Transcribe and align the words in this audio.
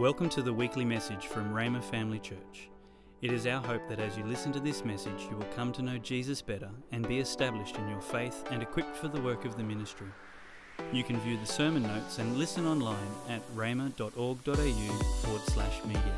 Welcome 0.00 0.30
to 0.30 0.40
the 0.40 0.54
weekly 0.54 0.86
message 0.86 1.26
from 1.26 1.52
Rhema 1.52 1.84
Family 1.84 2.18
Church. 2.18 2.70
It 3.20 3.34
is 3.34 3.46
our 3.46 3.60
hope 3.60 3.86
that 3.90 3.98
as 3.98 4.16
you 4.16 4.24
listen 4.24 4.50
to 4.52 4.58
this 4.58 4.82
message, 4.82 5.26
you 5.30 5.36
will 5.36 5.44
come 5.54 5.72
to 5.72 5.82
know 5.82 5.98
Jesus 5.98 6.40
better 6.40 6.70
and 6.90 7.06
be 7.06 7.18
established 7.18 7.76
in 7.76 7.86
your 7.86 8.00
faith 8.00 8.42
and 8.50 8.62
equipped 8.62 8.96
for 8.96 9.08
the 9.08 9.20
work 9.20 9.44
of 9.44 9.58
the 9.58 9.62
ministry. 9.62 10.06
You 10.90 11.04
can 11.04 11.20
view 11.20 11.36
the 11.36 11.44
sermon 11.44 11.82
notes 11.82 12.16
and 12.16 12.38
listen 12.38 12.66
online 12.66 12.96
at 13.28 13.42
rhema.org.au 13.54 15.02
forward 15.22 15.42
slash 15.42 15.84
media. 15.84 16.14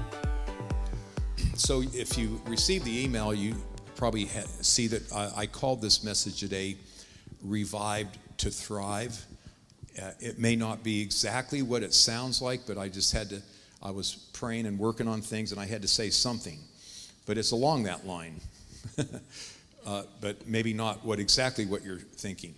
So, 1.56 1.82
if 1.82 2.16
you 2.16 2.40
receive 2.46 2.84
the 2.84 3.04
email, 3.04 3.34
you 3.34 3.56
probably 3.96 4.26
see 4.60 4.86
that 4.86 5.12
I, 5.12 5.32
I 5.38 5.46
called 5.46 5.82
this 5.82 6.04
message 6.04 6.38
today 6.38 6.76
Revived 7.42 8.16
to 8.38 8.48
Thrive. 8.48 9.26
Uh, 10.00 10.12
it 10.20 10.38
may 10.38 10.54
not 10.54 10.84
be 10.84 11.02
exactly 11.02 11.62
what 11.62 11.82
it 11.82 11.92
sounds 11.92 12.40
like, 12.40 12.60
but 12.64 12.78
I 12.78 12.88
just 12.88 13.12
had 13.12 13.28
to, 13.30 13.42
I 13.82 13.90
was 13.90 14.14
praying 14.32 14.66
and 14.66 14.78
working 14.78 15.08
on 15.08 15.20
things 15.20 15.52
and 15.52 15.60
I 15.60 15.66
had 15.66 15.82
to 15.82 15.88
say 15.88 16.10
something. 16.10 16.58
But 17.26 17.38
it's 17.38 17.52
along 17.52 17.84
that 17.84 18.06
line. 18.06 18.40
uh, 19.86 20.02
but 20.20 20.46
maybe 20.46 20.72
not 20.72 21.04
what 21.04 21.18
exactly 21.18 21.66
what 21.66 21.84
you're 21.84 21.98
thinking. 21.98 22.54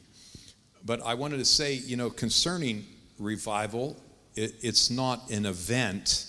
But 0.84 1.04
I 1.04 1.14
wanted 1.14 1.38
to 1.38 1.44
say, 1.44 1.74
you 1.74 1.96
know, 1.96 2.10
concerning 2.10 2.84
revival, 3.18 3.96
it, 4.34 4.54
it's 4.62 4.90
not 4.90 5.30
an 5.30 5.46
event, 5.46 6.26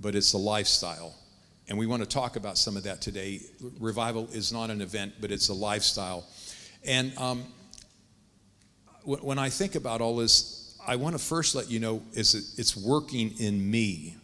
but 0.00 0.14
it's 0.14 0.32
a 0.32 0.38
lifestyle. 0.38 1.14
And 1.68 1.76
we 1.76 1.86
want 1.86 2.02
to 2.02 2.08
talk 2.08 2.36
about 2.36 2.56
some 2.56 2.76
of 2.76 2.84
that 2.84 3.00
today. 3.00 3.40
Revival 3.78 4.28
is 4.32 4.52
not 4.52 4.70
an 4.70 4.80
event, 4.80 5.14
but 5.20 5.30
it's 5.30 5.48
a 5.48 5.54
lifestyle. 5.54 6.24
And 6.84 7.16
um, 7.18 7.44
when 9.04 9.38
I 9.38 9.50
think 9.50 9.74
about 9.74 10.00
all 10.00 10.16
this, 10.16 10.57
I 10.88 10.96
want 10.96 11.14
to 11.14 11.22
first 11.22 11.54
let 11.54 11.70
you 11.70 11.80
know 11.80 12.00
is 12.14 12.34
it's 12.56 12.74
working 12.74 13.34
in 13.38 13.70
me. 13.70 14.16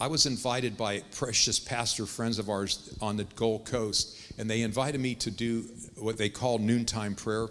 I 0.00 0.06
was 0.06 0.24
invited 0.24 0.78
by 0.78 1.00
precious 1.14 1.58
pastor 1.58 2.06
friends 2.06 2.38
of 2.38 2.48
ours 2.48 2.96
on 3.02 3.18
the 3.18 3.24
Gold 3.24 3.66
Coast, 3.66 4.16
and 4.38 4.48
they 4.48 4.62
invited 4.62 5.02
me 5.02 5.14
to 5.16 5.30
do 5.30 5.66
what 5.98 6.16
they 6.16 6.30
call 6.30 6.58
noontime 6.58 7.14
prayer. 7.14 7.48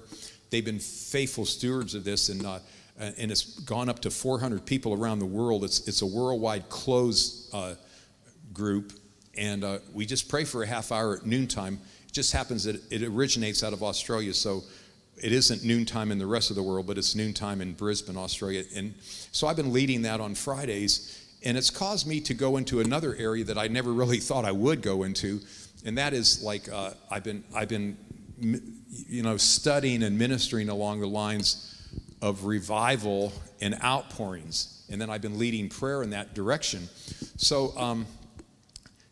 They've 0.50 0.66
been 0.66 0.80
faithful 0.80 1.46
stewards 1.46 1.94
of 1.94 2.04
this, 2.04 2.30
and 2.30 2.44
uh, 2.48 2.60
and 2.98 3.30
it's 3.30 3.60
gone 3.60 3.90
up 3.90 4.00
to 4.00 4.10
400 4.10 4.66
people 4.66 4.96
around 4.96 5.20
the 5.20 5.28
world. 5.28 5.64
It's 5.64 5.88
it's 5.88 6.02
a 6.02 6.08
worldwide 6.08 6.70
closed 6.70 7.54
uh, 7.54 7.76
group, 8.54 8.94
and 9.38 9.64
uh, 9.64 9.80
we 9.94 10.08
just 10.08 10.30
pray 10.30 10.46
for 10.46 10.64
a 10.64 10.68
half 10.68 10.92
hour 10.92 11.18
at 11.18 11.28
noontime. 11.28 11.80
It 12.08 12.14
just 12.14 12.34
happens 12.34 12.64
that 12.64 12.82
it 12.92 13.04
originates 13.04 13.64
out 13.64 13.74
of 13.74 13.84
Australia, 13.84 14.34
so 14.34 14.64
it 15.22 15.32
isn't 15.32 15.64
noontime 15.64 16.12
in 16.12 16.20
the 16.20 16.26
rest 16.26 16.50
of 16.50 16.56
the 16.56 16.64
world, 16.64 16.86
but 16.88 16.98
it's 16.98 17.16
noontime 17.16 17.62
in 17.62 17.74
Brisbane, 17.74 18.18
Australia. 18.18 18.64
And 18.76 18.94
so 19.32 19.48
I've 19.48 19.56
been 19.56 19.74
leading 19.74 20.04
that 20.04 20.20
on 20.20 20.36
Fridays, 20.36 21.26
and 21.44 21.58
it's 21.58 21.70
caused 21.70 22.08
me 22.08 22.20
to 22.22 22.34
go 22.34 22.58
into 22.58 22.80
another 22.80 23.16
area 23.16 23.44
that 23.46 23.58
I 23.58 23.68
never 23.68 23.94
really 23.94 24.18
thought 24.28 24.46
I 24.46 24.52
would 24.52 24.82
go 24.82 25.04
into, 25.04 25.42
and 25.86 25.98
that 25.98 26.14
is 26.14 26.44
like 26.44 26.70
uh, 26.72 26.92
I've 27.10 27.24
been 27.24 27.44
I've 27.56 27.70
been 27.70 27.98
you 28.40 29.24
know 29.24 29.38
studying 29.38 30.04
and 30.04 30.18
ministering 30.18 30.70
along 30.70 31.00
the 31.00 31.08
lines 31.08 31.74
of 32.22 32.46
revival 32.46 33.34
and 33.62 33.76
outpourings, 33.84 34.86
and 34.90 35.02
then 35.02 35.10
I've 35.10 35.22
been 35.22 35.40
leading 35.40 35.70
prayer 35.70 36.04
in 36.04 36.12
that 36.12 36.34
direction. 36.34 36.88
So 37.38 37.76
um, 37.78 38.06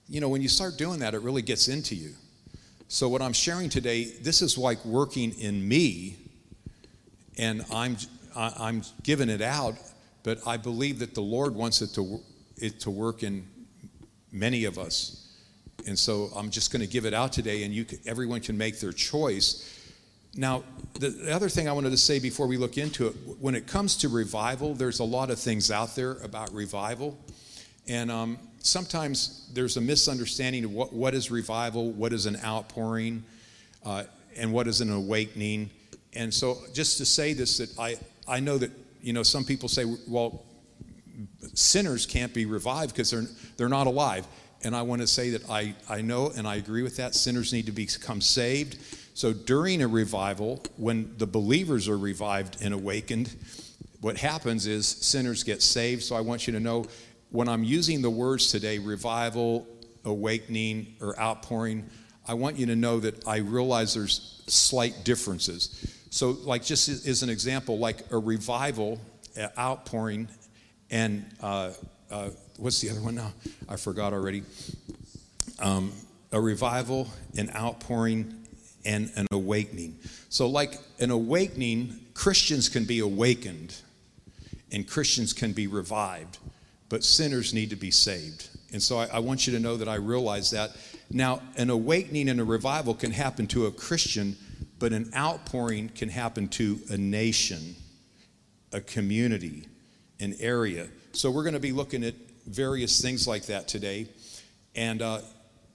you 0.07 0.21
know 0.21 0.29
when 0.29 0.41
you 0.41 0.49
start 0.49 0.77
doing 0.77 0.99
that, 0.99 1.13
it 1.13 1.21
really 1.21 1.41
gets 1.41 1.67
into 1.67 1.95
you. 1.95 2.13
So, 2.95 3.09
what 3.09 3.21
I'm 3.21 3.33
sharing 3.33 3.67
today, 3.67 4.05
this 4.05 4.41
is 4.41 4.57
like 4.57 4.85
working 4.85 5.37
in 5.37 5.67
me, 5.67 6.15
and 7.37 7.65
I'm, 7.69 7.97
I'm 8.33 8.83
giving 9.03 9.27
it 9.27 9.41
out, 9.41 9.75
but 10.23 10.39
I 10.47 10.55
believe 10.55 10.99
that 10.99 11.13
the 11.13 11.19
Lord 11.19 11.53
wants 11.55 11.81
it 11.81 11.93
to, 11.95 12.21
it 12.55 12.79
to 12.79 12.89
work 12.89 13.21
in 13.21 13.45
many 14.31 14.63
of 14.63 14.77
us. 14.77 15.29
And 15.85 15.99
so 15.99 16.29
I'm 16.37 16.49
just 16.49 16.71
going 16.71 16.79
to 16.79 16.87
give 16.87 17.05
it 17.05 17.13
out 17.13 17.33
today, 17.33 17.65
and 17.65 17.73
you 17.73 17.83
can, 17.83 17.99
everyone 18.05 18.39
can 18.39 18.57
make 18.57 18.79
their 18.79 18.93
choice. 18.93 19.77
Now, 20.37 20.63
the, 20.97 21.09
the 21.09 21.35
other 21.35 21.49
thing 21.49 21.67
I 21.67 21.73
wanted 21.73 21.89
to 21.89 21.97
say 21.97 22.19
before 22.19 22.47
we 22.47 22.55
look 22.55 22.77
into 22.77 23.07
it 23.07 23.15
when 23.41 23.55
it 23.55 23.67
comes 23.67 23.97
to 23.97 24.07
revival, 24.07 24.73
there's 24.73 24.99
a 24.99 25.03
lot 25.03 25.29
of 25.29 25.37
things 25.37 25.69
out 25.69 25.97
there 25.97 26.13
about 26.23 26.53
revival. 26.53 27.19
And 27.89 28.09
um, 28.09 28.39
sometimes 28.65 29.47
there's 29.53 29.77
a 29.77 29.81
misunderstanding 29.81 30.65
of 30.65 30.73
what, 30.73 30.91
what 30.91 31.13
is 31.13 31.29
revival, 31.29 31.91
what 31.91 32.11
is 32.11 32.25
an 32.25 32.37
outpouring, 32.43 33.23
uh, 33.85 34.03
and 34.35 34.51
what 34.51 34.67
is 34.67 34.81
an 34.81 34.91
awakening. 34.91 35.69
And 36.13 36.33
so, 36.33 36.57
just 36.73 36.97
to 36.97 37.05
say 37.05 37.33
this, 37.33 37.59
that 37.59 37.77
I, 37.79 37.97
I 38.27 38.39
know 38.39 38.57
that, 38.57 38.71
you 39.01 39.13
know, 39.13 39.23
some 39.23 39.45
people 39.45 39.69
say, 39.69 39.85
well, 40.07 40.43
sinners 41.53 42.05
can't 42.05 42.33
be 42.33 42.45
revived 42.45 42.93
because 42.93 43.11
they're, 43.11 43.25
they're 43.55 43.69
not 43.69 43.87
alive. 43.87 44.25
And 44.63 44.75
I 44.75 44.81
want 44.81 45.01
to 45.01 45.07
say 45.07 45.29
that 45.31 45.47
I, 45.49 45.75
I 45.87 46.01
know 46.01 46.31
and 46.35 46.47
I 46.47 46.55
agree 46.55 46.81
with 46.81 46.97
that. 46.97 47.13
Sinners 47.13 47.53
need 47.53 47.67
to 47.67 47.71
become 47.71 48.19
saved. 48.19 48.79
So, 49.13 49.31
during 49.31 49.83
a 49.83 49.87
revival, 49.87 50.63
when 50.77 51.13
the 51.17 51.27
believers 51.27 51.87
are 51.87 51.97
revived 51.97 52.61
and 52.63 52.73
awakened, 52.73 53.35
what 54.01 54.17
happens 54.17 54.65
is 54.65 54.87
sinners 54.87 55.43
get 55.43 55.61
saved. 55.61 56.01
So, 56.01 56.15
I 56.15 56.21
want 56.21 56.47
you 56.47 56.53
to 56.53 56.59
know 56.59 56.85
when 57.35 57.49
I'm 57.49 57.65
using 57.65 58.01
the 58.01 58.09
words 58.09 58.49
today, 58.49 58.79
revival, 58.79 59.67
awakening, 60.05 60.95
or 61.01 61.19
outpouring, 61.19 61.83
I 62.25 62.33
want 62.33 62.57
you 62.57 62.65
to 62.67 62.77
know 62.77 63.01
that 63.01 63.27
I 63.27 63.37
realize 63.37 63.93
there's 63.93 64.41
slight 64.47 65.03
differences. 65.03 65.93
So, 66.11 66.31
like, 66.31 66.63
just 66.63 66.87
as 66.87 67.23
an 67.23 67.29
example, 67.29 67.77
like 67.77 68.09
a 68.11 68.17
revival, 68.17 69.01
outpouring, 69.59 70.29
and 70.89 71.25
uh, 71.41 71.73
uh, 72.09 72.29
what's 72.57 72.79
the 72.79 72.89
other 72.89 73.01
one 73.01 73.15
now? 73.15 73.33
I 73.67 73.75
forgot 73.75 74.13
already. 74.13 74.43
Um, 75.59 75.91
a 76.31 76.39
revival, 76.39 77.09
an 77.37 77.49
outpouring, 77.53 78.33
and 78.85 79.11
an 79.17 79.27
awakening. 79.31 79.99
So, 80.29 80.47
like 80.47 80.79
an 80.99 81.11
awakening, 81.11 81.99
Christians 82.13 82.69
can 82.69 82.85
be 82.85 82.99
awakened 82.99 83.75
and 84.71 84.87
Christians 84.87 85.33
can 85.33 85.51
be 85.51 85.67
revived 85.67 86.37
but 86.95 87.03
sinners 87.03 87.53
need 87.53 87.71
to 87.71 87.75
be 87.75 87.91
saved. 87.91 88.47
And 88.71 88.81
so 88.81 88.97
I, 88.97 89.07
I, 89.07 89.19
want 89.19 89.45
you 89.45 89.51
to 89.51 89.59
know 89.59 89.75
that 89.75 89.89
I 89.89 89.95
realize 89.95 90.51
that. 90.51 90.77
Now, 91.11 91.41
an 91.57 91.69
awakening 91.69 92.29
and 92.29 92.39
a 92.39 92.45
revival 92.45 92.93
can 92.93 93.11
happen 93.11 93.47
to 93.47 93.65
a 93.65 93.71
Christian, 93.71 94.37
but 94.79 94.93
an 94.93 95.11
outpouring 95.13 95.89
can 95.89 96.07
happen 96.07 96.47
to 96.47 96.79
a 96.89 96.95
nation, 96.97 97.75
a 98.71 98.79
community, 98.79 99.67
an 100.21 100.37
area. 100.39 100.87
So 101.11 101.29
we're 101.29 101.43
going 101.43 101.55
to 101.55 101.59
be 101.59 101.73
looking 101.73 102.01
at 102.01 102.15
various 102.47 103.01
things 103.01 103.27
like 103.27 103.47
that 103.47 103.67
today. 103.67 104.07
And 104.73 105.01
uh, 105.01 105.19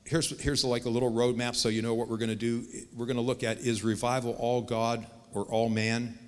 here's, 0.07 0.41
here's 0.41 0.65
like 0.65 0.87
a 0.87 0.91
little 0.91 1.13
roadmap 1.13 1.55
so 1.55 1.69
you 1.69 1.83
know 1.83 1.93
what 1.93 2.09
we're 2.09 2.17
going 2.17 2.31
to 2.31 2.35
do. 2.35 2.65
We're 2.97 3.05
going 3.05 3.17
to 3.17 3.23
look 3.23 3.45
at 3.45 3.59
is 3.59 3.85
revival 3.85 4.37
all 4.39 4.63
God 4.63 5.05
or 5.35 5.43
all 5.43 5.69
man? 5.69 6.19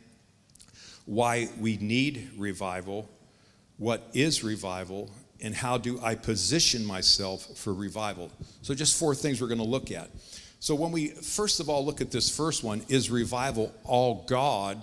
Why 1.06 1.48
we 1.58 1.78
need 1.78 2.32
revival 2.36 3.08
what 3.78 4.08
is 4.12 4.44
revival 4.44 5.10
and 5.42 5.54
how 5.54 5.76
do 5.76 6.00
I 6.00 6.14
position 6.14 6.84
myself 6.84 7.56
for 7.56 7.74
revival. 7.74 8.30
So, 8.62 8.74
just 8.74 8.98
four 8.98 9.14
things 9.14 9.40
we're 9.40 9.48
going 9.48 9.58
to 9.58 9.64
look 9.64 9.90
at. 9.90 10.08
So, 10.60 10.74
when 10.74 10.92
we 10.92 11.08
first 11.08 11.58
of 11.58 11.68
all 11.68 11.84
look 11.84 12.00
at 12.00 12.10
this 12.12 12.34
first 12.34 12.62
one, 12.62 12.82
is 12.88 13.10
revival 13.10 13.74
all 13.84 14.24
God 14.28 14.80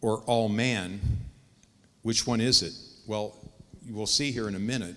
or 0.00 0.20
all 0.22 0.48
man? 0.48 1.00
Which 2.02 2.26
one 2.26 2.40
is 2.40 2.62
it? 2.62 2.72
Well, 3.06 3.36
we'll 3.88 4.06
see 4.06 4.32
here 4.32 4.48
in 4.48 4.54
a 4.54 4.60
minute. 4.60 4.96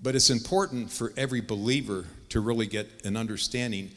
But 0.00 0.14
it's 0.14 0.30
important 0.30 0.90
for 0.90 1.12
every 1.16 1.40
believer 1.40 2.06
to 2.30 2.40
really 2.40 2.66
get 2.66 2.88
an 3.04 3.16
understanding. 3.16 3.90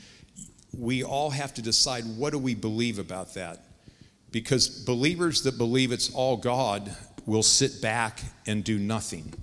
We 0.77 1.03
all 1.03 1.29
have 1.29 1.53
to 1.53 1.61
decide 1.61 2.03
what 2.17 2.31
do 2.31 2.39
we 2.39 2.55
believe 2.55 2.99
about 2.99 3.35
that? 3.35 3.63
Because 4.31 4.67
believers 4.67 5.43
that 5.43 5.57
believe 5.57 5.91
it's 5.91 6.13
all 6.13 6.37
God 6.37 6.95
will 7.25 7.43
sit 7.43 7.81
back 7.81 8.19
and 8.45 8.63
do 8.63 8.79
nothing. 8.79 9.33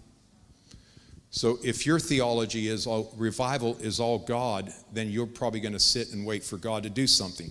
So 1.30 1.58
if 1.62 1.86
your 1.86 2.00
theology 2.00 2.68
is 2.68 2.86
all, 2.86 3.12
revival 3.16 3.76
is 3.80 4.00
all 4.00 4.18
God, 4.18 4.72
then 4.92 5.10
you're 5.10 5.26
probably 5.26 5.60
going 5.60 5.74
to 5.74 5.78
sit 5.78 6.12
and 6.12 6.26
wait 6.26 6.42
for 6.42 6.56
God 6.56 6.82
to 6.84 6.90
do 6.90 7.06
something. 7.06 7.50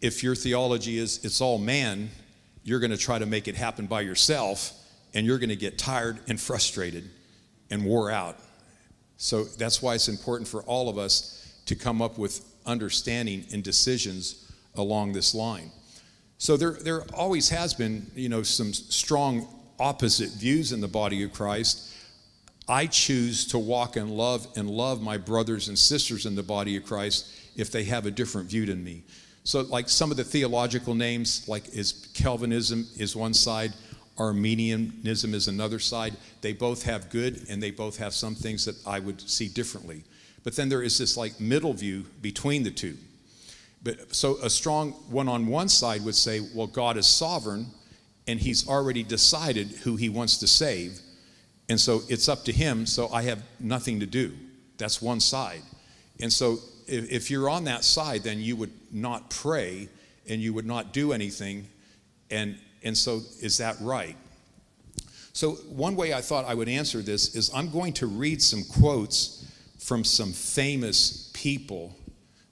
If 0.00 0.22
your 0.22 0.34
theology 0.34 0.98
is 0.98 1.24
it's 1.24 1.40
all 1.40 1.58
man, 1.58 2.10
you're 2.64 2.80
going 2.80 2.90
to 2.90 2.96
try 2.96 3.18
to 3.18 3.26
make 3.26 3.48
it 3.48 3.56
happen 3.56 3.86
by 3.86 4.02
yourself 4.02 4.72
and 5.14 5.26
you're 5.26 5.38
going 5.38 5.50
to 5.50 5.56
get 5.56 5.78
tired 5.78 6.18
and 6.28 6.40
frustrated 6.40 7.10
and 7.70 7.84
wore 7.84 8.10
out. 8.10 8.36
So 9.16 9.44
that's 9.44 9.82
why 9.82 9.94
it's 9.94 10.08
important 10.08 10.48
for 10.48 10.62
all 10.62 10.88
of 10.88 10.98
us 10.98 11.60
to 11.66 11.74
come 11.74 12.00
up 12.00 12.18
with 12.18 12.44
understanding 12.66 13.44
and 13.52 13.62
decisions 13.62 14.52
along 14.74 15.12
this 15.12 15.34
line. 15.34 15.70
So 16.42 16.56
there, 16.56 16.72
there 16.72 17.04
always 17.14 17.48
has 17.50 17.72
been, 17.72 18.10
you 18.16 18.28
know, 18.28 18.42
some 18.42 18.72
strong 18.72 19.46
opposite 19.78 20.30
views 20.30 20.72
in 20.72 20.80
the 20.80 20.88
body 20.88 21.22
of 21.22 21.32
Christ. 21.32 21.94
I 22.68 22.86
choose 22.86 23.46
to 23.52 23.60
walk 23.60 23.96
in 23.96 24.08
love 24.08 24.48
and 24.56 24.68
love 24.68 25.00
my 25.00 25.18
brothers 25.18 25.68
and 25.68 25.78
sisters 25.78 26.26
in 26.26 26.34
the 26.34 26.42
body 26.42 26.76
of 26.76 26.82
Christ 26.82 27.32
if 27.54 27.70
they 27.70 27.84
have 27.84 28.06
a 28.06 28.10
different 28.10 28.50
view 28.50 28.66
than 28.66 28.82
me. 28.82 29.04
So, 29.44 29.60
like 29.60 29.88
some 29.88 30.10
of 30.10 30.16
the 30.16 30.24
theological 30.24 30.96
names, 30.96 31.48
like 31.48 31.68
is 31.76 32.08
Calvinism 32.12 32.88
is 32.96 33.14
one 33.14 33.34
side, 33.34 33.72
Arminianism 34.18 35.34
is 35.34 35.46
another 35.46 35.78
side. 35.78 36.16
They 36.40 36.54
both 36.54 36.82
have 36.82 37.08
good 37.08 37.46
and 37.50 37.62
they 37.62 37.70
both 37.70 37.98
have 37.98 38.14
some 38.14 38.34
things 38.34 38.64
that 38.64 38.84
I 38.84 38.98
would 38.98 39.20
see 39.30 39.46
differently. 39.46 40.02
But 40.42 40.56
then 40.56 40.68
there 40.68 40.82
is 40.82 40.98
this 40.98 41.16
like 41.16 41.38
middle 41.38 41.72
view 41.72 42.04
between 42.20 42.64
the 42.64 42.72
two. 42.72 42.96
But 43.82 44.14
so 44.14 44.36
a 44.42 44.50
strong 44.50 44.92
one 45.10 45.28
on 45.28 45.46
one 45.46 45.68
side 45.68 46.04
would 46.04 46.14
say, 46.14 46.40
well, 46.54 46.66
God 46.66 46.96
is 46.96 47.06
sovereign 47.06 47.66
and 48.28 48.38
he's 48.38 48.68
already 48.68 49.02
decided 49.02 49.68
who 49.68 49.96
he 49.96 50.08
wants 50.08 50.38
to 50.38 50.46
save. 50.46 51.00
And 51.68 51.80
so 51.80 52.02
it's 52.08 52.28
up 52.28 52.44
to 52.44 52.52
him, 52.52 52.86
so 52.86 53.08
I 53.12 53.22
have 53.22 53.42
nothing 53.58 54.00
to 54.00 54.06
do. 54.06 54.32
That's 54.78 55.02
one 55.02 55.20
side. 55.20 55.62
And 56.20 56.32
so 56.32 56.58
if, 56.86 57.10
if 57.10 57.30
you're 57.30 57.48
on 57.48 57.64
that 57.64 57.84
side, 57.84 58.22
then 58.22 58.40
you 58.40 58.56
would 58.56 58.72
not 58.92 59.30
pray 59.30 59.88
and 60.28 60.40
you 60.40 60.52
would 60.54 60.66
not 60.66 60.92
do 60.92 61.12
anything. 61.12 61.66
And, 62.30 62.58
and 62.84 62.96
so 62.96 63.22
is 63.40 63.58
that 63.58 63.76
right? 63.80 64.16
So, 65.34 65.52
one 65.52 65.96
way 65.96 66.12
I 66.12 66.20
thought 66.20 66.44
I 66.44 66.52
would 66.52 66.68
answer 66.68 67.00
this 67.00 67.34
is 67.34 67.50
I'm 67.54 67.70
going 67.70 67.94
to 67.94 68.06
read 68.06 68.42
some 68.42 68.64
quotes 68.64 69.50
from 69.78 70.04
some 70.04 70.30
famous 70.30 71.30
people 71.32 71.96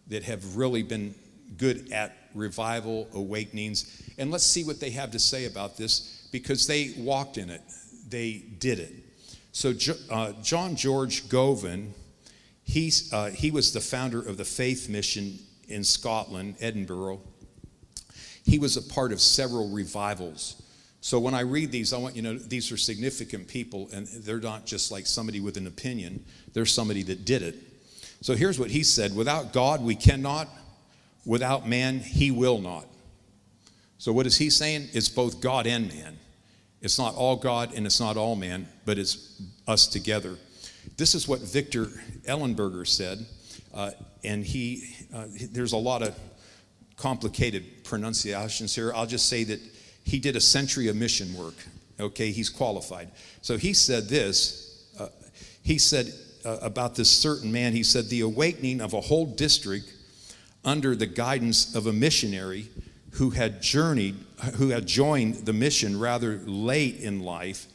that 0.09 0.25
have 0.25 0.57
really 0.57 0.83
been 0.83 1.15
good 1.61 1.93
at 1.93 2.17
revival 2.35 3.07
awakenings. 3.13 4.03
And 4.19 4.31
let's 4.31 4.47
see 4.47 4.65
what 4.65 4.81
they 4.81 4.91
have 4.91 5.11
to 5.13 5.19
say 5.19 5.45
about 5.45 5.77
this 5.77 6.27
because 6.33 6.67
they 6.67 6.95
walked 6.97 7.37
in 7.39 7.51
it, 7.51 7.61
they 8.09 8.43
did 8.59 8.81
it. 8.81 8.93
So, 9.53 9.75
uh, 10.11 10.33
John 10.43 10.75
George 10.75 11.29
Govan, 11.29 11.93
he's, 12.65 13.13
uh, 13.13 13.27
he 13.27 13.51
was 13.51 13.73
the 13.73 13.81
founder 13.81 14.21
of 14.21 14.37
the 14.37 14.45
Faith 14.45 14.89
Mission 14.89 15.39
in 15.69 15.85
Scotland, 15.85 16.57
Edinburgh. 16.61 17.21
He 18.45 18.59
was 18.59 18.77
a 18.77 18.83
part 18.83 19.13
of 19.13 19.21
several 19.21 19.69
revivals. 19.71 20.63
So 21.03 21.19
when 21.19 21.35
I 21.35 21.41
read 21.41 21.73
these, 21.73 21.93
I 21.93 21.99
want 21.99 22.17
you 22.17 22.23
to 22.23 22.33
know 22.33 22.39
these 22.39 22.71
are 22.73 22.77
significant 22.77 23.49
people, 23.49 23.89
and 23.93 24.07
they're 24.07 24.41
not 24.41 24.67
just 24.67 24.91
like 24.91 25.07
somebody 25.07 25.41
with 25.41 25.57
an 25.57 25.67
opinion, 25.67 26.25
they're 26.53 26.67
somebody 26.67 27.03
that 27.05 27.25
did 27.25 27.43
it. 27.43 27.57
So 28.23 28.35
here's 28.35 28.59
what 28.59 28.71
he 28.71 28.83
said 28.83 29.17
Without 29.17 29.53
God, 29.53 29.83
we 29.83 29.95
cannot. 29.95 30.49
Without 31.25 31.69
man, 31.69 32.01
he 32.01 32.31
will 32.31 32.59
not. 32.59 32.87
So 33.99 34.13
what 34.13 34.27
is 34.27 34.39
he 34.39 34.49
saying? 34.49 34.89
It's 34.93 35.09
both 35.09 35.41
God 35.41 35.67
and 35.67 35.89
man. 35.89 36.19
It's 36.81 36.99
not 36.99 37.15
all 37.15 37.37
God 37.37 37.75
and 37.75 37.85
it's 37.85 38.01
not 38.01 38.17
all 38.17 38.37
man, 38.37 38.67
but 38.87 38.99
it's 38.99 39.43
us 39.69 39.87
together. 39.87 40.37
This 40.97 41.15
is 41.15 41.29
what 41.29 41.41
Victor 41.41 41.87
Ellenberger 42.27 42.87
said, 42.87 43.27
uh, 43.75 43.91
and 44.25 44.45
he, 44.45 44.97
uh, 45.15 45.27
there's 45.53 45.73
a 45.73 45.77
lot 45.77 46.03
of 46.03 46.19
complicated 46.97 47.85
pronunciations 47.85 48.75
here. 48.75 48.93
I'll 48.95 49.07
just 49.07 49.29
say 49.29 49.45
that 49.45 49.61
he 50.05 50.19
did 50.19 50.37
a 50.37 50.41
century 50.41 50.89
of 50.89 50.97
mission 50.97 51.35
work. 51.35 51.55
Okay, 51.99 52.31
he's 52.31 52.49
qualified. 52.49 53.11
So 53.43 53.59
he 53.59 53.75
said 53.75 54.09
this. 54.09 54.87
Uh, 54.99 55.09
he 55.63 55.77
said 55.77 56.13
uh, 56.45 56.59
about 56.63 56.95
this 56.95 57.11
certain 57.11 57.53
man, 57.53 57.75
he 57.75 57.83
said, 57.83 58.09
the 58.09 58.23
awakening 58.23 58.81
of 58.81 58.95
a 58.95 59.01
whole 59.01 59.27
district 59.27 59.93
under 60.65 60.95
the 60.95 61.07
guidance 61.07 61.75
of 61.75 61.87
a 61.87 61.93
missionary 61.93 62.69
who 63.13 63.31
had 63.31 63.63
journeyed, 63.63 64.17
who 64.57 64.69
had 64.69 64.87
joined 64.87 65.35
the 65.47 65.53
mission 65.53 65.99
rather 65.99 66.39
late 66.45 67.01
in 67.01 67.21
life, 67.21 67.67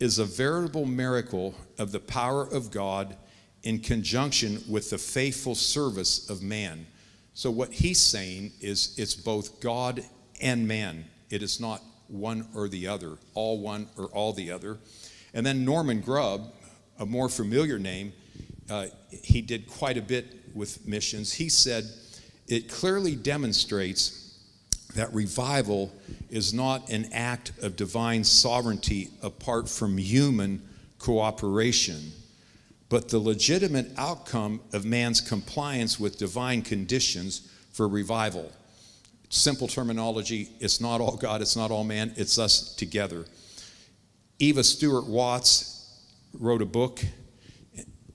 is 0.00 0.18
a 0.18 0.24
veritable 0.24 0.86
miracle 0.86 1.54
of 1.78 1.92
the 1.92 2.00
power 2.00 2.42
of 2.42 2.70
God 2.70 3.16
in 3.62 3.78
conjunction 3.78 4.62
with 4.68 4.90
the 4.90 4.98
faithful 4.98 5.54
service 5.54 6.28
of 6.28 6.42
man. 6.42 6.86
So, 7.34 7.50
what 7.50 7.72
he's 7.72 8.00
saying 8.00 8.52
is 8.60 8.94
it's 8.96 9.14
both 9.14 9.60
God 9.60 10.04
and 10.40 10.68
man. 10.68 11.04
It 11.30 11.42
is 11.42 11.60
not 11.60 11.82
one 12.08 12.46
or 12.54 12.68
the 12.68 12.86
other, 12.86 13.16
all 13.34 13.58
one 13.58 13.88
or 13.96 14.06
all 14.06 14.32
the 14.32 14.50
other. 14.50 14.78
And 15.32 15.44
then 15.44 15.64
Norman 15.64 16.00
Grubb, 16.00 16.52
a 16.98 17.06
more 17.06 17.28
familiar 17.28 17.78
name, 17.78 18.12
uh, 18.70 18.86
he 19.10 19.42
did 19.42 19.68
quite 19.68 19.96
a 19.96 20.02
bit 20.02 20.26
with 20.54 20.86
missions. 20.86 21.32
He 21.32 21.48
said, 21.48 21.84
It 22.46 22.68
clearly 22.68 23.16
demonstrates 23.16 24.20
that 24.94 25.12
revival 25.12 25.92
is 26.30 26.54
not 26.54 26.90
an 26.90 27.08
act 27.12 27.52
of 27.62 27.76
divine 27.76 28.24
sovereignty 28.24 29.10
apart 29.22 29.68
from 29.68 29.98
human 29.98 30.62
cooperation 30.98 32.12
but 32.94 33.08
the 33.08 33.18
legitimate 33.18 33.90
outcome 33.96 34.60
of 34.72 34.84
man's 34.84 35.20
compliance 35.20 35.98
with 35.98 36.16
divine 36.16 36.62
conditions 36.62 37.50
for 37.72 37.88
revival. 37.88 38.52
Simple 39.30 39.66
terminology 39.66 40.50
it's 40.60 40.80
not 40.80 41.00
all 41.00 41.16
God, 41.16 41.42
it's 41.42 41.56
not 41.56 41.72
all 41.72 41.82
man, 41.82 42.12
it's 42.16 42.38
us 42.38 42.72
together. 42.76 43.24
Eva 44.38 44.62
Stuart 44.62 45.06
Watts 45.06 45.92
wrote 46.38 46.62
a 46.62 46.66
book. 46.66 47.04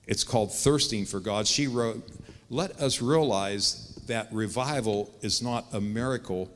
It's 0.06 0.24
called 0.24 0.50
Thirsting 0.52 1.04
for 1.04 1.20
God. 1.20 1.46
She 1.46 1.66
wrote, 1.66 2.02
Let 2.48 2.70
us 2.80 3.02
realize 3.02 3.89
that 4.10 4.28
revival 4.32 5.12
is 5.22 5.40
not 5.40 5.66
a 5.72 5.80
miracle, 5.80 6.50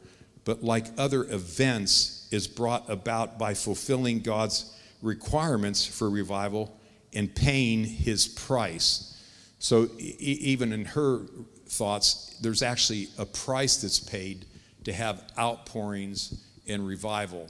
but 0.44 0.62
like 0.62 0.86
other 0.98 1.24
events, 1.24 2.28
is 2.30 2.48
brought 2.48 2.88
about 2.90 3.38
by 3.38 3.54
fulfilling 3.54 4.20
God's 4.20 4.76
requirements 5.02 5.86
for 5.86 6.10
revival 6.10 6.76
and 7.12 7.32
paying 7.32 7.84
his 7.84 8.26
price. 8.26 9.16
So, 9.60 9.88
e- 9.98 10.16
even 10.18 10.72
in 10.72 10.84
her 10.84 11.20
thoughts, 11.68 12.36
there's 12.40 12.62
actually 12.62 13.08
a 13.18 13.24
price 13.24 13.76
that's 13.76 14.00
paid 14.00 14.46
to 14.82 14.92
have 14.92 15.22
outpourings 15.38 16.44
and 16.66 16.84
revival. 16.84 17.48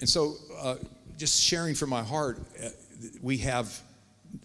And 0.00 0.08
so, 0.08 0.36
uh, 0.58 0.76
just 1.18 1.42
sharing 1.42 1.74
from 1.74 1.90
my 1.90 2.02
heart, 2.02 2.38
uh, 2.62 2.70
we 3.20 3.38
have 3.38 3.80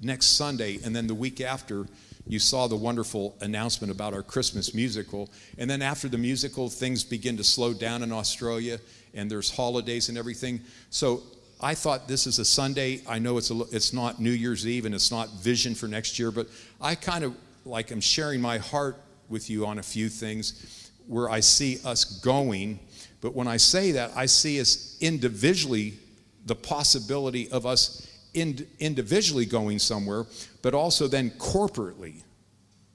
next 0.02 0.38
Sunday, 0.38 0.80
and 0.84 0.94
then 0.94 1.08
the 1.08 1.16
week 1.16 1.40
after, 1.40 1.88
you 2.30 2.38
saw 2.38 2.68
the 2.68 2.76
wonderful 2.76 3.36
announcement 3.42 3.92
about 3.92 4.14
our 4.14 4.22
Christmas 4.22 4.76
musical. 4.76 5.32
And 5.58 5.68
then 5.68 5.82
after 5.82 6.08
the 6.08 6.18
musical, 6.20 6.70
things 6.70 7.04
begin 7.04 7.36
to 7.38 7.44
slow 7.44 7.74
down 7.74 8.04
in 8.04 8.12
Australia, 8.12 8.80
and 9.16 9.30
there's 9.30 9.50
holidays 9.50 10.10
and 10.10 10.18
everything. 10.18 10.62
So 10.92 11.24
I 11.60 11.74
thought 11.74 12.08
this 12.08 12.28
is 12.28 12.38
a 12.38 12.46
Sunday. 12.46 13.02
I 13.10 13.18
know 13.18 13.40
it's, 13.40 13.50
a, 13.50 13.60
it's 13.72 13.94
not 13.94 14.22
New 14.22 14.30
Year's 14.30 14.68
Eve 14.68 14.86
and 14.86 14.94
it's 14.94 15.10
not 15.10 15.30
vision 15.42 15.74
for 15.74 15.88
next 15.88 16.20
year, 16.20 16.30
but 16.30 16.48
I 16.80 16.94
kind 16.94 17.24
of 17.24 17.36
like 17.66 17.90
I'm 17.90 18.00
sharing 18.00 18.42
my 18.42 18.60
heart 18.60 18.98
with 19.28 19.50
you 19.50 19.66
on 19.66 19.80
a 19.80 19.84
few 19.84 20.08
things 20.08 20.92
where 21.08 21.32
I 21.32 21.40
see 21.40 21.80
us 21.84 22.06
going. 22.20 22.80
But 23.22 23.34
when 23.34 23.48
I 23.48 23.58
say 23.58 23.92
that, 23.94 24.12
I 24.16 24.28
see 24.28 24.62
us 24.62 24.98
individually, 25.02 25.96
the 26.46 26.56
possibility 26.56 27.50
of 27.50 27.66
us 27.66 28.08
ind- 28.34 28.68
individually 28.80 29.46
going 29.46 29.80
somewhere, 29.80 30.26
but 30.62 30.74
also 30.74 31.08
then 31.08 31.32
corporately. 31.32 32.22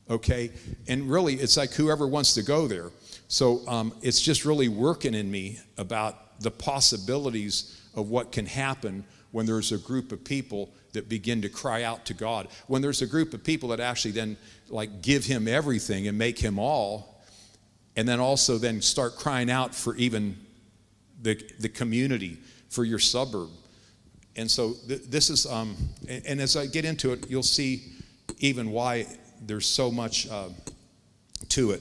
Okay? 0.09 0.51
And 0.89 1.11
really, 1.11 1.35
it's 1.35 1.57
like 1.57 1.73
whoever 1.73 2.07
wants 2.07 2.35
to 2.35 2.43
go 2.43 2.67
there. 2.67 2.91
So 3.29 3.67
um, 3.67 3.95
it's 4.03 4.21
just 4.21 4.45
really 4.45 4.69
working 4.69 5.15
in 5.15 5.31
me 5.31 5.59
about 5.79 6.41
the 6.41 6.51
possibilities 6.51 7.81
of 7.95 8.11
what 8.11 8.33
can 8.33 8.47
happen 8.47 9.05
when 9.31 9.47
there's 9.47 9.73
a 9.73 9.79
group 9.79 10.13
of 10.13 10.23
people 10.25 10.73
that 10.93 11.09
begin 11.09 11.43
to 11.43 11.49
cry 11.49 11.83
out 11.83 12.05
to 12.07 12.15
God. 12.15 12.49
When 12.67 12.83
there's 12.83 13.03
a 13.03 13.07
group 13.07 13.35
of 13.35 13.43
people 13.43 13.71
that 13.71 13.81
actually 13.81 14.13
then 14.13 14.37
like 14.69 15.03
give 15.03 15.25
him 15.25 15.49
everything 15.49 16.07
and 16.07 16.17
make 16.17 16.39
him 16.39 16.59
all, 16.59 17.21
and 17.97 18.09
then 18.09 18.21
also 18.21 18.59
then 18.59 18.81
start 18.81 19.17
crying 19.17 19.51
out 19.51 19.75
for 19.75 19.97
even 19.97 20.37
the, 21.21 21.41
the 21.59 21.69
community, 21.69 22.39
for 22.69 22.85
your 22.85 22.99
suburb. 22.99 23.49
And 24.37 24.51
so 24.51 24.75
th- 24.89 25.03
this 25.05 25.31
is, 25.31 25.47
um, 25.47 25.77
and, 26.09 26.27
and, 26.27 26.41
as 26.41 26.57
I 26.57 26.67
get 26.67 26.85
into 26.85 27.13
it, 27.13 27.31
you'll 27.31 27.43
see 27.43 27.85
even 28.39 28.71
why 28.71 29.07
there's 29.41 29.67
so 29.67 29.91
much 29.91 30.29
uh, 30.29 30.49
to 31.51 31.71
it. 31.71 31.81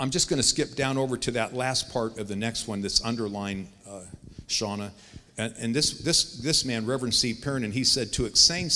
I'm 0.00 0.10
just 0.10 0.28
going 0.28 0.38
to 0.38 0.42
skip 0.42 0.74
down 0.74 0.96
over 0.96 1.16
to 1.18 1.30
that 1.32 1.54
last 1.54 1.92
part 1.92 2.18
of 2.18 2.28
the 2.28 2.36
next 2.36 2.66
one 2.66 2.80
that's 2.80 3.04
underlined, 3.04 3.68
uh, 3.88 4.02
Shauna. 4.48 4.90
And, 5.38 5.54
and 5.58 5.74
this, 5.74 6.00
this, 6.00 6.38
this 6.38 6.64
man, 6.64 6.86
Reverend 6.86 7.14
C. 7.14 7.34
Perrin, 7.34 7.64
and 7.64 7.72
he 7.72 7.84
said, 7.84 8.12
to 8.14 8.24
attain, 8.24 8.68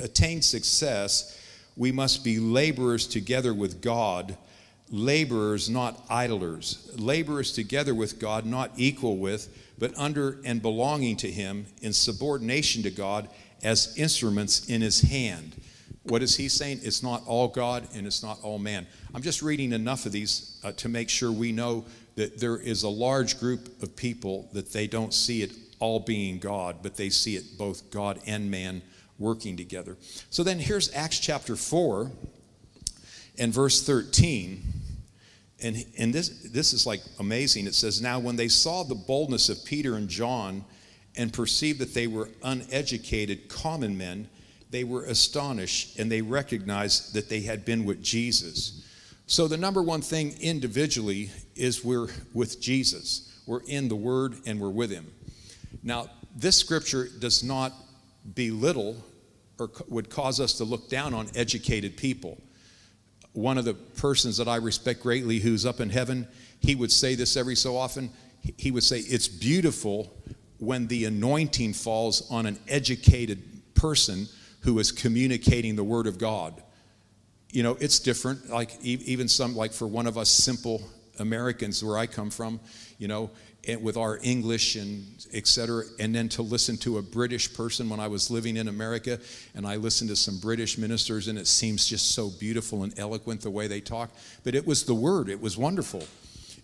attain 0.00 0.42
success, 0.42 1.40
we 1.76 1.92
must 1.92 2.24
be 2.24 2.38
laborers 2.38 3.06
together 3.06 3.52
with 3.52 3.80
God, 3.80 4.36
laborers, 4.90 5.68
not 5.68 6.00
idlers, 6.08 6.90
laborers 6.96 7.52
together 7.52 7.94
with 7.94 8.18
God, 8.18 8.46
not 8.46 8.70
equal 8.76 9.16
with, 9.16 9.48
but 9.78 9.96
under 9.96 10.40
and 10.44 10.62
belonging 10.62 11.16
to 11.18 11.30
Him 11.30 11.66
in 11.82 11.92
subordination 11.92 12.82
to 12.82 12.90
God 12.90 13.28
as 13.62 13.96
instruments 13.96 14.68
in 14.68 14.80
His 14.82 15.00
hand. 15.00 15.56
What 16.04 16.22
is 16.22 16.36
he 16.36 16.50
saying? 16.50 16.80
It's 16.82 17.02
not 17.02 17.22
all 17.26 17.48
God 17.48 17.88
and 17.94 18.06
it's 18.06 18.22
not 18.22 18.38
all 18.42 18.58
man. 18.58 18.86
I'm 19.14 19.22
just 19.22 19.40
reading 19.40 19.72
enough 19.72 20.04
of 20.04 20.12
these 20.12 20.60
uh, 20.62 20.72
to 20.72 20.88
make 20.88 21.08
sure 21.08 21.32
we 21.32 21.50
know 21.50 21.86
that 22.16 22.38
there 22.38 22.58
is 22.58 22.82
a 22.82 22.88
large 22.88 23.40
group 23.40 23.82
of 23.82 23.96
people 23.96 24.48
that 24.52 24.70
they 24.70 24.86
don't 24.86 25.14
see 25.14 25.42
it 25.42 25.52
all 25.80 26.00
being 26.00 26.38
God, 26.38 26.76
but 26.82 26.96
they 26.96 27.08
see 27.08 27.36
it 27.36 27.56
both 27.56 27.90
God 27.90 28.20
and 28.26 28.50
man 28.50 28.82
working 29.18 29.56
together. 29.56 29.96
So 30.28 30.42
then 30.42 30.58
here's 30.58 30.92
Acts 30.94 31.18
chapter 31.18 31.56
4 31.56 32.10
and 33.38 33.52
verse 33.52 33.82
13. 33.82 34.62
And, 35.64 35.82
and 35.98 36.12
this, 36.12 36.28
this 36.28 36.74
is 36.74 36.86
like 36.86 37.00
amazing. 37.18 37.66
It 37.66 37.74
says, 37.74 38.02
Now 38.02 38.18
when 38.18 38.36
they 38.36 38.48
saw 38.48 38.84
the 38.84 38.94
boldness 38.94 39.48
of 39.48 39.64
Peter 39.64 39.96
and 39.96 40.08
John 40.08 40.62
and 41.16 41.32
perceived 41.32 41.78
that 41.78 41.94
they 41.94 42.06
were 42.06 42.28
uneducated 42.42 43.48
common 43.48 43.96
men, 43.96 44.28
they 44.70 44.84
were 44.84 45.04
astonished 45.04 45.98
and 45.98 46.12
they 46.12 46.20
recognized 46.20 47.14
that 47.14 47.30
they 47.30 47.40
had 47.40 47.64
been 47.64 47.86
with 47.86 48.02
Jesus. 48.02 48.82
So, 49.26 49.48
the 49.48 49.56
number 49.56 49.82
one 49.82 50.02
thing 50.02 50.34
individually 50.40 51.30
is 51.56 51.82
we're 51.82 52.08
with 52.34 52.60
Jesus. 52.60 53.32
We're 53.46 53.62
in 53.66 53.88
the 53.88 53.96
Word 53.96 54.34
and 54.44 54.60
we're 54.60 54.68
with 54.68 54.90
Him. 54.90 55.06
Now, 55.82 56.08
this 56.36 56.56
scripture 56.56 57.08
does 57.20 57.42
not 57.42 57.72
belittle 58.34 59.02
or 59.58 59.70
would 59.88 60.10
cause 60.10 60.40
us 60.40 60.54
to 60.54 60.64
look 60.64 60.90
down 60.90 61.14
on 61.14 61.28
educated 61.34 61.96
people. 61.96 62.36
One 63.34 63.58
of 63.58 63.64
the 63.64 63.74
persons 63.74 64.38
that 64.38 64.48
I 64.48 64.56
respect 64.56 65.02
greatly 65.02 65.38
who's 65.38 65.66
up 65.66 65.80
in 65.80 65.90
heaven, 65.90 66.26
he 66.60 66.74
would 66.74 66.90
say 66.90 67.14
this 67.14 67.36
every 67.36 67.56
so 67.56 67.76
often. 67.76 68.10
He 68.56 68.70
would 68.70 68.82
say, 68.82 68.98
It's 69.00 69.28
beautiful 69.28 70.16
when 70.58 70.86
the 70.86 71.04
anointing 71.04 71.74
falls 71.74 72.30
on 72.30 72.46
an 72.46 72.58
educated 72.68 73.42
person 73.74 74.26
who 74.60 74.78
is 74.78 74.92
communicating 74.92 75.76
the 75.76 75.84
Word 75.84 76.06
of 76.06 76.16
God. 76.16 76.62
You 77.50 77.62
know, 77.62 77.76
it's 77.80 77.98
different. 77.98 78.50
Like, 78.50 78.82
even 78.82 79.28
some, 79.28 79.54
like 79.54 79.72
for 79.72 79.86
one 79.86 80.06
of 80.06 80.16
us 80.16 80.30
simple 80.30 80.82
Americans 81.18 81.84
where 81.84 81.98
I 81.98 82.06
come 82.06 82.30
from, 82.30 82.60
you 82.98 83.08
know, 83.08 83.30
with 83.80 83.96
our 83.96 84.18
English 84.22 84.76
and 84.76 85.06
et 85.32 85.46
cetera, 85.46 85.84
and 85.98 86.14
then 86.14 86.28
to 86.30 86.42
listen 86.42 86.76
to 86.78 86.98
a 86.98 87.02
British 87.02 87.52
person 87.54 87.88
when 87.88 88.00
I 88.00 88.08
was 88.08 88.30
living 88.30 88.56
in 88.56 88.68
America, 88.68 89.18
and 89.54 89.66
I 89.66 89.76
listened 89.76 90.10
to 90.10 90.16
some 90.16 90.38
British 90.38 90.78
ministers, 90.78 91.28
and 91.28 91.38
it 91.38 91.46
seems 91.46 91.86
just 91.86 92.14
so 92.14 92.30
beautiful 92.30 92.82
and 92.82 92.98
eloquent 92.98 93.40
the 93.40 93.50
way 93.50 93.66
they 93.66 93.80
talk. 93.80 94.10
But 94.42 94.54
it 94.54 94.66
was 94.66 94.84
the 94.84 94.94
word, 94.94 95.28
it 95.28 95.40
was 95.40 95.56
wonderful. 95.56 96.02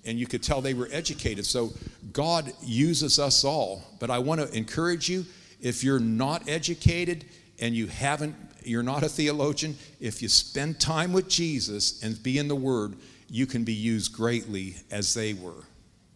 And 0.05 0.19
you 0.19 0.27
could 0.27 0.43
tell 0.43 0.61
they 0.63 0.75
were 0.75 0.89
educated. 0.91 1.45
So 1.45 1.73
God 2.13 2.53
uses 2.63 3.19
us 3.19 3.45
all. 3.45 3.83
But 3.99 4.11
I 4.11 4.19
want 4.19 4.41
to 4.41 4.51
encourage 4.57 5.11
you 5.11 5.27
if 5.61 5.85
you're 5.85 6.01
not 6.01 6.49
educated 6.49 7.27
and 7.61 7.75
you 7.75 7.87
haven't, 7.87 8.35
you're 8.65 8.83
not 8.83 9.03
a 9.03 9.09
theologian, 9.09 9.77
if 10.01 10.23
you 10.23 10.29
spend 10.29 10.81
time 10.81 11.13
with 11.13 11.29
Jesus 11.29 12.03
and 12.03 12.23
be 12.23 12.39
in 12.39 12.49
the 12.49 12.57
Word, 12.57 12.97
you 13.29 13.47
can 13.47 13.63
be 13.63 13.75
used 13.75 14.13
greatly 14.15 14.77
as 14.91 15.13
they 15.13 15.35
were. 15.35 15.65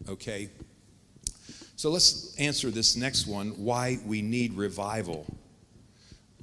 Okay? 0.09 0.49
So 1.75 1.89
let's 1.89 2.35
answer 2.39 2.71
this 2.71 2.95
next 2.95 3.27
one 3.27 3.49
why 3.51 3.99
we 4.05 4.21
need 4.21 4.53
revival 4.53 5.25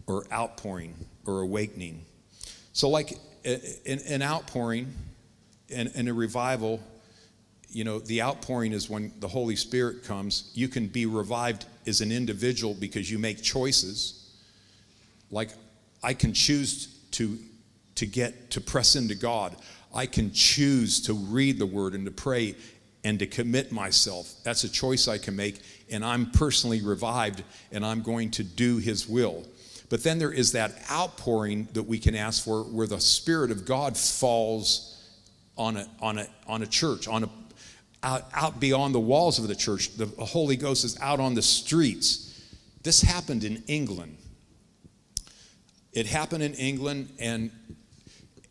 or 0.07 0.25
outpouring 0.33 0.95
or 1.27 1.41
awakening. 1.41 2.05
So, 2.73 2.89
like 2.89 3.19
an 3.45 4.23
outpouring 4.23 4.93
and 5.71 6.09
a 6.09 6.13
revival, 6.13 6.81
you 7.71 7.85
know, 7.85 7.99
the 7.99 8.23
outpouring 8.23 8.73
is 8.73 8.91
when 8.91 9.13
the 9.21 9.29
Holy 9.29 9.57
Spirit 9.57 10.05
comes. 10.05 10.51
You 10.55 10.69
can 10.69 10.87
be 10.87 11.07
revived 11.07 11.65
as 11.87 12.01
an 12.01 12.13
individual 12.13 12.75
because 12.75 13.11
you 13.11 13.19
make 13.19 13.43
choices. 13.43 14.31
Like, 15.31 15.51
I 16.03 16.13
can 16.15 16.35
choose 16.35 16.99
to, 17.13 17.39
to 17.95 18.07
get 18.07 18.51
to 18.51 18.61
press 18.61 18.97
into 18.97 19.15
God. 19.15 19.57
I 19.95 20.07
can 20.07 20.33
choose 20.33 21.01
to 21.03 21.15
read 21.15 21.59
the 21.59 21.67
word 21.67 21.95
and 21.95 22.05
to 22.05 22.11
pray 22.11 22.55
and 23.05 23.19
to 23.19 23.27
commit 23.27 23.73
myself. 23.73 24.33
That's 24.45 24.65
a 24.65 24.69
choice 24.69 25.09
I 25.09 25.19
can 25.19 25.35
make, 25.35 25.61
and 25.91 26.05
I'm 26.05 26.31
personally 26.31 26.83
revived, 26.83 27.43
and 27.71 27.85
I'm 27.85 28.03
going 28.03 28.31
to 28.33 28.45
do 28.45 28.79
His 28.79 29.09
will. 29.09 29.45
But 29.89 30.03
then 30.03 30.19
there 30.19 30.33
is 30.33 30.53
that 30.53 30.73
outpouring 30.91 31.69
that 31.75 31.83
we 31.83 31.99
can 31.99 32.15
ask 32.15 32.43
for 32.45 32.63
where 32.63 32.87
the 32.87 33.01
Spirit 33.01 33.51
of 33.51 33.67
God 33.67 33.97
falls 33.97 34.89
on 35.59 35.77
a, 35.77 35.87
on 36.01 36.19
a, 36.19 36.27
on 36.47 36.63
a 36.63 36.67
church, 36.67 37.09
on 37.09 37.25
a, 37.25 37.29
out, 38.03 38.25
out 38.33 38.61
beyond 38.61 38.95
the 38.95 39.01
walls 39.01 39.39
of 39.39 39.49
the 39.49 39.55
church. 39.55 39.95
The 39.97 40.07
Holy 40.07 40.57
Ghost 40.57 40.85
is 40.85 40.99
out 41.01 41.21
on 41.21 41.35
the 41.35 41.43
streets. 41.43 42.41
This 42.83 43.03
happened 43.03 43.45
in 43.45 43.63
England. 43.67 44.17
It 45.93 46.07
happened 46.07 46.43
in 46.43 46.55
England, 46.55 47.11
and, 47.19 47.51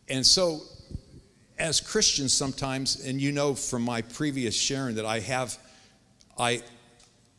and 0.08 0.24
so 0.24 0.60
as 1.62 1.80
Christians 1.80 2.32
sometimes, 2.32 3.06
and 3.06 3.20
you 3.20 3.30
know 3.30 3.54
from 3.54 3.82
my 3.82 4.02
previous 4.02 4.52
sharing 4.52 4.96
that 4.96 5.06
I 5.06 5.20
have, 5.20 5.56
I, 6.36 6.60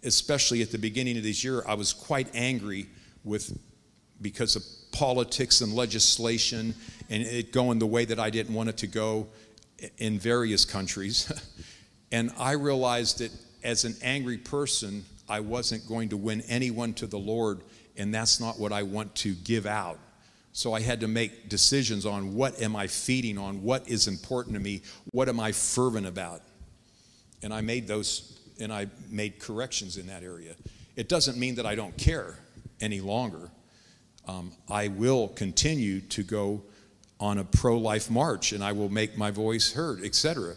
especially 0.01 0.61
at 0.61 0.71
the 0.71 0.77
beginning 0.77 1.17
of 1.17 1.23
this 1.23 1.43
year, 1.43 1.61
I 1.67 1.73
was 1.73 1.91
quite 1.91 2.29
angry 2.33 2.87
with 3.25 3.59
because 4.21 4.55
of 4.55 4.63
politics 4.93 5.59
and 5.59 5.73
legislation 5.73 6.73
and 7.09 7.23
it 7.23 7.51
going 7.51 7.79
the 7.79 7.85
way 7.85 8.05
that 8.05 8.17
I 8.17 8.29
didn't 8.29 8.55
want 8.55 8.69
it 8.69 8.77
to 8.77 8.87
go 8.87 9.27
in 9.97 10.19
various 10.19 10.63
countries. 10.63 11.29
and 12.13 12.31
I 12.39 12.53
realized 12.53 13.19
that 13.19 13.31
as 13.61 13.83
an 13.83 13.97
angry 14.01 14.37
person, 14.37 15.03
I 15.27 15.41
wasn't 15.41 15.85
going 15.85 16.07
to 16.09 16.17
win 16.17 16.41
anyone 16.47 16.93
to 16.93 17.07
the 17.07 17.19
Lord, 17.19 17.59
and 17.97 18.13
that's 18.13 18.39
not 18.39 18.57
what 18.57 18.71
I 18.71 18.83
want 18.83 19.15
to 19.15 19.33
give 19.33 19.65
out. 19.65 19.99
So 20.53 20.73
I 20.73 20.81
had 20.81 20.99
to 20.99 21.07
make 21.07 21.49
decisions 21.49 22.05
on 22.05 22.35
what 22.35 22.61
am 22.61 22.75
I 22.75 22.85
feeding 22.85 23.39
on, 23.39 23.63
what 23.63 23.89
is 23.89 24.07
important 24.07 24.53
to 24.55 24.61
me, 24.61 24.83
what 25.11 25.27
am 25.27 25.39
I 25.39 25.51
fervent 25.51 26.05
about. 26.05 26.41
And 27.41 27.51
I 27.51 27.61
made 27.61 27.87
those 27.87 28.39
and 28.59 28.71
I 28.71 28.87
made 29.09 29.39
corrections 29.39 29.97
in 29.97 30.07
that 30.07 30.21
area. 30.23 30.55
It 30.95 31.09
doesn't 31.09 31.37
mean 31.37 31.55
that 31.55 31.65
I 31.65 31.73
don't 31.73 31.97
care 31.97 32.37
any 32.79 33.01
longer. 33.01 33.49
Um, 34.27 34.53
I 34.69 34.89
will 34.89 35.29
continue 35.29 36.01
to 36.01 36.21
go 36.21 36.61
on 37.19 37.39
a 37.39 37.43
pro 37.43 37.77
life 37.77 38.11
march 38.11 38.51
and 38.51 38.63
I 38.63 38.73
will 38.73 38.89
make 38.89 39.17
my 39.17 39.31
voice 39.31 39.73
heard, 39.73 40.03
etc. 40.03 40.53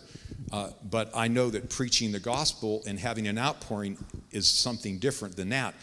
Uh, 0.52 0.70
but 0.90 1.10
I 1.14 1.28
know 1.28 1.48
that 1.50 1.70
preaching 1.70 2.12
the 2.12 2.20
gospel 2.20 2.82
and 2.86 2.98
having 2.98 3.28
an 3.28 3.38
outpouring 3.38 3.96
is 4.30 4.46
something 4.46 4.98
different 4.98 5.36
than 5.36 5.48
that. 5.48 5.74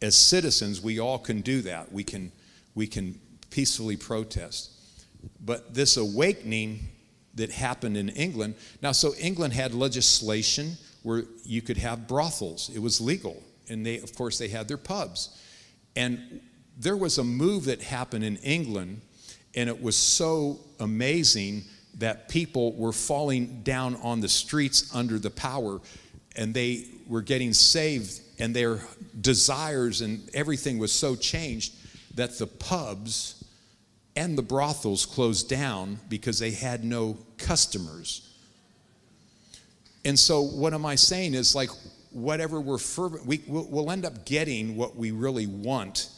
As 0.00 0.16
citizens, 0.16 0.80
we 0.80 0.98
all 0.98 1.18
can 1.18 1.42
do 1.42 1.60
that. 1.62 1.92
We 1.92 2.04
can, 2.04 2.32
we 2.74 2.86
can 2.86 3.20
peacefully 3.54 3.96
protest. 3.96 4.72
But 5.40 5.74
this 5.74 5.96
awakening 5.96 6.80
that 7.36 7.52
happened 7.52 7.96
in 7.96 8.08
England, 8.08 8.56
now, 8.82 8.90
so 8.90 9.14
England 9.14 9.52
had 9.52 9.72
legislation 9.72 10.72
where 11.04 11.22
you 11.44 11.62
could 11.62 11.76
have 11.76 12.08
brothels, 12.08 12.68
it 12.74 12.80
was 12.80 13.00
legal. 13.00 13.40
And 13.68 13.86
they, 13.86 14.00
of 14.00 14.12
course, 14.16 14.38
they 14.38 14.48
had 14.48 14.66
their 14.66 14.76
pubs. 14.76 15.40
And 15.94 16.40
there 16.76 16.96
was 16.96 17.18
a 17.18 17.24
move 17.24 17.66
that 17.66 17.80
happened 17.80 18.24
in 18.24 18.38
England, 18.38 19.00
and 19.54 19.68
it 19.68 19.80
was 19.80 19.96
so 19.96 20.58
amazing 20.80 21.62
that 21.98 22.28
people 22.28 22.72
were 22.72 22.92
falling 22.92 23.62
down 23.62 23.94
on 24.02 24.20
the 24.20 24.28
streets 24.28 24.92
under 24.92 25.16
the 25.20 25.30
power, 25.30 25.80
and 26.34 26.52
they 26.52 26.86
were 27.06 27.22
getting 27.22 27.52
saved, 27.52 28.20
and 28.40 28.54
their 28.54 28.80
desires 29.20 30.00
and 30.00 30.28
everything 30.34 30.78
was 30.78 30.92
so 30.92 31.14
changed 31.14 31.72
that 32.16 32.36
the 32.38 32.48
pubs 32.48 33.43
and 34.16 34.38
the 34.38 34.42
brothels 34.42 35.06
closed 35.06 35.48
down 35.48 35.98
because 36.08 36.38
they 36.38 36.52
had 36.52 36.84
no 36.84 37.18
customers. 37.38 38.30
And 40.04 40.18
so, 40.18 40.42
what 40.42 40.74
am 40.74 40.86
I 40.86 40.94
saying 40.94 41.34
is 41.34 41.54
like, 41.54 41.70
whatever 42.10 42.60
we're 42.60 42.78
fervent, 42.78 43.26
we, 43.26 43.42
we'll, 43.46 43.66
we'll 43.68 43.90
end 43.90 44.04
up 44.04 44.24
getting 44.24 44.76
what 44.76 44.96
we 44.96 45.10
really 45.10 45.46
want, 45.46 46.10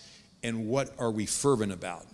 and 0.42 0.68
what 0.68 0.92
are 0.98 1.10
we 1.10 1.24
fervent 1.24 1.72
about? 1.72 2.04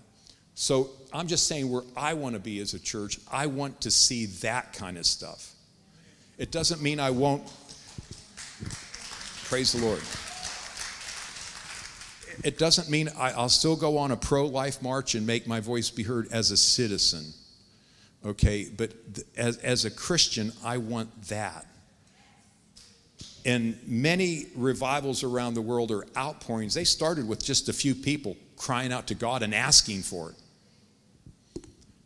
So, 0.55 0.91
I'm 1.13 1.27
just 1.27 1.49
saying 1.49 1.71
where 1.71 1.83
I 1.97 2.15
want 2.15 2.35
to 2.35 2.41
be 2.41 2.61
as 2.61 2.75
a 2.75 2.79
church, 2.79 3.19
I 3.31 3.47
want 3.47 3.81
to 3.83 3.91
see 3.91 4.27
that 4.27 4.73
kind 4.75 4.99
of 4.99 5.07
stuff. 5.07 5.53
It 6.39 6.51
doesn't 6.51 6.81
mean 6.83 7.01
I 7.01 7.11
won't. 7.11 7.43
Praise 9.45 9.73
the 9.73 9.85
Lord 9.85 10.01
it 12.45 12.59
doesn't 12.59 12.91
mean 12.91 13.09
I, 13.19 13.41
will 13.41 13.49
still 13.49 13.77
go 13.77 13.99
on 13.99 14.11
a 14.11 14.17
pro 14.17 14.47
life 14.47 14.83
march 14.83 15.15
and 15.15 15.27
make 15.27 15.47
my 15.47 15.61
voice 15.61 15.91
be 15.91 16.03
heard 16.03 16.29
as 16.33 16.51
a 16.51 16.57
citizen. 16.57 17.33
Okay, 18.25 18.71
but 18.77 19.15
th- 19.15 19.27
as, 19.37 19.57
as 19.59 19.85
a 19.85 19.91
Christian, 19.91 20.53
I 20.65 20.79
want 20.79 21.23
that. 21.25 21.67
And 23.45 23.77
many 23.87 24.47
revivals 24.55 25.25
around 25.25 25.55
the 25.55 25.63
world 25.63 25.91
are 25.91 26.07
outpourings. 26.17 26.75
They 26.75 26.85
started 26.85 27.27
with 27.27 27.45
just 27.45 27.69
a 27.69 27.73
few 27.73 27.95
people 27.95 28.37
crying 28.57 28.93
out 28.93 29.09
to 29.09 29.15
God 29.15 29.43
and 29.43 29.53
asking 29.53 30.03
for 30.03 30.31
it. 30.31 31.65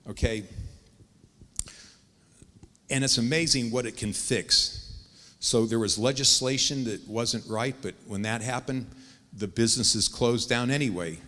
Okay? 0.08 0.44
And 2.88 3.04
it's 3.04 3.18
amazing 3.18 3.70
what 3.70 3.84
it 3.84 3.98
can 3.98 4.14
fix. 4.14 4.94
So 5.40 5.66
there 5.66 5.78
was 5.78 5.98
legislation 5.98 6.84
that 6.84 7.06
wasn't 7.06 7.46
right, 7.46 7.74
but 7.82 7.94
when 8.06 8.22
that 8.22 8.40
happened, 8.40 8.86
the 9.36 9.46
businesses 9.46 10.08
closed 10.08 10.48
down 10.48 10.70
anyway, 10.70 11.18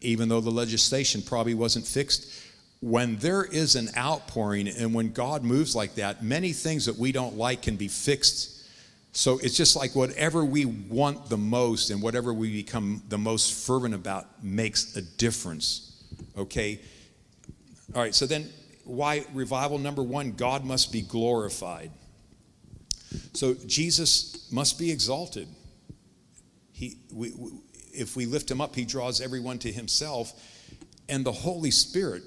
even 0.00 0.28
though 0.28 0.40
the 0.40 0.50
legislation 0.50 1.22
probably 1.22 1.54
wasn't 1.54 1.86
fixed. 1.86 2.32
When 2.80 3.16
there 3.16 3.44
is 3.44 3.74
an 3.74 3.88
outpouring 3.96 4.68
and 4.68 4.94
when 4.94 5.12
God 5.12 5.42
moves 5.42 5.74
like 5.74 5.96
that, 5.96 6.22
many 6.22 6.52
things 6.52 6.86
that 6.86 6.96
we 6.96 7.10
don't 7.10 7.36
like 7.36 7.62
can 7.62 7.76
be 7.76 7.88
fixed. 7.88 8.62
So 9.12 9.38
it's 9.42 9.56
just 9.56 9.74
like 9.74 9.96
whatever 9.96 10.44
we 10.44 10.64
want 10.64 11.28
the 11.28 11.36
most 11.36 11.90
and 11.90 12.00
whatever 12.00 12.32
we 12.32 12.52
become 12.52 13.02
the 13.08 13.18
most 13.18 13.66
fervent 13.66 13.94
about 13.94 14.44
makes 14.44 14.96
a 14.96 15.02
difference. 15.02 16.04
Okay? 16.36 16.80
All 17.96 18.02
right, 18.02 18.14
so 18.14 18.26
then 18.26 18.48
why 18.84 19.24
revival? 19.34 19.78
Number 19.78 20.02
one, 20.02 20.32
God 20.32 20.64
must 20.64 20.92
be 20.92 21.02
glorified. 21.02 21.90
So 23.32 23.54
Jesus 23.66 24.50
must 24.52 24.78
be 24.78 24.92
exalted. 24.92 25.48
He, 26.78 26.96
we, 27.12 27.32
we, 27.36 27.50
if 27.92 28.14
we 28.14 28.24
lift 28.24 28.48
him 28.48 28.60
up, 28.60 28.76
he 28.76 28.84
draws 28.84 29.20
everyone 29.20 29.58
to 29.60 29.72
himself. 29.72 30.32
And 31.08 31.26
the 31.26 31.32
Holy 31.32 31.72
Spirit 31.72 32.22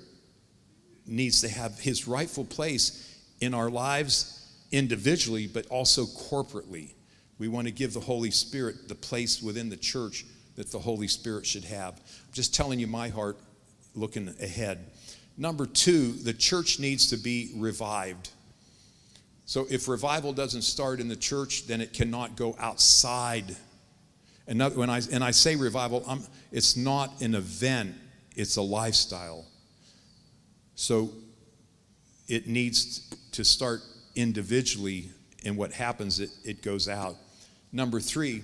needs 1.07 1.39
to 1.39 1.47
have 1.47 1.79
his 1.79 2.05
rightful 2.05 2.43
place 2.43 3.17
in 3.39 3.53
our 3.53 3.69
lives 3.69 4.45
individually, 4.73 5.47
but 5.47 5.67
also 5.67 6.03
corporately. 6.03 6.91
We 7.37 7.47
want 7.47 7.67
to 7.67 7.71
give 7.71 7.93
the 7.93 8.01
Holy 8.01 8.29
Spirit 8.29 8.89
the 8.89 8.95
place 8.95 9.41
within 9.41 9.69
the 9.69 9.77
church 9.77 10.25
that 10.57 10.69
the 10.69 10.79
Holy 10.79 11.07
Spirit 11.07 11.45
should 11.45 11.63
have. 11.63 11.93
I'm 11.93 12.33
just 12.33 12.53
telling 12.53 12.77
you 12.77 12.87
my 12.87 13.07
heart 13.07 13.37
looking 13.95 14.35
ahead. 14.41 14.85
Number 15.37 15.65
two, 15.65 16.11
the 16.11 16.33
church 16.33 16.77
needs 16.77 17.09
to 17.11 17.17
be 17.17 17.53
revived. 17.55 18.31
So 19.45 19.65
if 19.69 19.87
revival 19.87 20.33
doesn't 20.33 20.63
start 20.63 20.99
in 20.99 21.07
the 21.07 21.15
church, 21.15 21.67
then 21.67 21.79
it 21.79 21.93
cannot 21.93 22.35
go 22.35 22.57
outside. 22.59 23.55
And 24.47 24.59
when 24.75 24.89
I, 24.89 25.01
and 25.11 25.23
I 25.23 25.31
say 25.31 25.55
revival, 25.55 26.03
I'm, 26.07 26.23
it's 26.51 26.75
not 26.75 27.21
an 27.21 27.35
event, 27.35 27.95
it's 28.35 28.57
a 28.57 28.61
lifestyle. 28.61 29.45
So 30.75 31.11
it 32.27 32.47
needs 32.47 33.13
to 33.33 33.43
start 33.43 33.81
individually, 34.15 35.09
and 35.45 35.57
what 35.57 35.71
happens, 35.71 36.19
it, 36.19 36.31
it 36.43 36.61
goes 36.61 36.87
out. 36.87 37.15
Number 37.71 37.99
three, 37.99 38.43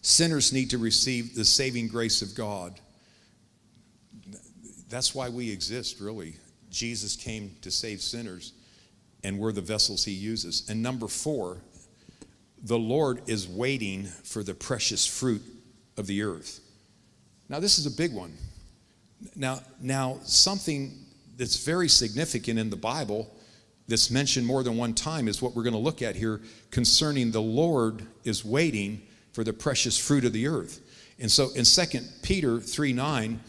sinners 0.00 0.52
need 0.52 0.70
to 0.70 0.78
receive 0.78 1.34
the 1.34 1.44
saving 1.44 1.88
grace 1.88 2.22
of 2.22 2.34
God. 2.34 2.80
That's 4.88 5.14
why 5.14 5.28
we 5.28 5.50
exist, 5.50 6.00
really. 6.00 6.36
Jesus 6.70 7.16
came 7.16 7.56
to 7.62 7.70
save 7.70 8.00
sinners, 8.00 8.52
and 9.22 9.38
we're 9.38 9.52
the 9.52 9.60
vessels 9.60 10.04
he 10.04 10.12
uses. 10.12 10.68
And 10.68 10.82
number 10.82 11.08
four, 11.08 11.58
the 12.64 12.78
Lord 12.78 13.20
is 13.26 13.46
waiting 13.46 14.04
for 14.04 14.42
the 14.42 14.54
precious 14.54 15.06
fruit 15.06 15.42
of 15.98 16.06
the 16.06 16.22
earth. 16.22 16.60
Now, 17.48 17.60
this 17.60 17.78
is 17.78 17.86
a 17.86 17.90
big 17.90 18.12
one. 18.12 18.32
Now, 19.36 19.60
now 19.80 20.18
something 20.24 20.92
that's 21.36 21.64
very 21.64 21.88
significant 21.88 22.58
in 22.58 22.70
the 22.70 22.76
Bible 22.76 23.30
that's 23.86 24.10
mentioned 24.10 24.46
more 24.46 24.62
than 24.62 24.78
one 24.78 24.94
time 24.94 25.28
is 25.28 25.42
what 25.42 25.54
we're 25.54 25.62
going 25.62 25.74
to 25.74 25.78
look 25.78 26.00
at 26.00 26.16
here 26.16 26.40
concerning 26.70 27.30
the 27.30 27.42
Lord 27.42 28.06
is 28.24 28.44
waiting 28.44 29.02
for 29.32 29.44
the 29.44 29.52
precious 29.52 29.98
fruit 29.98 30.24
of 30.24 30.32
the 30.32 30.46
earth. 30.46 30.80
And 31.18 31.30
so 31.30 31.50
in 31.54 31.64
2 31.64 31.98
Peter 32.22 32.60
3 32.60 32.92
9, 32.94 33.40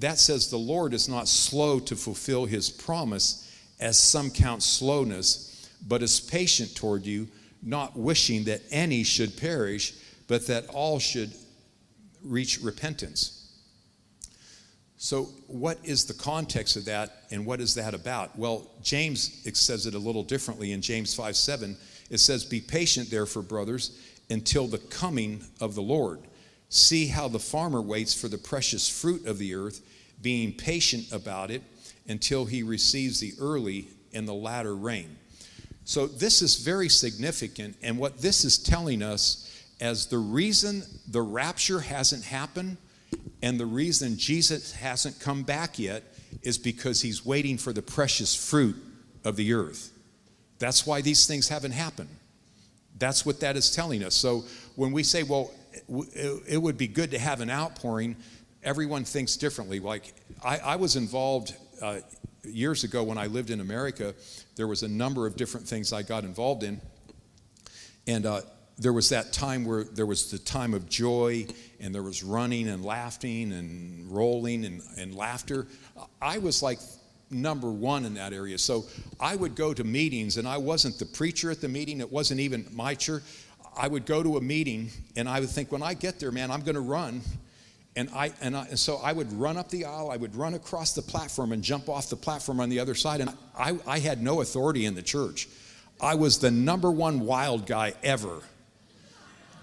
that 0.00 0.18
says 0.18 0.50
the 0.50 0.58
Lord 0.58 0.92
is 0.92 1.08
not 1.08 1.28
slow 1.28 1.80
to 1.80 1.96
fulfill 1.96 2.44
his 2.44 2.68
promise, 2.68 3.46
as 3.80 3.98
some 3.98 4.30
count 4.30 4.62
slowness, 4.62 5.70
but 5.88 6.02
is 6.02 6.20
patient 6.20 6.74
toward 6.74 7.06
you, 7.06 7.26
not 7.62 7.96
wishing 7.96 8.44
that 8.44 8.62
any 8.70 9.04
should 9.04 9.36
perish, 9.36 9.94
but 10.28 10.46
that 10.46 10.66
all 10.68 10.98
should 10.98 11.32
reach 12.22 12.60
repentance. 12.60 13.36
So, 14.96 15.24
what 15.46 15.78
is 15.82 16.04
the 16.04 16.14
context 16.14 16.76
of 16.76 16.84
that, 16.84 17.24
and 17.30 17.46
what 17.46 17.60
is 17.60 17.74
that 17.76 17.94
about? 17.94 18.38
Well, 18.38 18.70
James 18.82 19.48
says 19.58 19.86
it 19.86 19.94
a 19.94 19.98
little 19.98 20.22
differently 20.22 20.72
in 20.72 20.82
James 20.82 21.14
5 21.14 21.36
7. 21.36 21.76
It 22.10 22.18
says, 22.18 22.44
Be 22.44 22.60
patient, 22.60 23.10
therefore, 23.10 23.42
brothers, 23.42 23.98
until 24.28 24.66
the 24.66 24.78
coming 24.78 25.42
of 25.60 25.74
the 25.74 25.82
Lord. 25.82 26.20
See 26.68 27.06
how 27.06 27.28
the 27.28 27.38
farmer 27.38 27.80
waits 27.80 28.12
for 28.12 28.28
the 28.28 28.38
precious 28.38 28.88
fruit 28.88 29.26
of 29.26 29.38
the 29.38 29.54
earth, 29.54 29.80
being 30.20 30.52
patient 30.52 31.10
about 31.12 31.50
it 31.50 31.62
until 32.06 32.44
he 32.44 32.62
receives 32.62 33.20
the 33.20 33.32
early 33.40 33.88
and 34.12 34.28
the 34.28 34.34
latter 34.34 34.74
rain. 34.74 35.16
So, 35.84 36.06
this 36.06 36.42
is 36.42 36.56
very 36.56 36.88
significant. 36.88 37.76
And 37.82 37.98
what 37.98 38.20
this 38.20 38.44
is 38.44 38.58
telling 38.58 39.02
us 39.02 39.46
as 39.80 40.06
the 40.06 40.18
reason 40.18 40.82
the 41.08 41.22
rapture 41.22 41.80
hasn't 41.80 42.24
happened 42.24 42.76
and 43.42 43.58
the 43.58 43.66
reason 43.66 44.16
Jesus 44.16 44.72
hasn't 44.72 45.18
come 45.20 45.42
back 45.42 45.78
yet 45.78 46.04
is 46.42 46.58
because 46.58 47.00
he's 47.00 47.24
waiting 47.24 47.58
for 47.58 47.72
the 47.72 47.82
precious 47.82 48.34
fruit 48.34 48.76
of 49.24 49.36
the 49.36 49.52
earth. 49.52 49.92
That's 50.58 50.86
why 50.86 51.00
these 51.00 51.26
things 51.26 51.48
haven't 51.48 51.72
happened. 51.72 52.10
That's 52.98 53.24
what 53.24 53.40
that 53.40 53.56
is 53.56 53.74
telling 53.74 54.04
us. 54.04 54.14
So 54.14 54.44
when 54.76 54.92
we 54.92 55.02
say, 55.02 55.22
well, 55.22 55.50
it 56.46 56.60
would 56.60 56.76
be 56.76 56.86
good 56.86 57.10
to 57.12 57.18
have 57.18 57.40
an 57.40 57.50
outpouring, 57.50 58.16
everyone 58.62 59.04
thinks 59.04 59.36
differently. 59.36 59.80
Like, 59.80 60.12
I, 60.44 60.58
I 60.58 60.76
was 60.76 60.96
involved 60.96 61.54
uh, 61.80 62.00
years 62.44 62.84
ago 62.84 63.02
when 63.02 63.18
I 63.18 63.26
lived 63.26 63.50
in 63.50 63.60
America, 63.60 64.14
there 64.56 64.66
was 64.66 64.82
a 64.82 64.88
number 64.88 65.26
of 65.26 65.36
different 65.36 65.66
things 65.66 65.92
I 65.92 66.02
got 66.02 66.24
involved 66.24 66.62
in. 66.62 66.80
And 68.06 68.26
uh, 68.26 68.40
there 68.78 68.92
was 68.92 69.10
that 69.10 69.32
time 69.32 69.64
where 69.64 69.84
there 69.84 70.06
was 70.06 70.30
the 70.30 70.38
time 70.38 70.74
of 70.74 70.88
joy 70.88 71.46
and 71.80 71.94
there 71.94 72.02
was 72.02 72.24
running 72.24 72.68
and 72.68 72.84
laughing 72.84 73.52
and 73.52 74.10
rolling 74.10 74.64
and, 74.64 74.82
and 74.98 75.14
laughter. 75.14 75.66
I 76.20 76.38
was 76.38 76.62
like 76.62 76.78
number 77.30 77.70
one 77.70 78.04
in 78.04 78.14
that 78.14 78.32
area. 78.32 78.58
So 78.58 78.86
I 79.20 79.36
would 79.36 79.54
go 79.54 79.72
to 79.72 79.84
meetings, 79.84 80.36
and 80.36 80.46
I 80.48 80.58
wasn't 80.58 80.98
the 80.98 81.06
preacher 81.06 81.50
at 81.50 81.60
the 81.60 81.68
meeting, 81.68 82.00
it 82.00 82.10
wasn't 82.10 82.40
even 82.40 82.66
my 82.72 82.94
church. 82.94 83.22
I 83.76 83.86
would 83.86 84.04
go 84.04 84.22
to 84.22 84.36
a 84.36 84.40
meeting, 84.40 84.90
and 85.16 85.28
I 85.28 85.40
would 85.40 85.48
think, 85.48 85.70
when 85.70 85.82
I 85.82 85.94
get 85.94 86.18
there, 86.18 86.32
man, 86.32 86.50
I'm 86.50 86.62
going 86.62 86.74
to 86.74 86.80
run. 86.80 87.22
And, 87.96 88.08
I, 88.10 88.32
and, 88.40 88.56
I, 88.56 88.66
and 88.66 88.78
so 88.78 88.98
I 89.02 89.12
would 89.12 89.32
run 89.32 89.56
up 89.56 89.68
the 89.68 89.84
aisle, 89.84 90.10
I 90.10 90.16
would 90.16 90.36
run 90.36 90.54
across 90.54 90.94
the 90.94 91.02
platform 91.02 91.52
and 91.52 91.62
jump 91.62 91.88
off 91.88 92.08
the 92.08 92.16
platform 92.16 92.60
on 92.60 92.68
the 92.68 92.78
other 92.78 92.94
side. 92.94 93.20
And 93.20 93.30
I, 93.58 93.78
I 93.86 93.98
had 93.98 94.22
no 94.22 94.40
authority 94.42 94.86
in 94.86 94.94
the 94.94 95.02
church. 95.02 95.48
I 96.00 96.14
was 96.14 96.38
the 96.38 96.50
number 96.50 96.90
one 96.90 97.20
wild 97.20 97.66
guy 97.66 97.94
ever. 98.02 98.40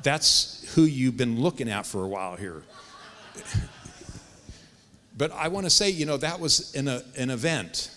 That's 0.03 0.73
who 0.75 0.83
you've 0.83 1.17
been 1.17 1.39
looking 1.39 1.69
at 1.69 1.85
for 1.85 2.03
a 2.03 2.07
while 2.07 2.35
here. 2.35 2.63
But 5.17 5.31
I 5.31 5.47
want 5.47 5.65
to 5.65 5.69
say, 5.71 5.89
you 5.89 6.05
know, 6.05 6.17
that 6.17 6.39
was 6.39 6.75
an, 6.75 6.87
a, 6.87 7.01
an 7.17 7.31
event 7.31 7.89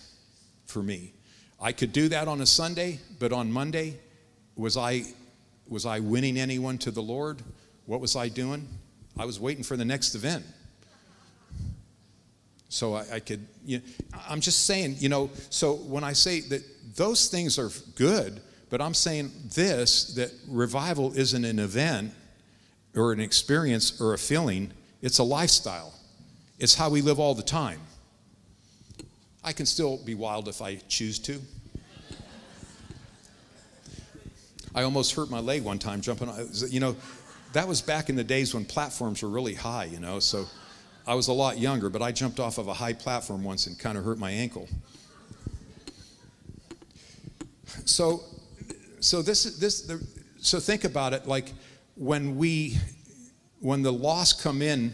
for 0.65 0.81
me. 0.81 1.13
I 1.61 1.71
could 1.71 1.93
do 1.93 2.09
that 2.09 2.27
on 2.27 2.41
a 2.41 2.45
Sunday, 2.47 2.99
but 3.19 3.31
on 3.31 3.51
Monday, 3.51 3.99
was 4.55 4.75
I, 4.75 5.03
was 5.67 5.85
I 5.85 5.99
winning 5.99 6.37
anyone 6.37 6.79
to 6.79 6.89
the 6.89 7.03
Lord? 7.03 7.43
What 7.85 8.01
was 8.01 8.15
I 8.15 8.29
doing? 8.29 8.67
I 9.17 9.25
was 9.25 9.39
waiting 9.39 9.63
for 9.63 9.77
the 9.77 9.85
next 9.85 10.15
event. 10.15 10.45
So 12.69 12.95
I, 12.95 13.05
I 13.15 13.19
could, 13.19 13.45
you 13.65 13.79
know, 13.79 13.83
I'm 14.29 14.39
just 14.39 14.65
saying, 14.65 14.95
you 14.99 15.09
know, 15.09 15.29
so 15.49 15.73
when 15.73 16.03
I 16.03 16.13
say 16.13 16.39
that 16.41 16.63
those 16.95 17.27
things 17.27 17.59
are 17.59 17.69
good, 17.95 18.41
but 18.69 18.81
I'm 18.81 18.93
saying 18.93 19.31
this 19.53 20.13
that 20.15 20.31
revival 20.47 21.11
isn't 21.17 21.43
an 21.43 21.59
event 21.59 22.13
or 22.95 23.11
an 23.11 23.19
experience 23.19 23.99
or 23.99 24.13
a 24.13 24.17
feeling, 24.17 24.71
it's 25.01 25.19
a 25.19 25.23
lifestyle. 25.23 25.93
It's 26.59 26.75
how 26.75 26.89
we 26.89 27.01
live 27.01 27.19
all 27.19 27.35
the 27.35 27.43
time. 27.43 27.81
I 29.43 29.51
can 29.51 29.65
still 29.65 29.97
be 29.97 30.15
wild 30.15 30.47
if 30.47 30.61
I 30.61 30.75
choose 30.87 31.19
to. 31.19 31.41
I 34.73 34.83
almost 34.83 35.15
hurt 35.15 35.29
my 35.29 35.39
leg 35.39 35.63
one 35.63 35.79
time 35.79 35.99
jumping 35.99 36.29
you 36.69 36.79
know, 36.79 36.95
that 37.53 37.67
was 37.67 37.81
back 37.81 38.09
in 38.09 38.15
the 38.15 38.23
days 38.23 38.53
when 38.53 38.65
platforms 38.65 39.21
were 39.23 39.29
really 39.29 39.53
high, 39.53 39.85
you 39.85 39.99
know, 39.99 40.19
so 40.19 40.45
I 41.05 41.15
was 41.15 41.27
a 41.27 41.33
lot 41.33 41.57
younger, 41.57 41.89
but 41.89 42.01
I 42.01 42.11
jumped 42.11 42.39
off 42.39 42.57
of 42.57 42.67
a 42.67 42.73
high 42.73 42.93
platform 42.93 43.43
once 43.43 43.67
and 43.67 43.77
kind 43.77 43.97
of 43.97 44.05
hurt 44.05 44.19
my 44.19 44.31
ankle. 44.31 44.67
So, 47.85 48.21
so 48.99 49.21
this, 49.21 49.45
is 49.45 49.59
this, 49.59 49.81
the, 49.81 50.05
so 50.39 50.59
think 50.59 50.83
about 50.83 51.13
it 51.13 51.27
like 51.27 51.53
when 51.95 52.37
we, 52.37 52.77
when 53.59 53.81
the 53.81 53.91
loss 53.91 54.33
come 54.33 54.61
in 54.61 54.91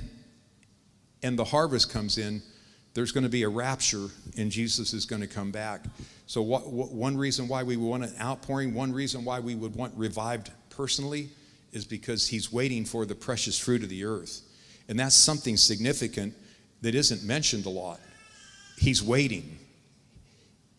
and 1.23 1.37
the 1.37 1.43
harvest 1.43 1.91
comes 1.91 2.17
in, 2.17 2.41
there's 2.93 3.11
going 3.11 3.23
to 3.23 3.29
be 3.29 3.43
a 3.43 3.49
rapture 3.49 4.07
and 4.37 4.49
Jesus 4.49 4.93
is 4.93 5.05
going 5.05 5.21
to 5.21 5.27
come 5.27 5.51
back. 5.51 5.85
So, 6.25 6.41
what, 6.41 6.71
what, 6.71 6.91
one 6.91 7.15
reason 7.15 7.47
why 7.47 7.63
we 7.63 7.77
want 7.77 8.03
an 8.03 8.13
outpouring, 8.19 8.73
one 8.73 8.91
reason 8.91 9.23
why 9.23 9.39
we 9.39 9.55
would 9.55 9.75
want 9.75 9.93
revived 9.95 10.51
personally 10.69 11.29
is 11.71 11.85
because 11.85 12.27
he's 12.27 12.51
waiting 12.51 12.85
for 12.85 13.05
the 13.05 13.15
precious 13.15 13.57
fruit 13.57 13.83
of 13.83 13.89
the 13.89 14.05
earth. 14.05 14.41
And 14.87 14.99
that's 14.99 15.15
something 15.15 15.57
significant 15.57 16.33
that 16.81 16.95
isn't 16.95 17.23
mentioned 17.23 17.65
a 17.65 17.69
lot. 17.69 17.99
He's 18.77 19.03
waiting. 19.03 19.57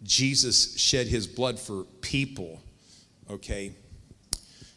Jesus 0.03 0.79
shed 0.79 1.09
his 1.09 1.27
blood 1.27 1.59
for 1.59 1.85
people, 2.01 2.63
okay? 3.29 3.73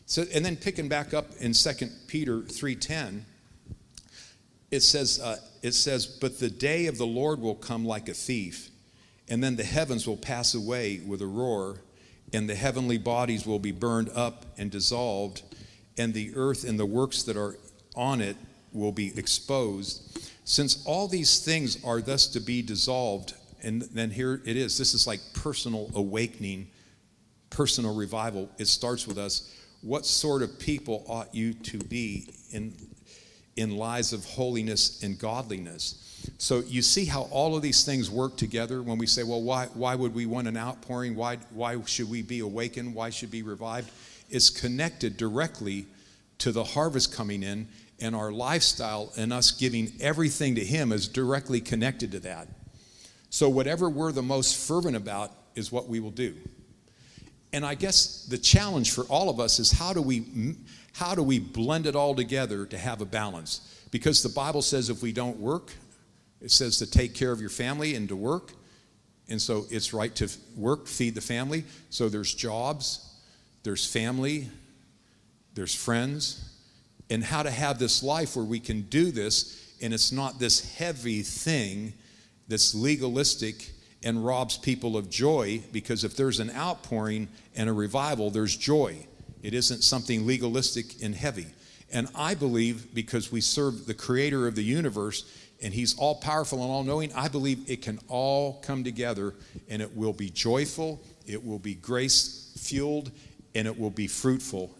So, 0.06 0.26
and 0.34 0.43
then 0.43 0.58
picking 0.58 0.89
back 0.89 1.13
up 1.13 1.28
in 1.39 1.54
2 1.54 1.69
Peter 2.08 2.39
3.10, 2.39 3.21
it 4.71 4.82
says, 4.82 5.19
uh, 5.21 5.38
it 5.62 5.74
says, 5.74 6.06
But 6.06 6.39
the 6.39 6.50
day 6.50 6.88
of 6.88 6.97
the 6.97 7.06
Lord 7.06 7.39
will 7.39 7.56
come 7.56 7.86
like 7.86 8.10
a 8.10 8.13
thief, 8.13 8.69
and 9.30 9.43
then 9.43 9.56
the 9.56 9.63
heavens 9.63 10.08
will 10.08 10.17
pass 10.17 10.56
away 10.56 11.02
with 11.06 11.21
a 11.21 11.28
roar, 11.28 11.82
and 12.34 12.50
the 12.50 12.56
heavenly 12.56 12.97
bodies 12.97 13.45
will 13.45 13.60
be 13.60 13.71
burned 13.71 14.10
up 14.15 14.45
and 14.58 14.71
dissolved, 14.71 15.43
and 15.97 16.13
the 16.13 16.32
earth 16.36 16.67
and 16.67 16.80
the 16.80 16.86
works 16.86 17.23
that 17.23 17.38
are 17.38 17.58
on 17.95 18.21
it 18.21 18.38
will 18.73 18.91
be 18.91 19.17
exposed. 19.17 20.19
Since 20.45 20.86
all 20.86 21.08
these 21.08 21.43
things 21.43 21.84
are 21.84 22.01
thus 22.01 22.27
to 22.27 22.39
be 22.39 22.62
dissolved, 22.62 23.34
and 23.62 23.82
then 23.84 24.10
here 24.10 24.41
it 24.45 24.58
is 24.58 24.77
this 24.77 24.93
is 24.93 25.06
like 25.06 25.19
personal 25.34 25.91
awakening 25.93 26.67
personal 27.51 27.93
revival, 27.93 28.49
it 28.58 28.67
starts 28.67 29.06
with 29.06 29.19
us. 29.19 29.56
What 29.82 30.08
sort 30.08 30.41
of 30.41 30.58
people 30.58 31.06
ought 31.08 31.36
you 31.36 31.54
to 31.54 31.77
be 31.77 32.34
in, 32.51 32.73
in 33.56 33.77
lives 33.77 34.13
of 34.13 34.25
holiness 34.25 35.04
and 35.04 35.19
godliness? 35.19 36.08
So 36.38 36.62
you 36.62 36.82
see 36.82 37.06
how 37.06 37.23
all 37.23 37.56
of 37.56 37.62
these 37.62 37.84
things 37.84 38.10
work 38.10 38.38
together 38.38 38.82
when 38.82 38.97
we 38.97 39.06
say, 39.06 39.23
well, 39.23 39.41
why, 39.41 39.67
why 39.73 39.95
would 39.95 40.13
we 40.13 40.25
want 40.25 40.47
an 40.47 40.58
outpouring? 40.58 41.15
Why, 41.15 41.38
why 41.51 41.80
should 41.86 42.10
we 42.10 42.21
be 42.21 42.39
awakened? 42.39 42.95
Why 42.95 43.10
should 43.10 43.32
be 43.32 43.43
revived? 43.43 43.91
It's 44.31 44.49
connected 44.49 45.17
directly 45.17 45.85
to 46.39 46.51
the 46.51 46.63
harvest 46.63 47.13
coming 47.13 47.43
in, 47.43 47.67
and 47.99 48.15
our 48.15 48.31
lifestyle 48.31 49.11
and 49.15 49.31
us 49.31 49.51
giving 49.51 49.91
everything 49.99 50.55
to 50.55 50.65
Him 50.65 50.91
is 50.91 51.07
directly 51.07 51.61
connected 51.61 52.11
to 52.13 52.19
that. 52.21 52.47
So, 53.29 53.47
whatever 53.47 53.89
we're 53.89 54.11
the 54.11 54.23
most 54.23 54.67
fervent 54.67 54.95
about 54.95 55.31
is 55.55 55.71
what 55.71 55.87
we 55.87 55.99
will 55.99 56.11
do. 56.11 56.35
And 57.53 57.65
I 57.65 57.75
guess 57.75 58.25
the 58.25 58.37
challenge 58.37 58.91
for 58.91 59.03
all 59.03 59.29
of 59.29 59.39
us 59.39 59.59
is 59.59 59.71
how 59.71 59.93
do 59.93 60.01
we 60.01 60.55
how 60.93 61.15
do 61.15 61.23
we 61.23 61.39
blend 61.39 61.85
it 61.85 61.95
all 61.95 62.15
together 62.15 62.65
to 62.65 62.77
have 62.77 63.01
a 63.01 63.05
balance? 63.05 63.85
Because 63.91 64.23
the 64.23 64.29
Bible 64.29 64.61
says 64.61 64.89
if 64.89 65.01
we 65.01 65.11
don't 65.11 65.37
work, 65.37 65.71
it 66.41 66.51
says 66.51 66.77
to 66.79 66.89
take 66.89 67.13
care 67.13 67.31
of 67.31 67.39
your 67.39 67.49
family 67.49 67.95
and 67.95 68.09
to 68.09 68.15
work. 68.15 68.53
And 69.29 69.41
so 69.41 69.65
it's 69.69 69.93
right 69.93 70.13
to 70.15 70.29
work, 70.57 70.87
feed 70.87 71.15
the 71.15 71.21
family. 71.21 71.63
So 71.89 72.09
there's 72.09 72.33
jobs, 72.33 73.11
there's 73.63 73.86
family, 73.86 74.50
there's 75.54 75.76
friends, 75.76 76.47
and 77.10 77.24
how 77.24 77.43
to 77.43 77.52
have 77.52 77.78
this 77.78 78.02
life 78.02 78.36
where 78.36 78.45
we 78.45 78.60
can 78.60 78.82
do 78.84 79.12
this 79.12 79.76
and 79.82 79.93
it's 79.93 80.12
not 80.12 80.39
this 80.39 80.76
heavy 80.78 81.21
thing 81.21 81.93
that's 82.47 82.76
legalistic 82.76 83.71
and 84.04 84.26
robs 84.26 84.58
people 84.58 84.97
of 84.97 85.10
joy 85.10 85.62
because 85.71 86.04
if 86.04 86.15
there's 86.15 86.39
an 86.39 86.52
outpouring 86.52 87.28
and 87.56 87.69
a 87.69 87.74
revival, 87.74 88.30
there's 88.30 88.56
joy. 88.56 88.95
It 89.41 89.54
isn't 89.54 89.84
something 89.84 90.26
legalistic 90.26 91.02
and 91.04 91.15
heavy. 91.15 91.47
And 91.91 92.08
I 92.15 92.36
believe 92.36 92.93
because 92.93 93.32
we 93.32 93.41
serve 93.41 93.86
the 93.86 93.93
creator 93.93 94.47
of 94.47 94.56
the 94.56 94.63
universe 94.63 95.26
and 95.62 95.74
he's 95.74 95.97
all 95.97 96.15
powerful 96.15 96.62
and 96.63 96.71
all 96.71 96.84
knowing, 96.84 97.12
I 97.13 97.28
believe 97.28 97.69
it 97.69 97.82
can 97.82 98.00
all 98.08 98.62
come 98.62 98.84
together 98.84 99.36
and 99.69 99.82
it 99.82 99.95
will 99.95 100.13
be 100.13 100.30
joyful, 100.30 101.02
it 101.28 101.43
will 101.45 101.60
be 101.60 101.76
grace 101.76 102.54
fueled, 102.58 103.12
and 103.55 103.67
it 103.67 103.77
will 103.77 103.89
be 103.89 104.07
fruitful. 104.07 104.75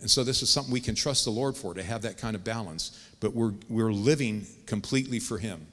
And 0.00 0.10
so 0.10 0.24
this 0.24 0.42
is 0.42 0.50
something 0.50 0.72
we 0.72 0.80
can 0.80 0.94
trust 0.94 1.24
the 1.24 1.30
Lord 1.30 1.56
for 1.56 1.74
to 1.74 1.82
have 1.82 2.02
that 2.02 2.18
kind 2.18 2.34
of 2.34 2.42
balance. 2.42 2.98
But 3.20 3.34
we're, 3.34 3.54
we're 3.68 3.92
living 3.92 4.46
completely 4.66 5.20
for 5.20 5.38
him. 5.38 5.66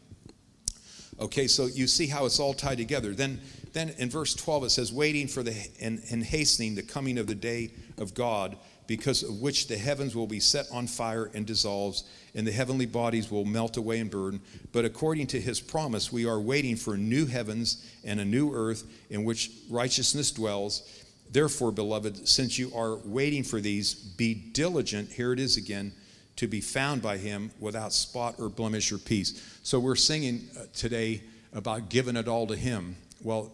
Okay, 1.19 1.47
so 1.47 1.65
you 1.65 1.87
see 1.87 2.07
how 2.07 2.25
it's 2.25 2.39
all 2.39 2.53
tied 2.53 2.77
together. 2.77 3.13
Then, 3.13 3.41
then 3.73 3.89
in 3.97 4.09
verse 4.09 4.33
12 4.35 4.65
it 4.65 4.69
says, 4.69 4.93
waiting 4.93 5.27
for 5.27 5.43
the 5.43 5.53
and, 5.81 6.01
and 6.11 6.23
hastening 6.23 6.75
the 6.75 6.83
coming 6.83 7.17
of 7.17 7.27
the 7.27 7.35
day 7.35 7.71
of 7.97 8.13
God, 8.13 8.55
because 8.87 9.21
of 9.23 9.41
which 9.41 9.67
the 9.67 9.77
heavens 9.77 10.15
will 10.15 10.27
be 10.27 10.39
set 10.39 10.65
on 10.71 10.87
fire 10.87 11.29
and 11.33 11.45
dissolves, 11.45 12.05
and 12.33 12.47
the 12.47 12.51
heavenly 12.51 12.85
bodies 12.85 13.29
will 13.29 13.45
melt 13.45 13.77
away 13.77 13.99
and 13.99 14.09
burn. 14.09 14.39
But 14.71 14.85
according 14.85 15.27
to 15.27 15.41
his 15.41 15.59
promise, 15.59 16.11
we 16.11 16.25
are 16.25 16.39
waiting 16.39 16.75
for 16.75 16.97
new 16.97 17.25
heavens 17.25 17.85
and 18.03 18.19
a 18.19 18.25
new 18.25 18.53
earth 18.53 18.83
in 19.09 19.25
which 19.25 19.51
righteousness 19.69 20.31
dwells. 20.31 20.98
Therefore, 21.31 21.71
beloved, 21.71 22.27
since 22.27 22.57
you 22.57 22.71
are 22.75 22.97
waiting 23.05 23.43
for 23.43 23.61
these, 23.61 23.93
be 23.93 24.33
diligent. 24.33 25.11
Here 25.11 25.31
it 25.31 25.39
is 25.39 25.57
again 25.57 25.93
to 26.37 26.47
be 26.47 26.61
found 26.61 27.01
by 27.01 27.17
him 27.17 27.51
without 27.59 27.93
spot 27.93 28.35
or 28.39 28.49
blemish 28.49 28.91
or 28.91 28.97
peace. 28.97 29.59
So 29.61 29.79
we're 29.79 29.95
singing 29.95 30.47
uh, 30.57 30.63
today 30.73 31.21
about 31.53 31.89
giving 31.89 32.15
it 32.15 32.27
all 32.27 32.47
to 32.47 32.55
him. 32.55 32.95
Well, 33.21 33.51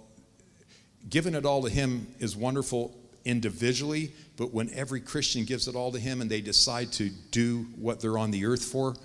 giving 1.09 1.33
it 1.33 1.45
all 1.45 1.63
to 1.63 1.69
him 1.69 2.07
is 2.19 2.35
wonderful 2.35 2.95
individually, 3.25 4.13
but 4.37 4.53
when 4.53 4.69
every 4.73 5.01
Christian 5.01 5.45
gives 5.45 5.67
it 5.67 5.75
all 5.75 5.91
to 5.91 5.99
him 5.99 6.21
and 6.21 6.29
they 6.29 6.41
decide 6.41 6.91
to 6.93 7.09
do 7.31 7.65
what 7.75 7.99
they're 7.99 8.17
on 8.17 8.31
the 8.31 8.45
earth 8.45 8.63
for, 8.63 8.95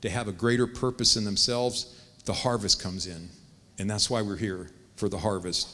to 0.00 0.10
have 0.10 0.28
a 0.28 0.32
greater 0.32 0.66
purpose 0.66 1.16
in 1.16 1.24
themselves, 1.24 2.00
the 2.24 2.32
harvest 2.32 2.80
comes 2.80 3.06
in. 3.06 3.28
And 3.78 3.90
that's 3.90 4.08
why 4.08 4.22
we're 4.22 4.36
here 4.36 4.70
for 4.96 5.08
the 5.08 5.18
harvest. 5.18 5.68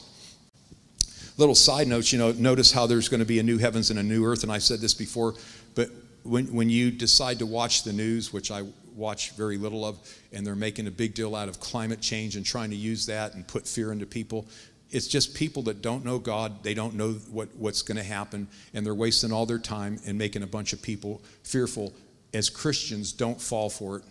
Little 1.41 1.55
side 1.55 1.87
notes, 1.87 2.13
you 2.13 2.19
know, 2.19 2.33
notice 2.33 2.71
how 2.71 2.85
there's 2.85 3.09
going 3.09 3.21
to 3.21 3.25
be 3.25 3.39
a 3.39 3.43
new 3.43 3.57
heavens 3.57 3.89
and 3.89 3.97
a 3.97 4.03
new 4.03 4.23
earth. 4.23 4.43
And 4.43 4.51
I 4.51 4.59
said 4.59 4.79
this 4.79 4.93
before, 4.93 5.33
but 5.73 5.89
when, 6.21 6.45
when 6.53 6.69
you 6.69 6.91
decide 6.91 7.39
to 7.39 7.47
watch 7.47 7.81
the 7.81 7.91
news, 7.91 8.31
which 8.31 8.51
I 8.51 8.61
watch 8.95 9.31
very 9.31 9.57
little 9.57 9.83
of, 9.83 9.97
and 10.31 10.45
they're 10.45 10.53
making 10.53 10.85
a 10.85 10.91
big 10.91 11.15
deal 11.15 11.35
out 11.35 11.49
of 11.49 11.59
climate 11.59 11.99
change 11.99 12.35
and 12.35 12.45
trying 12.45 12.69
to 12.69 12.75
use 12.75 13.07
that 13.07 13.33
and 13.33 13.47
put 13.47 13.67
fear 13.67 13.91
into 13.91 14.05
people, 14.05 14.45
it's 14.91 15.07
just 15.07 15.33
people 15.33 15.63
that 15.63 15.81
don't 15.81 16.05
know 16.05 16.19
God, 16.19 16.61
they 16.61 16.75
don't 16.75 16.93
know 16.93 17.13
what, 17.31 17.49
what's 17.57 17.81
going 17.81 17.97
to 17.97 18.03
happen, 18.03 18.47
and 18.75 18.85
they're 18.85 18.93
wasting 18.93 19.33
all 19.33 19.47
their 19.47 19.57
time 19.57 19.99
and 20.05 20.15
making 20.19 20.43
a 20.43 20.47
bunch 20.47 20.73
of 20.73 20.81
people 20.83 21.23
fearful. 21.41 21.91
As 22.35 22.51
Christians, 22.51 23.11
don't 23.13 23.41
fall 23.41 23.71
for 23.71 23.97
it. 23.97 24.03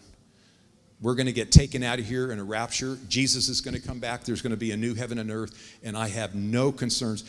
We're 1.02 1.14
going 1.14 1.26
to 1.26 1.32
get 1.32 1.50
taken 1.50 1.82
out 1.82 1.98
of 1.98 2.06
here 2.06 2.30
in 2.30 2.38
a 2.38 2.44
rapture. 2.44 2.98
Jesus 3.08 3.48
is 3.48 3.60
going 3.60 3.74
to 3.74 3.80
come 3.80 4.00
back. 4.00 4.24
There's 4.24 4.42
going 4.42 4.50
to 4.50 4.56
be 4.56 4.72
a 4.72 4.76
new 4.76 4.94
heaven 4.94 5.18
and 5.18 5.30
earth, 5.30 5.78
and 5.82 5.96
I 5.96 6.08
have 6.08 6.34
no 6.34 6.72
concerns. 6.72 7.24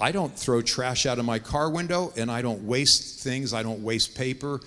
I 0.00 0.12
don't 0.12 0.34
throw 0.34 0.62
trash 0.62 1.06
out 1.06 1.18
of 1.18 1.24
my 1.24 1.38
car 1.38 1.70
window 1.70 2.12
and 2.16 2.30
I 2.30 2.40
don't 2.40 2.62
waste 2.64 3.22
things, 3.24 3.52
I 3.52 3.62
don't 3.62 3.82
waste 3.82 4.16
paper. 4.16 4.60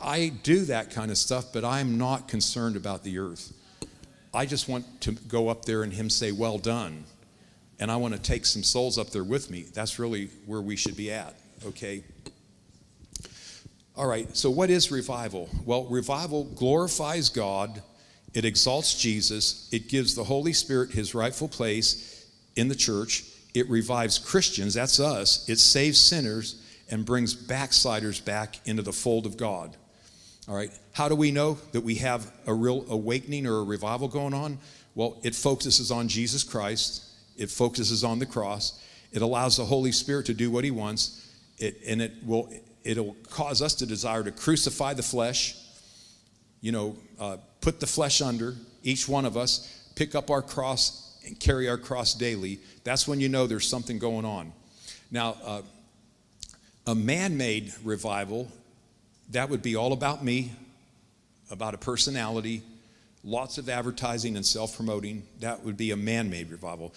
I 0.00 0.32
do 0.42 0.66
that 0.66 0.90
kind 0.90 1.10
of 1.10 1.16
stuff, 1.16 1.46
but 1.52 1.64
I'm 1.64 1.96
not 1.96 2.28
concerned 2.28 2.76
about 2.76 3.02
the 3.02 3.18
earth. 3.18 3.52
I 4.34 4.44
just 4.44 4.68
want 4.68 5.00
to 5.02 5.12
go 5.12 5.48
up 5.48 5.64
there 5.64 5.84
and 5.84 5.92
Him 5.92 6.10
say, 6.10 6.32
Well 6.32 6.58
done. 6.58 7.04
And 7.80 7.90
I 7.90 7.96
want 7.96 8.14
to 8.14 8.20
take 8.20 8.46
some 8.46 8.62
souls 8.62 8.98
up 8.98 9.10
there 9.10 9.24
with 9.24 9.50
me. 9.50 9.62
That's 9.72 9.98
really 9.98 10.28
where 10.46 10.60
we 10.60 10.76
should 10.76 10.96
be 10.96 11.10
at, 11.10 11.34
okay? 11.66 12.04
All 13.96 14.08
right, 14.08 14.36
so 14.36 14.50
what 14.50 14.70
is 14.70 14.90
revival? 14.90 15.48
Well, 15.64 15.84
revival 15.84 16.44
glorifies 16.44 17.28
God, 17.28 17.80
it 18.32 18.44
exalts 18.44 19.00
Jesus, 19.00 19.68
it 19.70 19.88
gives 19.88 20.16
the 20.16 20.24
Holy 20.24 20.52
Spirit 20.52 20.90
his 20.90 21.14
rightful 21.14 21.46
place 21.46 22.28
in 22.56 22.66
the 22.66 22.74
church, 22.74 23.22
it 23.54 23.70
revives 23.70 24.18
Christians, 24.18 24.74
that's 24.74 24.98
us. 24.98 25.48
It 25.48 25.60
saves 25.60 26.00
sinners 26.00 26.60
and 26.90 27.04
brings 27.04 27.34
backsliders 27.34 28.20
back 28.20 28.58
into 28.66 28.82
the 28.82 28.92
fold 28.92 29.26
of 29.26 29.36
God. 29.36 29.76
All 30.48 30.56
right, 30.56 30.72
how 30.92 31.08
do 31.08 31.14
we 31.14 31.30
know 31.30 31.58
that 31.70 31.82
we 31.82 31.94
have 31.96 32.32
a 32.48 32.52
real 32.52 32.84
awakening 32.88 33.46
or 33.46 33.58
a 33.58 33.64
revival 33.64 34.08
going 34.08 34.34
on? 34.34 34.58
Well, 34.96 35.20
it 35.22 35.36
focuses 35.36 35.92
on 35.92 36.08
Jesus 36.08 36.42
Christ, 36.42 37.04
it 37.36 37.48
focuses 37.48 38.02
on 38.02 38.18
the 38.18 38.26
cross, 38.26 38.82
it 39.12 39.22
allows 39.22 39.56
the 39.56 39.64
Holy 39.64 39.92
Spirit 39.92 40.26
to 40.26 40.34
do 40.34 40.50
what 40.50 40.64
He 40.64 40.72
wants, 40.72 41.30
it, 41.58 41.80
and 41.86 42.02
it 42.02 42.12
will 42.26 42.52
it'll 42.84 43.16
cause 43.30 43.62
us 43.62 43.74
to 43.76 43.86
desire 43.86 44.22
to 44.22 44.30
crucify 44.30 44.94
the 44.94 45.02
flesh, 45.02 45.56
you 46.60 46.72
know, 46.72 46.96
uh, 47.18 47.38
put 47.60 47.80
the 47.80 47.86
flesh 47.86 48.20
under, 48.20 48.54
each 48.82 49.08
one 49.08 49.24
of 49.24 49.36
us, 49.36 49.90
pick 49.96 50.14
up 50.14 50.30
our 50.30 50.42
cross 50.42 51.18
and 51.26 51.38
carry 51.40 51.68
our 51.68 51.78
cross 51.78 52.14
daily, 52.14 52.60
that's 52.84 53.08
when 53.08 53.20
you 53.20 53.28
know 53.28 53.46
there's 53.46 53.66
something 53.66 53.98
going 53.98 54.24
on. 54.24 54.52
Now, 55.10 55.36
uh, 55.44 55.62
a 56.86 56.94
man 56.94 57.36
made 57.36 57.72
revival, 57.82 58.48
that 59.30 59.48
would 59.48 59.62
be 59.62 59.74
all 59.74 59.92
about 59.92 60.22
me, 60.22 60.52
about 61.50 61.72
a 61.72 61.78
personality, 61.78 62.62
lots 63.22 63.56
of 63.56 63.68
advertising 63.68 64.36
and 64.36 64.44
self 64.44 64.76
promoting. 64.76 65.22
That 65.40 65.64
would 65.64 65.76
be 65.76 65.92
a 65.92 65.96
man 65.96 66.28
made 66.28 66.50
revival. 66.50 66.92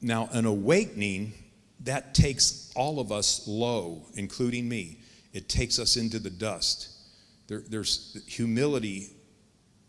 Now, 0.00 0.28
an 0.32 0.46
awakening, 0.46 1.32
that 1.80 2.14
takes 2.14 2.72
all 2.74 2.98
of 2.98 3.12
us 3.12 3.46
low, 3.46 4.02
including 4.14 4.68
me. 4.68 4.98
It 5.36 5.50
takes 5.50 5.78
us 5.78 5.98
into 5.98 6.18
the 6.18 6.30
dust. 6.30 6.88
There, 7.46 7.60
there's 7.68 8.24
humility 8.26 9.10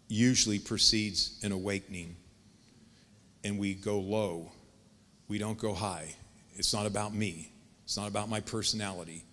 usually 0.09 0.59
precedes 0.59 1.39
an 1.41 1.53
awakening 1.53 2.17
and 3.45 3.57
we 3.57 3.73
go 3.73 3.97
low. 3.97 4.51
We 5.29 5.37
don't 5.37 5.57
go 5.57 5.73
high. 5.73 6.13
It's 6.55 6.73
not 6.73 6.85
about 6.85 7.15
me. 7.15 7.53
It's 7.85 7.95
not 7.95 8.09
about 8.09 8.27
my 8.27 8.41
personality. 8.41 9.23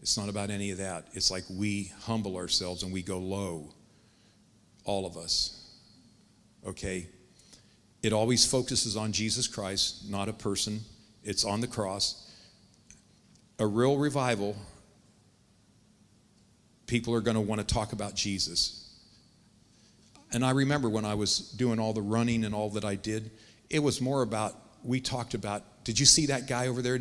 It's 0.00 0.16
not 0.16 0.30
about 0.30 0.48
any 0.48 0.70
of 0.70 0.78
that. 0.78 1.08
It's 1.12 1.30
like 1.30 1.44
we 1.50 1.92
humble 2.04 2.38
ourselves 2.38 2.82
and 2.82 2.90
we 2.90 3.02
go 3.02 3.18
low. 3.18 3.74
All 4.84 5.04
of 5.04 5.18
us. 5.18 5.76
Okay? 6.66 7.06
It 8.02 8.14
always 8.14 8.46
focuses 8.46 8.96
on 8.96 9.12
Jesus 9.12 9.46
Christ, 9.46 10.08
not 10.08 10.30
a 10.30 10.32
person. 10.32 10.80
It's 11.22 11.44
on 11.44 11.60
the 11.60 11.66
cross. 11.66 12.26
A 13.58 13.66
real 13.66 13.98
revival, 13.98 14.56
people 16.90 17.14
are 17.14 17.20
going 17.20 17.36
to 17.36 17.40
want 17.40 17.60
to 17.60 17.74
talk 17.74 17.92
about 17.92 18.16
Jesus. 18.16 18.92
And 20.32 20.44
I 20.44 20.50
remember 20.50 20.88
when 20.88 21.04
I 21.04 21.14
was 21.14 21.38
doing 21.52 21.78
all 21.78 21.92
the 21.92 22.02
running 22.02 22.44
and 22.44 22.52
all 22.52 22.68
that 22.70 22.84
I 22.84 22.96
did, 22.96 23.30
it 23.70 23.78
was 23.78 24.00
more 24.00 24.22
about, 24.22 24.54
we 24.82 25.00
talked 25.00 25.34
about, 25.34 25.62
did 25.84 25.98
you 26.00 26.04
see 26.04 26.26
that 26.26 26.48
guy 26.48 26.66
over 26.66 26.82
there? 26.82 26.98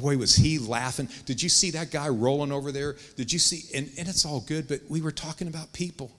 Boy, 0.00 0.16
was 0.16 0.34
he 0.34 0.58
laughing. 0.58 1.08
Did 1.26 1.40
you 1.40 1.48
see 1.48 1.70
that 1.70 1.92
guy 1.92 2.08
rolling 2.08 2.50
over 2.50 2.72
there? 2.72 2.96
Did 3.16 3.32
you 3.32 3.38
see? 3.38 3.76
And, 3.76 3.88
and 3.96 4.08
it's 4.08 4.26
all 4.26 4.40
good, 4.40 4.66
but 4.66 4.80
we 4.88 5.00
were 5.00 5.12
talking 5.12 5.46
about 5.46 5.72
people. 5.72 6.10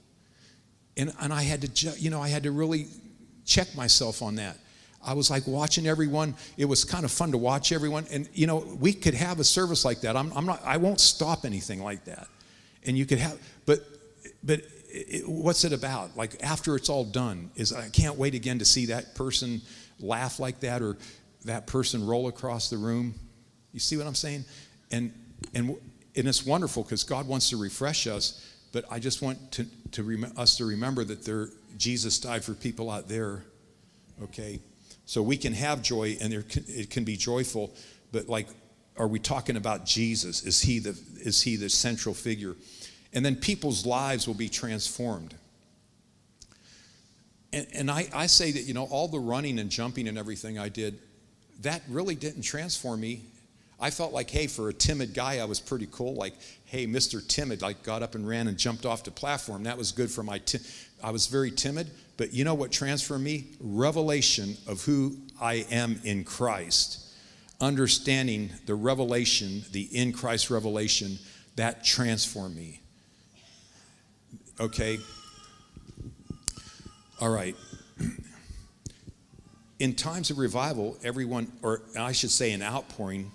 And, 0.95 1.13
and 1.19 1.33
I 1.33 1.41
had 1.41 1.61
to, 1.61 1.89
you 1.99 2.09
know, 2.09 2.21
I 2.21 2.29
had 2.29 2.43
to 2.43 2.51
really 2.51 2.87
check 3.45 3.75
myself 3.75 4.21
on 4.21 4.35
that. 4.35 4.57
I 5.05 5.13
was 5.13 5.29
like 5.29 5.47
watching 5.47 5.85
everyone. 5.85 6.35
It 6.57 6.65
was 6.65 6.85
kind 6.85 7.03
of 7.03 7.11
fun 7.11 7.31
to 7.31 7.37
watch 7.37 7.73
everyone. 7.73 8.05
And, 8.09 8.29
you 8.33 8.47
know, 8.47 8.65
we 8.79 8.93
could 8.93 9.15
have 9.15 9.39
a 9.39 9.43
service 9.43 9.83
like 9.83 10.01
that. 10.01 10.15
I'm, 10.15 10.31
I'm 10.33 10.45
not, 10.45 10.61
I 10.63 10.77
won't 10.77 11.01
stop 11.01 11.43
anything 11.43 11.83
like 11.83 12.05
that. 12.05 12.27
And 12.85 12.97
you 12.97 13.05
could 13.05 13.19
have, 13.19 13.39
but, 13.65 13.79
but 14.43 14.61
it, 14.89 15.27
what's 15.27 15.63
it 15.63 15.73
about? 15.73 16.15
Like 16.17 16.41
after 16.43 16.75
it's 16.75 16.89
all 16.89 17.03
done, 17.03 17.51
is 17.55 17.73
I 17.73 17.89
can't 17.89 18.17
wait 18.17 18.35
again 18.35 18.59
to 18.59 18.65
see 18.65 18.87
that 18.87 19.15
person 19.15 19.61
laugh 19.99 20.39
like 20.39 20.59
that 20.61 20.81
or 20.81 20.97
that 21.45 21.67
person 21.67 22.05
roll 22.05 22.27
across 22.27 22.69
the 22.69 22.77
room. 22.77 23.15
You 23.71 23.79
see 23.79 23.97
what 23.97 24.07
I'm 24.07 24.15
saying? 24.15 24.45
And, 24.91 25.13
and, 25.53 25.77
and 26.15 26.27
it's 26.27 26.45
wonderful 26.45 26.83
because 26.83 27.03
God 27.03 27.27
wants 27.27 27.49
to 27.49 27.57
refresh 27.57 28.07
us, 28.07 28.45
but 28.71 28.85
I 28.91 28.99
just 28.99 29.21
want 29.21 29.51
to, 29.53 29.65
to 29.91 30.03
rem- 30.03 30.33
us 30.37 30.57
to 30.57 30.65
remember 30.65 31.03
that 31.05 31.23
there, 31.23 31.49
Jesus 31.77 32.19
died 32.19 32.43
for 32.43 32.53
people 32.53 32.89
out 32.89 33.07
there, 33.07 33.43
okay? 34.23 34.59
So 35.05 35.21
we 35.21 35.37
can 35.37 35.53
have 35.53 35.81
joy 35.81 36.17
and 36.21 36.31
there 36.31 36.43
can, 36.43 36.63
it 36.67 36.89
can 36.89 37.03
be 37.03 37.15
joyful, 37.15 37.73
but 38.11 38.27
like, 38.27 38.47
are 38.97 39.07
we 39.07 39.19
talking 39.19 39.57
about 39.57 39.85
Jesus? 39.85 40.43
Is 40.43 40.61
he 40.61 40.79
the, 40.79 40.97
is 41.23 41.41
he 41.41 41.55
the 41.55 41.69
central 41.69 42.13
figure? 42.13 42.55
And 43.13 43.25
then 43.25 43.35
people's 43.35 43.85
lives 43.85 44.27
will 44.27 44.35
be 44.35 44.49
transformed. 44.49 45.35
And, 47.53 47.67
and 47.73 47.91
I, 47.91 48.07
I 48.13 48.27
say 48.27 48.51
that, 48.51 48.63
you 48.63 48.73
know, 48.73 48.85
all 48.85 49.07
the 49.07 49.19
running 49.19 49.59
and 49.59 49.69
jumping 49.69 50.07
and 50.07 50.17
everything 50.17 50.57
I 50.57 50.69
did, 50.69 50.99
that 51.61 51.81
really 51.89 52.15
didn't 52.15 52.43
transform 52.43 53.01
me. 53.01 53.23
I 53.79 53.89
felt 53.89 54.13
like, 54.13 54.29
hey, 54.29 54.45
for 54.45 54.69
a 54.69 54.73
timid 54.73 55.13
guy, 55.13 55.39
I 55.39 55.45
was 55.45 55.59
pretty 55.59 55.87
cool. 55.91 56.13
Like, 56.13 56.35
hey, 56.65 56.85
Mr. 56.85 57.27
Timid, 57.27 57.63
like 57.63 57.81
got 57.81 58.03
up 58.03 58.13
and 58.13 58.27
ran 58.27 58.47
and 58.47 58.57
jumped 58.57 58.85
off 58.85 59.03
the 59.03 59.11
platform. 59.11 59.63
That 59.63 59.77
was 59.77 59.91
good 59.91 60.11
for 60.11 60.21
my, 60.21 60.37
ti- 60.37 60.59
I 61.03 61.09
was 61.09 61.25
very 61.25 61.49
timid. 61.49 61.89
But 62.15 62.31
you 62.31 62.43
know 62.43 62.53
what 62.53 62.71
transformed 62.71 63.23
me? 63.23 63.45
Revelation 63.59 64.55
of 64.67 64.83
who 64.83 65.17
I 65.41 65.65
am 65.71 65.99
in 66.03 66.23
Christ. 66.23 67.10
Understanding 67.61 68.49
the 68.65 68.75
revelation, 68.75 69.63
the 69.71 69.83
in 69.95 70.11
Christ 70.11 70.49
revelation, 70.49 71.17
that 71.55 71.83
transformed 71.83 72.55
me. 72.55 72.81
Okay? 74.59 74.97
All 77.19 77.29
right. 77.29 77.55
In 79.79 79.95
times 79.95 80.29
of 80.29 80.37
revival, 80.37 80.97
everyone, 81.03 81.51
or 81.63 81.81
I 81.97 82.11
should 82.11 82.29
say 82.29 82.51
an 82.51 82.61
outpouring, 82.61 83.31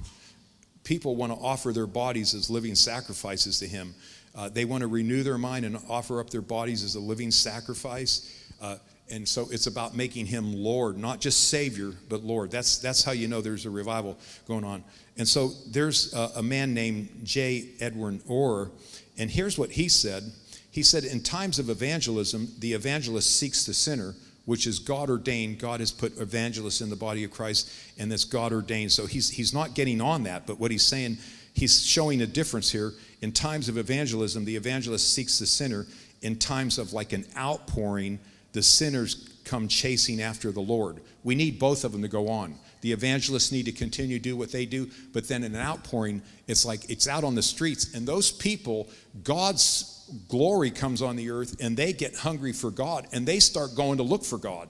people 0.85 1.17
want 1.17 1.33
to 1.33 1.39
offer 1.39 1.73
their 1.73 1.89
bodies 1.89 2.35
as 2.35 2.49
living 2.49 2.77
sacrifices 2.77 3.59
to 3.59 3.67
Him. 3.67 3.95
Uh, 4.35 4.49
they 4.49 4.65
want 4.65 4.83
to 4.83 4.87
renew 4.87 5.23
their 5.23 5.39
mind 5.39 5.65
and 5.65 5.77
offer 5.89 6.21
up 6.21 6.31
their 6.31 6.43
bodies 6.43 6.85
as 6.85 6.95
a 6.95 7.01
living 7.01 7.31
sacrifice. 7.33 8.33
Uh, 8.61 8.77
and 9.11 9.29
so 9.29 9.47
it's 9.51 9.67
about 9.67 9.95
making 9.95 10.27
him 10.27 10.53
Lord, 10.53 10.99
not 10.99 11.21
just 11.21 11.49
Savior, 11.49 11.93
but 12.09 12.25
Lord. 12.25 12.51
That's, 12.51 12.79
that's 12.79 13.05
how 13.05 13.13
you 13.13 13.29
know 13.29 13.41
there's 13.41 13.67
a 13.67 13.71
revival 13.71 14.19
going 14.49 14.65
on. 14.65 14.83
And 15.17 15.29
so 15.29 15.53
there's 15.69 16.13
a, 16.13 16.33
a 16.37 16.43
man 16.43 16.75
named 16.75 17.21
J. 17.23 17.69
Edwin 17.81 18.21
Orr, 18.27 18.71
and 19.17 19.31
here's 19.31 19.59
what 19.59 19.71
he 19.71 19.89
said. 19.89 20.25
He 20.71 20.83
said, 20.83 21.05
In 21.05 21.23
times 21.23 21.59
of 21.59 21.71
evangelism, 21.71 22.49
the 22.59 22.73
evangelist 22.73 23.39
seeks 23.39 23.65
the 23.65 23.73
sinner, 23.73 24.15
which 24.45 24.67
is 24.67 24.79
God 24.79 25.09
ordained. 25.09 25.59
God 25.59 25.81
has 25.81 25.91
put 25.91 26.19
evangelists 26.19 26.81
in 26.81 26.91
the 26.91 26.97
body 26.97 27.25
of 27.25 27.31
Christ, 27.31 27.73
and 27.99 28.11
that's 28.11 28.25
God 28.25 28.53
ordained. 28.53 28.93
So 28.93 29.07
he's, 29.07 29.31
he's 29.31 29.55
not 29.55 29.75
getting 29.75 30.01
on 30.01 30.25
that, 30.25 30.47
but 30.47 30.61
what 30.61 30.71
he's 30.71 30.87
saying, 30.87 31.19
he's 31.55 31.83
showing 31.83 32.23
a 32.23 32.27
difference 32.27 32.71
here. 32.71 32.93
In 33.23 33.33
times 33.33 33.69
of 33.69 33.79
evangelism, 33.79 34.45
the 34.45 34.57
evangelist 34.57 35.15
seeks 35.15 35.39
the 35.39 35.47
sinner. 35.47 35.87
In 36.23 36.37
times 36.39 36.79
of 36.79 36.93
like 36.93 37.13
an 37.13 37.25
outpouring, 37.37 38.19
the 38.57 38.63
sinners 38.63 39.29
come 39.45 39.69
chasing 39.69 40.23
after 40.23 40.51
the 40.51 40.61
Lord. 40.61 41.03
We 41.23 41.35
need 41.35 41.59
both 41.59 41.85
of 41.85 41.93
them 41.93 42.01
to 42.01 42.09
go 42.09 42.29
on. 42.29 42.55
The 42.81 42.91
evangelists 42.91 43.53
need 43.53 43.67
to 43.67 43.73
continue 43.73 44.17
to 44.17 44.23
do 44.23 44.35
what 44.35 44.51
they 44.51 44.65
do, 44.65 44.89
but 45.13 45.29
then 45.29 45.45
in 45.45 45.55
an 45.55 45.61
outpouring, 45.61 46.23
it's 46.47 46.65
like 46.65 46.89
it's 46.89 47.07
out 47.07 47.23
on 47.23 47.35
the 47.35 47.43
streets, 47.43 47.95
and 47.95 48.09
those 48.09 48.33
people, 48.33 48.89
God's 49.23 49.93
glory 50.29 50.71
comes 50.71 51.03
on 51.03 51.17
the 51.17 51.31
earth 51.31 51.57
and 51.61 51.77
they 51.77 51.93
get 51.93 52.17
hungry 52.17 52.53
for 52.53 52.71
God 52.71 53.09
and 53.13 53.27
they 53.27 53.41
start 53.41 53.75
going 53.75 53.97
to 53.97 54.05
look 54.05 54.25
for 54.25 54.39
God. 54.39 54.69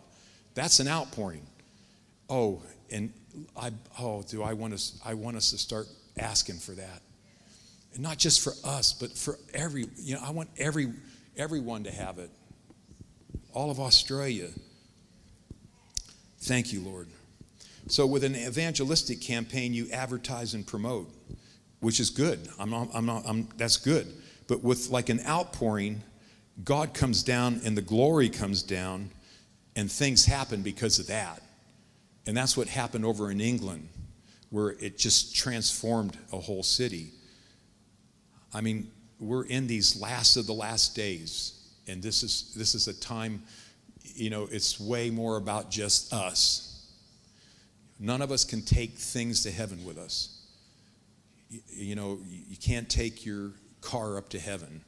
That's 0.55 0.81
an 0.81 0.89
outpouring. 0.89 1.47
Oh, 2.29 2.63
and 2.91 3.13
I 3.55 3.71
oh, 4.01 4.23
do 4.23 4.43
I 4.43 4.55
want 4.55 4.73
us 4.73 4.99
I 5.05 5.15
want 5.15 5.37
us 5.37 5.51
to 5.51 5.59
start 5.59 5.87
asking 6.19 6.57
for 6.57 6.73
that. 6.73 7.03
And 7.95 8.03
not 8.03 8.19
just 8.19 8.43
for 8.43 8.55
us, 8.65 8.95
but 8.95 9.13
for 9.13 9.39
every, 9.55 9.87
you 9.97 10.15
know, 10.15 10.23
I 10.25 10.31
want 10.31 10.49
every 10.59 10.93
everyone 11.37 11.85
to 11.85 11.93
have 11.93 12.19
it. 12.19 12.31
All 13.57 13.71
of 13.71 13.81
Australia. 13.81 14.49
Thank 16.41 16.75
you, 16.75 16.83
Lord. 16.83 17.09
So 17.89 18.07
with 18.07 18.23
an 18.23 18.37
evangelistic 18.37 19.23
campaign, 19.23 19.73
you 19.73 19.89
advertise 19.93 20.53
and 20.53 20.67
promote, 20.67 21.09
which 21.81 21.99
is 21.99 22.11
good. 22.11 22.51
I'm 22.59 22.69
not, 22.69 22.91
I'm 22.93 23.07
not, 23.07 23.23
I'm, 23.27 23.49
that's 23.57 23.79
good. 23.79 24.13
But 24.47 24.63
with 24.63 24.91
like 24.91 25.09
an 25.09 25.21
outpouring, 25.27 26.03
God 26.65 26.93
comes 26.93 27.23
down 27.23 27.63
and 27.65 27.75
the 27.75 27.81
glory 27.81 28.29
comes 28.29 28.63
down, 28.63 29.09
and 29.75 29.91
things 29.91 30.27
happen 30.27 30.61
because 30.61 30.99
of 30.99 31.07
that. 31.07 31.41
And 32.27 32.37
that's 32.37 32.59
what 32.59 32.69
happened 32.69 33.07
over 33.07 33.31
in 33.31 33.41
England, 33.41 33.89
where 34.51 34.73
it 34.81 34.99
just 34.99 35.35
transformed 35.35 36.19
a 36.31 36.39
whole 36.39 36.63
city. 36.63 37.07
I 38.53 38.61
mean, 38.61 38.91
we're 39.19 39.47
in 39.47 39.67
these 39.67 39.99
last 39.99 40.37
of 40.37 40.47
the 40.47 40.53
last 40.53 40.95
days, 40.95 41.56
and 41.87 42.03
this 42.03 42.23
is 42.23 42.53
this 42.57 42.75
is 42.75 42.89
a 42.89 42.95
time, 42.95 43.43
you 44.15 44.31
know, 44.31 44.49
it's 44.51 44.81
way 44.81 45.11
more 45.11 45.37
about 45.37 45.71
just 45.71 46.13
us. 46.13 46.67
None 47.99 48.21
of 48.23 48.31
us 48.31 48.45
can 48.45 48.63
take 48.63 48.93
things 48.93 49.43
to 49.45 49.51
heaven 49.51 49.85
with 49.85 49.99
us. 49.99 50.41
You, 51.49 51.61
you 51.71 51.95
know, 51.95 52.19
you 52.29 52.57
can't 52.57 52.89
take 52.89 53.25
your 53.25 53.53
car 53.81 54.19
up 54.19 54.29
to 54.31 54.39
heaven. 54.39 54.83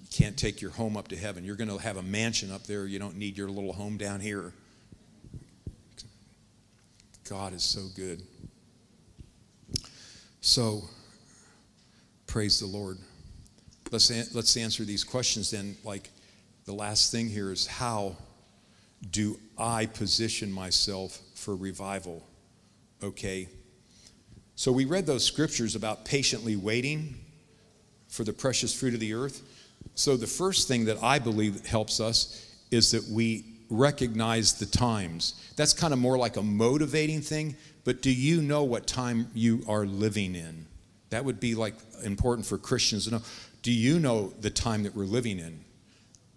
You 0.00 0.08
can't 0.10 0.36
take 0.36 0.62
your 0.62 0.70
home 0.70 0.96
up 0.96 1.08
to 1.08 1.16
heaven. 1.16 1.44
You're 1.44 1.56
going 1.56 1.68
to 1.68 1.78
have 1.78 1.96
a 1.96 2.02
mansion 2.02 2.52
up 2.52 2.64
there. 2.64 2.86
You 2.86 2.98
don't 2.98 3.16
need 3.16 3.36
your 3.36 3.48
little 3.48 3.72
home 3.72 3.96
down 3.96 4.20
here. 4.20 4.52
God 7.28 7.52
is 7.52 7.64
so 7.64 7.80
good. 7.96 8.22
So, 10.40 10.84
praise 12.28 12.60
the 12.60 12.66
Lord. 12.66 12.98
Let's, 13.92 14.34
let's 14.34 14.56
answer 14.56 14.84
these 14.84 15.04
questions 15.04 15.50
then. 15.50 15.76
Like, 15.84 16.10
the 16.64 16.72
last 16.72 17.12
thing 17.12 17.28
here 17.28 17.52
is 17.52 17.66
how 17.66 18.16
do 19.10 19.38
I 19.56 19.86
position 19.86 20.50
myself 20.50 21.20
for 21.34 21.54
revival? 21.54 22.22
Okay. 23.02 23.48
So, 24.56 24.72
we 24.72 24.84
read 24.84 25.06
those 25.06 25.24
scriptures 25.24 25.76
about 25.76 26.04
patiently 26.04 26.56
waiting 26.56 27.14
for 28.08 28.24
the 28.24 28.32
precious 28.32 28.74
fruit 28.74 28.94
of 28.94 29.00
the 29.00 29.14
earth. 29.14 29.42
So, 29.94 30.16
the 30.16 30.26
first 30.26 30.66
thing 30.66 30.86
that 30.86 31.02
I 31.02 31.18
believe 31.18 31.64
helps 31.66 32.00
us 32.00 32.44
is 32.70 32.90
that 32.90 33.04
we 33.08 33.44
recognize 33.70 34.54
the 34.54 34.66
times. 34.66 35.34
That's 35.56 35.72
kind 35.72 35.92
of 35.92 35.98
more 35.98 36.18
like 36.18 36.36
a 36.36 36.42
motivating 36.42 37.20
thing, 37.20 37.56
but 37.84 38.02
do 38.02 38.10
you 38.10 38.42
know 38.42 38.64
what 38.64 38.86
time 38.86 39.28
you 39.34 39.62
are 39.68 39.86
living 39.86 40.34
in? 40.34 40.66
That 41.10 41.24
would 41.24 41.38
be 41.38 41.54
like 41.54 41.74
important 42.04 42.46
for 42.46 42.58
Christians 42.58 43.04
to 43.04 43.12
know. 43.12 43.22
Do 43.66 43.72
you 43.72 43.98
know 43.98 44.32
the 44.40 44.48
time 44.48 44.84
that 44.84 44.94
we're 44.94 45.06
living 45.06 45.40
in? 45.40 45.58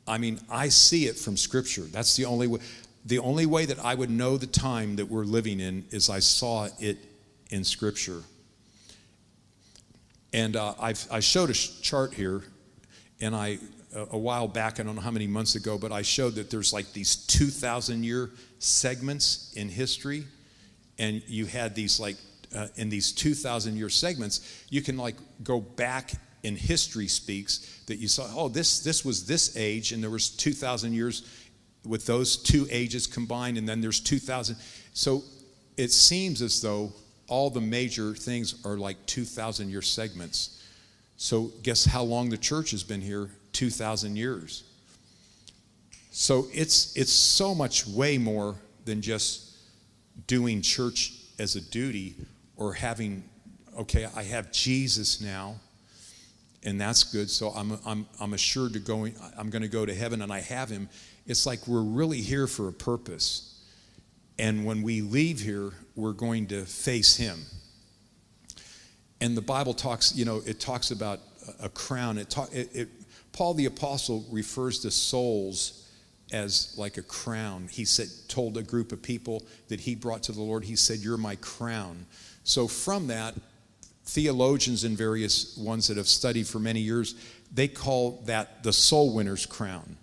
I 0.07 0.17
mean, 0.17 0.39
I 0.49 0.69
see 0.69 1.05
it 1.05 1.15
from 1.15 1.37
Scripture. 1.37 1.83
That's 1.83 2.15
the 2.15 2.25
only 2.25 2.47
way. 2.47 2.59
The 3.05 3.19
only 3.19 3.45
way 3.45 3.67
that 3.67 3.77
I 3.77 3.93
would 3.93 4.09
know 4.09 4.35
the 4.35 4.47
time 4.47 4.95
that 4.95 5.05
we're 5.05 5.25
living 5.25 5.59
in 5.59 5.85
is 5.91 6.09
I 6.09 6.21
saw 6.21 6.69
it 6.79 6.97
in 7.51 7.63
Scripture. 7.63 8.23
And 10.33 10.55
uh, 10.55 10.73
i 10.79 11.19
showed 11.19 11.51
a 11.51 11.53
chart 11.53 12.15
here, 12.15 12.41
and 13.21 13.35
I, 13.35 13.59
a 13.93 14.17
while 14.17 14.47
back, 14.47 14.79
I 14.79 14.83
don't 14.83 14.95
know 14.95 15.01
how 15.01 15.11
many 15.11 15.27
months 15.27 15.53
ago, 15.53 15.77
but 15.77 15.91
I 15.91 16.01
showed 16.01 16.33
that 16.33 16.49
there's 16.49 16.73
like 16.73 16.93
these 16.93 17.15
2,000 17.15 18.03
year 18.03 18.31
segments 18.57 19.53
in 19.55 19.69
history, 19.69 20.23
and 20.97 21.21
you 21.27 21.45
had 21.45 21.75
these 21.75 21.99
like, 21.99 22.15
uh, 22.55 22.69
in 22.77 22.89
these 22.89 23.11
2,000 23.11 23.77
year 23.77 23.89
segments, 23.89 24.65
you 24.71 24.81
can 24.81 24.97
like 24.97 25.17
go 25.43 25.59
back 25.59 26.13
in 26.43 26.55
history 26.55 27.07
speaks 27.07 27.81
that 27.87 27.97
you 27.97 28.07
saw, 28.07 28.27
oh, 28.35 28.47
this, 28.49 28.79
this 28.79 29.03
was 29.03 29.25
this 29.25 29.57
age, 29.57 29.91
and 29.91 30.01
there 30.01 30.09
was 30.09 30.29
2,000 30.29 30.93
years 30.93 31.27
with 31.85 32.05
those 32.05 32.37
two 32.37 32.67
ages 32.69 33.07
combined, 33.07 33.57
and 33.57 33.67
then 33.67 33.81
there's 33.81 33.99
2,000. 33.99 34.55
So 34.93 35.23
it 35.77 35.91
seems 35.91 36.41
as 36.41 36.61
though 36.61 36.91
all 37.27 37.49
the 37.49 37.61
major 37.61 38.13
things 38.13 38.65
are 38.65 38.77
like 38.77 39.03
2,000 39.05 39.69
year 39.69 39.81
segments. 39.81 40.61
So, 41.15 41.51
guess 41.63 41.85
how 41.85 42.03
long 42.03 42.29
the 42.29 42.37
church 42.37 42.71
has 42.71 42.83
been 42.83 43.01
here? 43.01 43.29
2,000 43.53 44.15
years. 44.15 44.63
So, 46.11 46.47
it's, 46.53 46.95
it's 46.95 47.11
so 47.11 47.53
much 47.53 47.85
way 47.85 48.17
more 48.17 48.55
than 48.85 49.01
just 49.01 49.57
doing 50.27 50.61
church 50.61 51.13
as 51.37 51.55
a 51.55 51.61
duty 51.61 52.15
or 52.55 52.73
having, 52.73 53.23
okay, 53.77 54.07
I 54.15 54.23
have 54.23 54.51
Jesus 54.51 55.21
now, 55.21 55.55
and 56.63 56.79
that's 56.79 57.03
good. 57.03 57.29
So, 57.29 57.49
I'm, 57.49 57.79
I'm, 57.85 58.07
I'm 58.19 58.33
assured 58.33 58.73
to 58.73 58.79
going, 58.79 59.15
I'm 59.37 59.49
going 59.49 59.61
to 59.61 59.69
go 59.69 59.85
to 59.85 59.93
heaven 59.93 60.21
and 60.21 60.31
I 60.31 60.41
have 60.41 60.69
him. 60.69 60.89
It's 61.25 61.45
like 61.45 61.67
we're 61.67 61.81
really 61.81 62.21
here 62.21 62.47
for 62.47 62.67
a 62.67 62.73
purpose. 62.73 63.63
And 64.37 64.65
when 64.65 64.81
we 64.81 65.01
leave 65.01 65.39
here, 65.39 65.71
we're 65.95 66.13
going 66.13 66.47
to 66.47 66.65
face 66.65 67.17
him. 67.17 67.39
And 69.21 69.35
the 69.35 69.41
Bible 69.41 69.73
talks, 69.73 70.15
you 70.15 70.23
know, 70.23 70.41
it 70.45 70.59
talks 70.59 70.91
about 70.91 71.19
a 71.61 71.69
crown. 71.69 72.17
It, 72.17 72.29
talk, 72.29 72.53
it, 72.53 72.69
it 72.73 72.89
Paul 73.33 73.53
the 73.53 73.65
apostle 73.65 74.25
refers 74.31 74.79
to 74.79 74.91
souls 74.91 75.87
as 76.31 76.73
like 76.77 76.97
a 76.97 77.01
crown. 77.01 77.67
He 77.69 77.85
said, 77.85 78.07
told 78.27 78.57
a 78.57 78.63
group 78.63 78.91
of 78.91 79.01
people 79.01 79.43
that 79.67 79.79
he 79.79 79.95
brought 79.95 80.23
to 80.23 80.31
the 80.31 80.41
Lord, 80.41 80.63
he 80.63 80.75
said, 80.75 80.99
You're 80.99 81.17
my 81.17 81.35
crown. 81.35 82.05
So 82.43 82.67
from 82.67 83.07
that, 83.07 83.35
theologians 84.09 84.83
and 84.83 84.97
various 84.97 85.55
ones 85.55 85.87
that 85.87 85.97
have 85.97 86.07
studied 86.07 86.47
for 86.47 86.59
many 86.59 86.79
years, 86.79 87.15
they 87.53 87.67
call 87.67 88.21
that 88.25 88.63
the 88.63 88.73
soul 88.73 89.13
winner's 89.13 89.45
crown. 89.45 89.97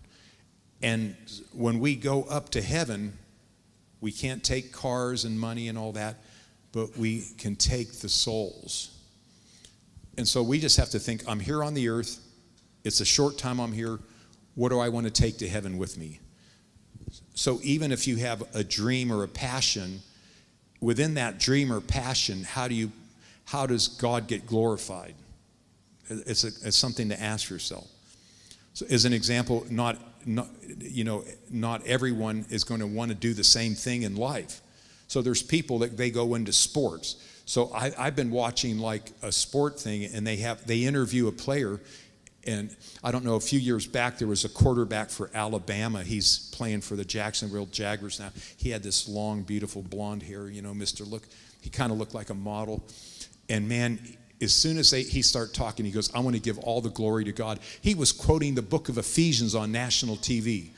And 0.83 1.16
when 1.53 1.81
we 1.81 1.97
go 1.97 2.23
up 2.25 2.51
to 2.51 2.62
heaven, 2.62 3.14
we 4.01 4.12
can't 4.12 4.45
take 4.45 4.73
cars 4.73 5.25
and 5.25 5.38
money 5.38 5.69
and 5.69 5.77
all 5.77 5.92
that, 5.92 6.23
but 6.73 6.97
we 6.97 7.25
can 7.38 7.57
take 7.57 7.92
the 7.95 8.09
souls. 8.09 8.97
And 10.16 10.27
so 10.27 10.42
we 10.42 10.61
just 10.61 10.77
have 10.77 10.90
to 10.90 10.99
think 10.99 11.29
I'm 11.29 11.40
here 11.40 11.64
on 11.64 11.75
the 11.75 11.88
earth, 11.88 12.21
it's 12.85 13.01
a 13.01 13.05
short 13.05 13.37
time 13.37 13.59
I'm 13.59 13.73
here. 13.73 13.99
What 14.55 14.69
do 14.69 14.79
I 14.79 14.88
want 14.88 15.07
to 15.07 15.12
take 15.12 15.38
to 15.38 15.49
heaven 15.49 15.77
with 15.77 15.99
me? 15.99 16.21
So 17.35 17.59
even 17.62 17.90
if 17.90 18.07
you 18.07 18.16
have 18.16 18.42
a 18.55 18.62
dream 18.62 19.12
or 19.12 19.25
a 19.25 19.29
passion, 19.29 20.01
within 20.81 21.14
that 21.14 21.38
dream 21.38 21.73
or 21.73 21.81
passion, 21.81 22.45
how 22.45 22.69
do 22.69 22.75
you 22.75 22.92
how 23.46 23.66
does 23.66 23.88
God 23.88 24.26
get 24.26 24.46
glorified? 24.46 25.14
It's, 26.09 26.44
a, 26.44 26.48
it's 26.48 26.76
something 26.76 27.09
to 27.09 27.20
ask 27.20 27.48
yourself. 27.50 27.88
So 28.74 28.87
as 28.90 29.04
an 29.04 29.12
example, 29.12 29.64
not, 29.70 29.98
not, 30.26 30.48
you 30.78 31.04
know, 31.04 31.24
not 31.50 31.87
everyone 31.87 32.44
is 32.50 32.64
going 32.64 32.80
to 32.80 32.87
want 32.87 33.11
to 33.11 33.14
do 33.14 33.32
the 33.32 33.44
same 33.44 33.74
thing 33.74 34.02
in 34.02 34.16
life. 34.16 34.61
So 35.09 35.22
there's 35.22 35.42
people 35.42 35.78
that 35.80 35.96
they 35.96 36.11
go 36.11 36.35
into 36.35 36.52
sports. 36.52 37.16
So 37.46 37.72
I, 37.72 37.92
I've 37.96 38.16
been 38.16 38.30
watching 38.30 38.78
like 38.78 39.12
a 39.22 39.30
sport 39.30 39.78
thing, 39.78 40.04
and 40.04 40.26
they 40.26 40.37
have 40.37 40.66
they 40.66 40.85
interview 40.85 41.28
a 41.28 41.32
player, 41.32 41.80
and 42.44 42.74
I 43.02 43.12
don't 43.12 43.24
know, 43.24 43.37
a 43.37 43.40
few 43.40 43.61
years 43.61 43.87
back, 43.87 44.18
there 44.18 44.28
was 44.28 44.44
a 44.44 44.48
quarterback 44.48 45.11
for 45.11 45.30
Alabama. 45.32 46.02
He's 46.02 46.50
playing 46.52 46.80
for 46.80 46.96
the 46.96 47.04
Jacksonville 47.04 47.66
Jaguars 47.66 48.18
now. 48.18 48.30
He 48.56 48.70
had 48.70 48.82
this 48.82 49.09
long, 49.09 49.42
beautiful 49.42 49.82
blonde 49.82 50.24
hair, 50.24 50.48
you 50.48 50.62
know, 50.62 50.72
Mr. 50.72 51.09
Look. 51.09 51.22
He 51.61 51.70
kind 51.70 51.90
of 51.90 51.98
looked 51.98 52.14
like 52.14 52.30
a 52.30 52.35
model. 52.35 52.85
And 53.48 53.68
man, 53.68 53.98
as 54.40 54.52
soon 54.52 54.78
as 54.78 54.90
they, 54.90 55.02
he 55.02 55.22
started 55.22 55.54
talking, 55.54 55.85
he 55.85 55.92
goes, 55.92 56.14
I 56.14 56.20
want 56.20 56.37
to 56.37 56.42
give 56.42 56.59
all 56.59 56.80
the 56.80 56.90
glory 56.90 57.24
to 57.24 57.32
God. 57.32 57.59
He 57.80 57.94
was 57.94 58.12
quoting 58.12 58.54
the 58.54 58.62
book 58.62 58.88
of 58.88 58.98
Ephesians 58.98 59.54
on 59.54 59.72
national 59.72 60.16
TV. 60.16 60.70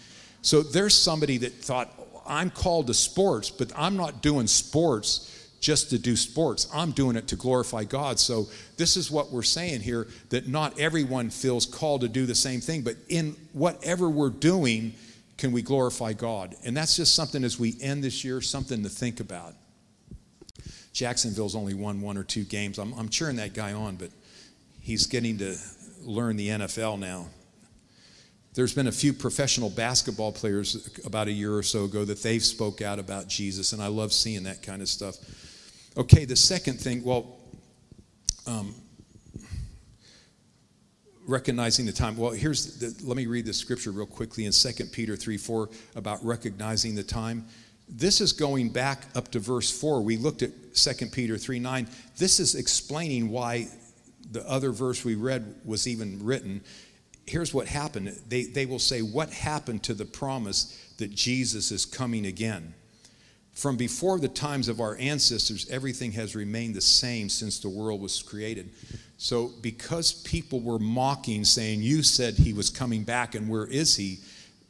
So 0.42 0.62
there's 0.62 0.94
somebody 0.94 1.38
that 1.38 1.52
thought, 1.54 1.92
I'm 2.26 2.50
called 2.50 2.86
to 2.88 2.94
sports, 2.94 3.50
but 3.50 3.72
I'm 3.76 3.96
not 3.96 4.22
doing 4.22 4.46
sports 4.46 5.34
just 5.60 5.90
to 5.90 5.98
do 5.98 6.14
sports. 6.14 6.68
I'm 6.72 6.92
doing 6.92 7.16
it 7.16 7.26
to 7.28 7.36
glorify 7.36 7.84
God. 7.84 8.20
So 8.20 8.46
this 8.76 8.96
is 8.96 9.10
what 9.10 9.32
we're 9.32 9.42
saying 9.42 9.80
here 9.80 10.06
that 10.28 10.46
not 10.46 10.78
everyone 10.78 11.30
feels 11.30 11.66
called 11.66 12.02
to 12.02 12.08
do 12.08 12.26
the 12.26 12.34
same 12.34 12.60
thing, 12.60 12.82
but 12.82 12.94
in 13.08 13.34
whatever 13.52 14.08
we're 14.08 14.30
doing, 14.30 14.94
can 15.36 15.50
we 15.52 15.62
glorify 15.62 16.12
God? 16.12 16.54
And 16.64 16.76
that's 16.76 16.96
just 16.96 17.14
something 17.14 17.42
as 17.42 17.58
we 17.58 17.76
end 17.80 18.04
this 18.04 18.24
year, 18.24 18.40
something 18.40 18.82
to 18.84 18.88
think 18.88 19.20
about. 19.20 19.54
Jacksonville's 20.98 21.54
only 21.54 21.74
won 21.74 22.00
one 22.00 22.16
or 22.16 22.24
two 22.24 22.42
games. 22.42 22.76
I'm, 22.76 22.92
I'm 22.94 23.08
cheering 23.08 23.36
that 23.36 23.54
guy 23.54 23.72
on, 23.72 23.94
but 23.94 24.10
he's 24.80 25.06
getting 25.06 25.38
to 25.38 25.54
learn 26.02 26.36
the 26.36 26.48
NFL 26.48 26.98
now. 26.98 27.28
There's 28.54 28.74
been 28.74 28.88
a 28.88 28.92
few 28.92 29.12
professional 29.12 29.70
basketball 29.70 30.32
players 30.32 30.98
about 31.04 31.28
a 31.28 31.30
year 31.30 31.54
or 31.54 31.62
so 31.62 31.84
ago 31.84 32.04
that 32.04 32.20
they've 32.24 32.42
spoke 32.42 32.82
out 32.82 32.98
about 32.98 33.28
Jesus, 33.28 33.72
and 33.72 33.80
I 33.80 33.86
love 33.86 34.12
seeing 34.12 34.42
that 34.42 34.60
kind 34.60 34.82
of 34.82 34.88
stuff. 34.88 35.14
Okay, 35.96 36.24
the 36.24 36.34
second 36.34 36.80
thing, 36.80 37.04
well, 37.04 37.38
um, 38.48 38.74
recognizing 41.28 41.86
the 41.86 41.92
time. 41.92 42.16
Well, 42.16 42.32
here's 42.32 42.76
the, 42.78 43.06
let 43.06 43.16
me 43.16 43.26
read 43.26 43.46
the 43.46 43.52
scripture 43.52 43.92
real 43.92 44.06
quickly 44.06 44.46
in 44.46 44.52
2 44.52 44.86
Peter 44.86 45.14
3 45.14 45.36
4 45.36 45.68
about 45.94 46.24
recognizing 46.24 46.96
the 46.96 47.04
time. 47.04 47.46
This 47.88 48.20
is 48.20 48.32
going 48.32 48.68
back 48.70 49.04
up 49.14 49.30
to 49.32 49.38
verse 49.38 49.70
4. 49.70 50.02
We 50.02 50.16
looked 50.16 50.42
at 50.42 50.74
2 50.74 51.06
Peter 51.06 51.38
3 51.38 51.58
9. 51.58 51.88
This 52.16 52.38
is 52.40 52.54
explaining 52.54 53.30
why 53.30 53.68
the 54.30 54.48
other 54.48 54.72
verse 54.72 55.04
we 55.04 55.14
read 55.14 55.54
was 55.64 55.86
even 55.86 56.22
written. 56.24 56.62
Here's 57.26 57.52
what 57.52 57.66
happened. 57.66 58.18
They, 58.28 58.44
they 58.44 58.66
will 58.66 58.78
say, 58.78 59.02
What 59.02 59.30
happened 59.30 59.82
to 59.84 59.94
the 59.94 60.04
promise 60.04 60.78
that 60.98 61.14
Jesus 61.14 61.70
is 61.72 61.86
coming 61.86 62.26
again? 62.26 62.74
From 63.52 63.76
before 63.76 64.20
the 64.20 64.28
times 64.28 64.68
of 64.68 64.80
our 64.80 64.96
ancestors, 64.98 65.68
everything 65.68 66.12
has 66.12 66.36
remained 66.36 66.74
the 66.74 66.80
same 66.80 67.28
since 67.28 67.58
the 67.58 67.68
world 67.68 68.00
was 68.00 68.22
created. 68.22 68.70
So, 69.16 69.50
because 69.60 70.12
people 70.12 70.60
were 70.60 70.78
mocking, 70.78 71.44
saying, 71.44 71.82
You 71.82 72.02
said 72.02 72.34
he 72.34 72.52
was 72.52 72.70
coming 72.70 73.02
back, 73.02 73.34
and 73.34 73.48
where 73.48 73.66
is 73.66 73.96
he? 73.96 74.18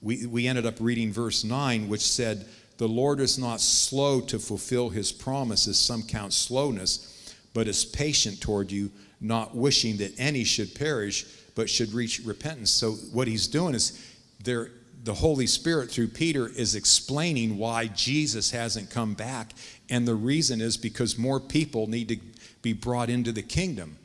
We, 0.00 0.26
we 0.26 0.46
ended 0.46 0.64
up 0.64 0.76
reading 0.81 1.12
verse 1.12 1.44
9, 1.44 1.88
which 1.88 2.00
said, 2.00 2.46
the 2.78 2.88
Lord 2.88 3.20
is 3.20 3.38
not 3.38 3.60
slow 3.60 4.20
to 4.22 4.38
fulfill 4.38 4.88
his 4.88 5.12
promises, 5.12 5.78
some 5.78 6.02
count 6.04 6.32
slowness, 6.32 7.34
but 7.52 7.66
is 7.66 7.84
patient 7.84 8.40
toward 8.40 8.70
you, 8.70 8.90
not 9.20 9.54
wishing 9.54 9.96
that 9.96 10.18
any 10.18 10.44
should 10.44 10.74
perish, 10.76 11.26
but 11.56 11.68
should 11.68 11.92
reach 11.92 12.20
repentance. 12.24 12.70
So, 12.70 12.92
what 13.12 13.26
he's 13.26 13.48
doing 13.48 13.74
is 13.74 14.14
there, 14.44 14.70
the 15.02 15.14
Holy 15.14 15.48
Spirit 15.48 15.90
through 15.90 16.08
Peter 16.08 16.48
is 16.48 16.76
explaining 16.76 17.58
why 17.58 17.88
Jesus 17.88 18.52
hasn't 18.52 18.90
come 18.90 19.14
back. 19.14 19.54
And 19.90 20.06
the 20.06 20.14
reason 20.14 20.60
is 20.60 20.76
because 20.76 21.18
more 21.18 21.40
people 21.40 21.88
need 21.88 22.08
to 22.10 22.18
be 22.62 22.74
brought 22.74 23.10
into 23.10 23.32
the 23.32 23.42
kingdom. 23.42 23.98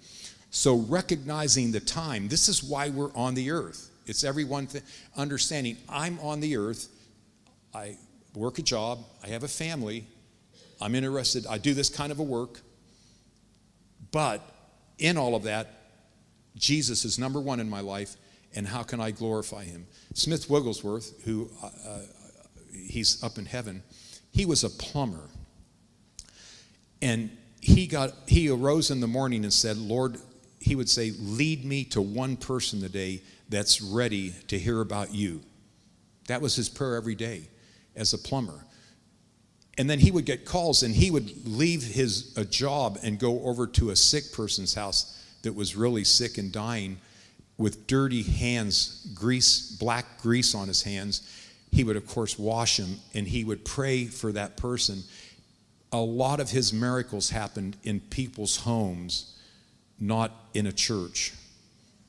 So, 0.50 0.78
recognizing 0.78 1.72
the 1.72 1.80
time, 1.80 2.28
this 2.28 2.50
is 2.50 2.64
why 2.64 2.90
we're 2.90 3.14
on 3.14 3.36
the 3.36 3.52
earth. 3.52 3.92
It's 4.08 4.24
everyone 4.24 4.66
th- 4.66 4.84
understanding 5.16 5.78
I'm 5.88 6.20
on 6.22 6.40
the 6.40 6.58
earth. 6.58 6.88
I 7.76 7.98
work 8.36 8.60
a 8.60 8.62
job, 8.62 9.00
I 9.24 9.28
have 9.28 9.44
a 9.44 9.48
family, 9.48 10.06
I'm 10.82 10.96
interested, 10.96 11.46
I 11.48 11.58
do 11.58 11.74
this 11.74 11.90
kind 11.90 12.12
of 12.12 12.20
a 12.20 12.24
work. 12.24 12.62
But 14.12 14.42
in 14.98 15.18
all 15.18 15.36
of 15.36 15.44
that, 15.44 15.70
Jesus 16.56 17.06
is 17.06 17.18
number 17.18 17.40
one 17.40 17.60
in 17.60 17.70
my 17.70 17.80
life, 17.80 18.16
and 18.56 18.68
how 18.68 18.84
can 18.84 19.00
I 19.00 19.12
glorify 19.12 19.64
him? 19.64 19.88
Smith 20.14 20.50
Wigglesworth, 20.50 21.24
who 21.24 21.50
uh, 21.62 21.70
uh, 21.88 22.00
he's 22.72 23.24
up 23.24 23.38
in 23.38 23.46
heaven, 23.46 23.84
he 24.32 24.46
was 24.46 24.64
a 24.64 24.70
plumber. 24.70 25.30
And 27.02 27.36
he 27.60 27.88
got 27.88 28.14
he 28.28 28.50
arose 28.50 28.92
in 28.92 29.00
the 29.00 29.08
morning 29.08 29.44
and 29.44 29.54
said, 29.54 29.78
Lord, 29.78 30.18
he 30.60 30.76
would 30.76 30.90
say, 30.90 31.12
lead 31.20 31.66
me 31.66 31.84
to 31.86 32.02
one 32.02 32.38
person 32.38 32.82
today 32.82 33.22
that's 33.50 33.82
ready 33.82 34.32
to 34.48 34.60
hear 34.60 34.82
about 34.82 35.14
you. 35.14 35.42
That 36.28 36.42
was 36.42 36.56
his 36.56 36.70
prayer 36.70 36.96
every 36.96 37.16
day 37.16 37.48
as 37.96 38.14
a 38.14 38.18
plumber. 38.18 38.66
And 39.78 39.90
then 39.90 40.00
he 40.00 40.12
would 40.12 40.26
get 40.26 40.46
calls 40.46 40.84
and 40.84 40.94
he 40.94 41.10
would 41.10 41.48
leave 41.48 41.84
his 41.84 42.36
a 42.38 42.46
job 42.46 43.00
and 43.02 43.18
go 43.18 43.42
over 43.44 43.66
to 43.68 43.90
a 43.90 43.96
sick 43.96 44.32
person's 44.32 44.74
house 44.74 45.20
that 45.42 45.54
was 45.54 45.76
really 45.76 46.04
sick 46.04 46.38
and 46.38 46.52
dying 46.52 46.98
with 47.58 47.88
dirty 47.88 48.24
hands, 48.24 49.08
grease, 49.14 49.72
black 49.78 50.22
grease 50.22 50.54
on 50.54 50.68
his 50.68 50.84
hands. 50.84 51.28
He 51.72 51.84
would, 51.84 51.96
of 51.96 52.08
course, 52.08 52.38
wash 52.38 52.78
them 52.78 53.00
and 53.14 53.28
he 53.28 53.44
would 53.44 53.66
pray 53.66 54.06
for 54.06 54.32
that 54.32 54.58
person. 54.58 55.04
A 55.92 55.98
lot 55.98 56.40
of 56.40 56.52
his 56.52 56.72
miracles 56.72 57.30
happened 57.30 57.78
in 57.84 58.00
people's 58.00 58.58
homes, 58.58 59.38
not 60.00 60.32
in 60.54 60.68
a 60.68 60.72
church. 60.72 61.34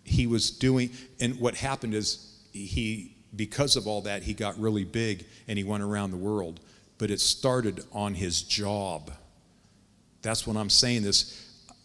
He 0.04 0.26
was 0.26 0.50
doing, 0.50 0.90
and 1.18 1.38
what 1.40 1.54
happened 1.54 1.94
is 1.94 2.30
he 2.52 3.13
because 3.36 3.76
of 3.76 3.86
all 3.86 4.02
that, 4.02 4.22
he 4.22 4.34
got 4.34 4.58
really 4.58 4.84
big 4.84 5.24
and 5.48 5.58
he 5.58 5.64
went 5.64 5.82
around 5.82 6.10
the 6.10 6.16
world. 6.16 6.60
But 6.98 7.10
it 7.10 7.20
started 7.20 7.84
on 7.92 8.14
his 8.14 8.42
job. 8.42 9.10
That's 10.22 10.46
what 10.46 10.56
I'm 10.56 10.70
saying 10.70 11.02
this. 11.02 11.40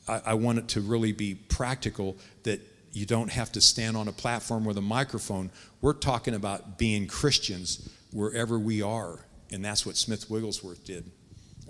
I, 0.07 0.21
I 0.27 0.33
want 0.35 0.59
it 0.59 0.67
to 0.69 0.81
really 0.81 1.11
be 1.11 1.35
practical 1.35 2.17
that 2.43 2.61
you 2.91 3.05
don't 3.05 3.31
have 3.31 3.51
to 3.53 3.61
stand 3.61 3.97
on 3.97 4.07
a 4.07 4.11
platform 4.11 4.65
with 4.65 4.77
a 4.77 4.81
microphone. 4.81 5.51
We're 5.81 5.93
talking 5.93 6.33
about 6.33 6.77
being 6.77 7.07
Christians 7.07 7.89
wherever 8.11 8.57
we 8.57 8.81
are. 8.81 9.19
And 9.51 9.63
that's 9.63 9.85
what 9.85 9.95
Smith 9.95 10.29
Wigglesworth 10.29 10.83
did. 10.83 11.09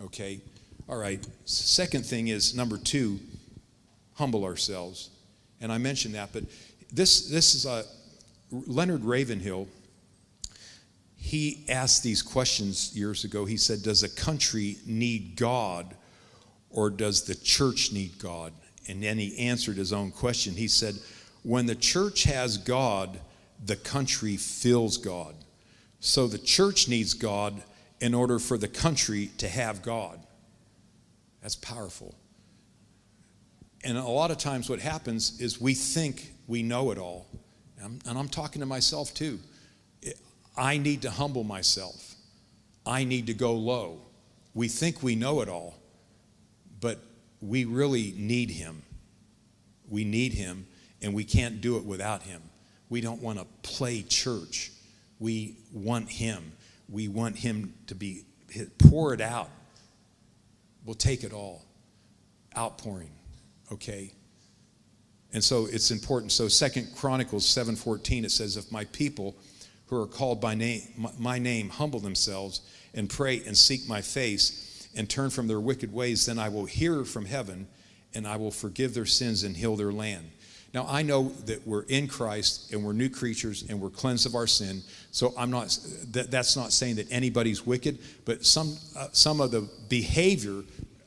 Okay? 0.03 0.41
All 0.87 0.97
right. 0.97 1.25
Second 1.45 2.05
thing 2.05 2.27
is 2.29 2.55
number 2.55 2.77
two, 2.77 3.19
humble 4.15 4.43
ourselves. 4.43 5.09
And 5.61 5.71
I 5.71 5.77
mentioned 5.77 6.15
that, 6.15 6.29
but 6.31 6.43
this, 6.91 7.29
this 7.29 7.55
is 7.55 7.65
a, 7.65 7.83
Leonard 8.51 9.03
Ravenhill, 9.03 9.67
he 11.15 11.65
asked 11.69 12.03
these 12.03 12.21
questions 12.21 12.95
years 12.95 13.23
ago. 13.23 13.45
He 13.45 13.57
said, 13.57 13.83
Does 13.83 14.03
a 14.03 14.09
country 14.09 14.77
need 14.85 15.35
God 15.35 15.95
or 16.69 16.89
does 16.89 17.23
the 17.23 17.35
church 17.35 17.91
need 17.91 18.17
God? 18.19 18.53
And 18.87 19.03
then 19.03 19.17
he 19.17 19.37
answered 19.37 19.77
his 19.77 19.93
own 19.93 20.11
question. 20.11 20.53
He 20.53 20.67
said, 20.67 20.95
When 21.43 21.65
the 21.65 21.75
church 21.75 22.23
has 22.23 22.57
God, 22.57 23.19
the 23.63 23.75
country 23.75 24.37
feels 24.37 24.97
God. 24.97 25.35
So 25.99 26.27
the 26.27 26.37
church 26.37 26.87
needs 26.87 27.13
God, 27.13 27.61
in 28.01 28.13
order 28.13 28.39
for 28.39 28.57
the 28.57 28.67
country 28.67 29.29
to 29.37 29.47
have 29.47 29.81
God. 29.81 30.19
That's 31.41 31.55
powerful. 31.55 32.15
And 33.83 33.97
a 33.97 34.03
lot 34.03 34.31
of 34.31 34.37
times, 34.37 34.69
what 34.69 34.79
happens 34.79 35.39
is 35.39 35.59
we 35.59 35.73
think 35.73 36.33
we 36.47 36.63
know 36.63 36.91
it 36.91 36.97
all. 36.97 37.27
And 37.79 37.85
I'm, 37.85 37.99
and 38.09 38.17
I'm 38.17 38.27
talking 38.27 38.59
to 38.59 38.65
myself 38.65 39.13
too. 39.13 39.39
I 40.57 40.77
need 40.77 41.03
to 41.03 41.09
humble 41.09 41.45
myself, 41.45 42.15
I 42.85 43.05
need 43.05 43.27
to 43.27 43.33
go 43.33 43.53
low. 43.53 44.01
We 44.53 44.67
think 44.67 45.01
we 45.01 45.15
know 45.15 45.41
it 45.41 45.47
all, 45.47 45.75
but 46.81 46.99
we 47.41 47.63
really 47.63 48.13
need 48.17 48.49
Him. 48.49 48.81
We 49.87 50.03
need 50.03 50.33
Him, 50.33 50.67
and 51.01 51.13
we 51.13 51.23
can't 51.23 51.61
do 51.61 51.77
it 51.77 51.85
without 51.85 52.23
Him. 52.23 52.41
We 52.89 52.99
don't 52.99 53.21
want 53.21 53.39
to 53.39 53.45
play 53.61 54.01
church. 54.01 54.71
We 55.19 55.55
want 55.71 56.09
Him. 56.09 56.51
We 56.89 57.07
want 57.07 57.37
Him 57.37 57.73
to 57.87 57.95
be, 57.95 58.25
pour 58.79 59.13
it 59.13 59.21
out. 59.21 59.49
We'll 60.83 60.95
take 60.95 61.23
it 61.23 61.31
all. 61.31 61.63
Outpouring, 62.57 63.11
okay? 63.71 64.11
And 65.33 65.43
so 65.43 65.67
it's 65.67 65.91
important. 65.91 66.31
So 66.31 66.47
Second 66.47 66.95
Chronicles 66.95 67.45
7:14 67.45 68.25
it 68.25 68.31
says 68.31 68.57
if 68.57 68.71
my 68.71 68.85
people 68.85 69.35
who 69.87 70.01
are 70.01 70.07
called 70.07 70.41
by 70.41 70.55
name 70.55 71.07
my 71.17 71.39
name 71.39 71.69
humble 71.69 71.99
themselves 71.99 72.61
and 72.93 73.09
pray 73.09 73.41
and 73.45 73.57
seek 73.57 73.87
my 73.87 74.01
face 74.01 74.87
and 74.95 75.09
turn 75.09 75.29
from 75.29 75.47
their 75.47 75.59
wicked 75.59 75.93
ways 75.93 76.25
then 76.25 76.39
I 76.39 76.49
will 76.49 76.65
hear 76.65 77.03
from 77.05 77.25
heaven 77.25 77.67
and 78.15 78.27
I 78.27 78.37
will 78.37 78.51
forgive 78.51 78.93
their 78.93 79.05
sins 79.05 79.43
and 79.43 79.55
heal 79.55 79.75
their 79.75 79.91
land. 79.91 80.31
Now, 80.73 80.85
I 80.87 81.01
know 81.01 81.29
that 81.45 81.65
we're 81.65 81.83
in 81.83 82.07
Christ 82.07 82.71
and 82.71 82.83
we're 82.83 82.93
new 82.93 83.09
creatures 83.09 83.65
and 83.67 83.81
we're 83.81 83.89
cleansed 83.89 84.27
of 84.27 84.35
our 84.35 84.45
sin. 84.45 84.83
So 85.11 85.33
I'm 85.37 85.49
not, 85.49 85.77
that, 86.11 86.29
that's 86.29 86.55
not 86.55 86.71
saying 86.71 86.95
that 86.97 87.11
anybody's 87.11 87.65
wicked, 87.65 87.97
but 88.25 88.45
some, 88.45 88.77
uh, 88.95 89.07
some 89.11 89.41
of 89.41 89.49
the 89.49 89.67
behavior 89.89 90.63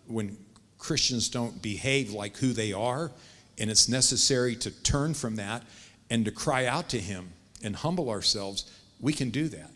when 0.09 0.37
Christians 0.79 1.29
don't 1.29 1.63
behave 1.63 2.13
like 2.13 2.37
who 2.37 2.53
they 2.53 2.73
are, 2.73 3.13
and 3.59 3.71
it's 3.71 3.89
necessary 3.89 4.57
to 4.57 4.71
turn 4.71 5.15
from 5.15 5.37
that 5.37 5.63
and 6.11 6.25
to 6.25 6.31
cry 6.31 6.67
out 6.67 6.89
to 6.91 6.99
Him 6.99 7.33
and 7.63 7.77
humble 7.77 8.11
ourselves, 8.11 8.71
we 9.01 9.13
can 9.13 9.31
do 9.31 9.49
that. 9.49 9.71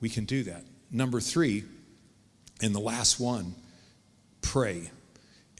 We 0.00 0.08
can 0.08 0.24
do 0.24 0.42
that. 0.44 0.64
Number 0.90 1.20
three, 1.20 1.64
and 2.62 2.74
the 2.74 2.80
last 2.80 3.20
one, 3.20 3.54
pray. 4.42 4.90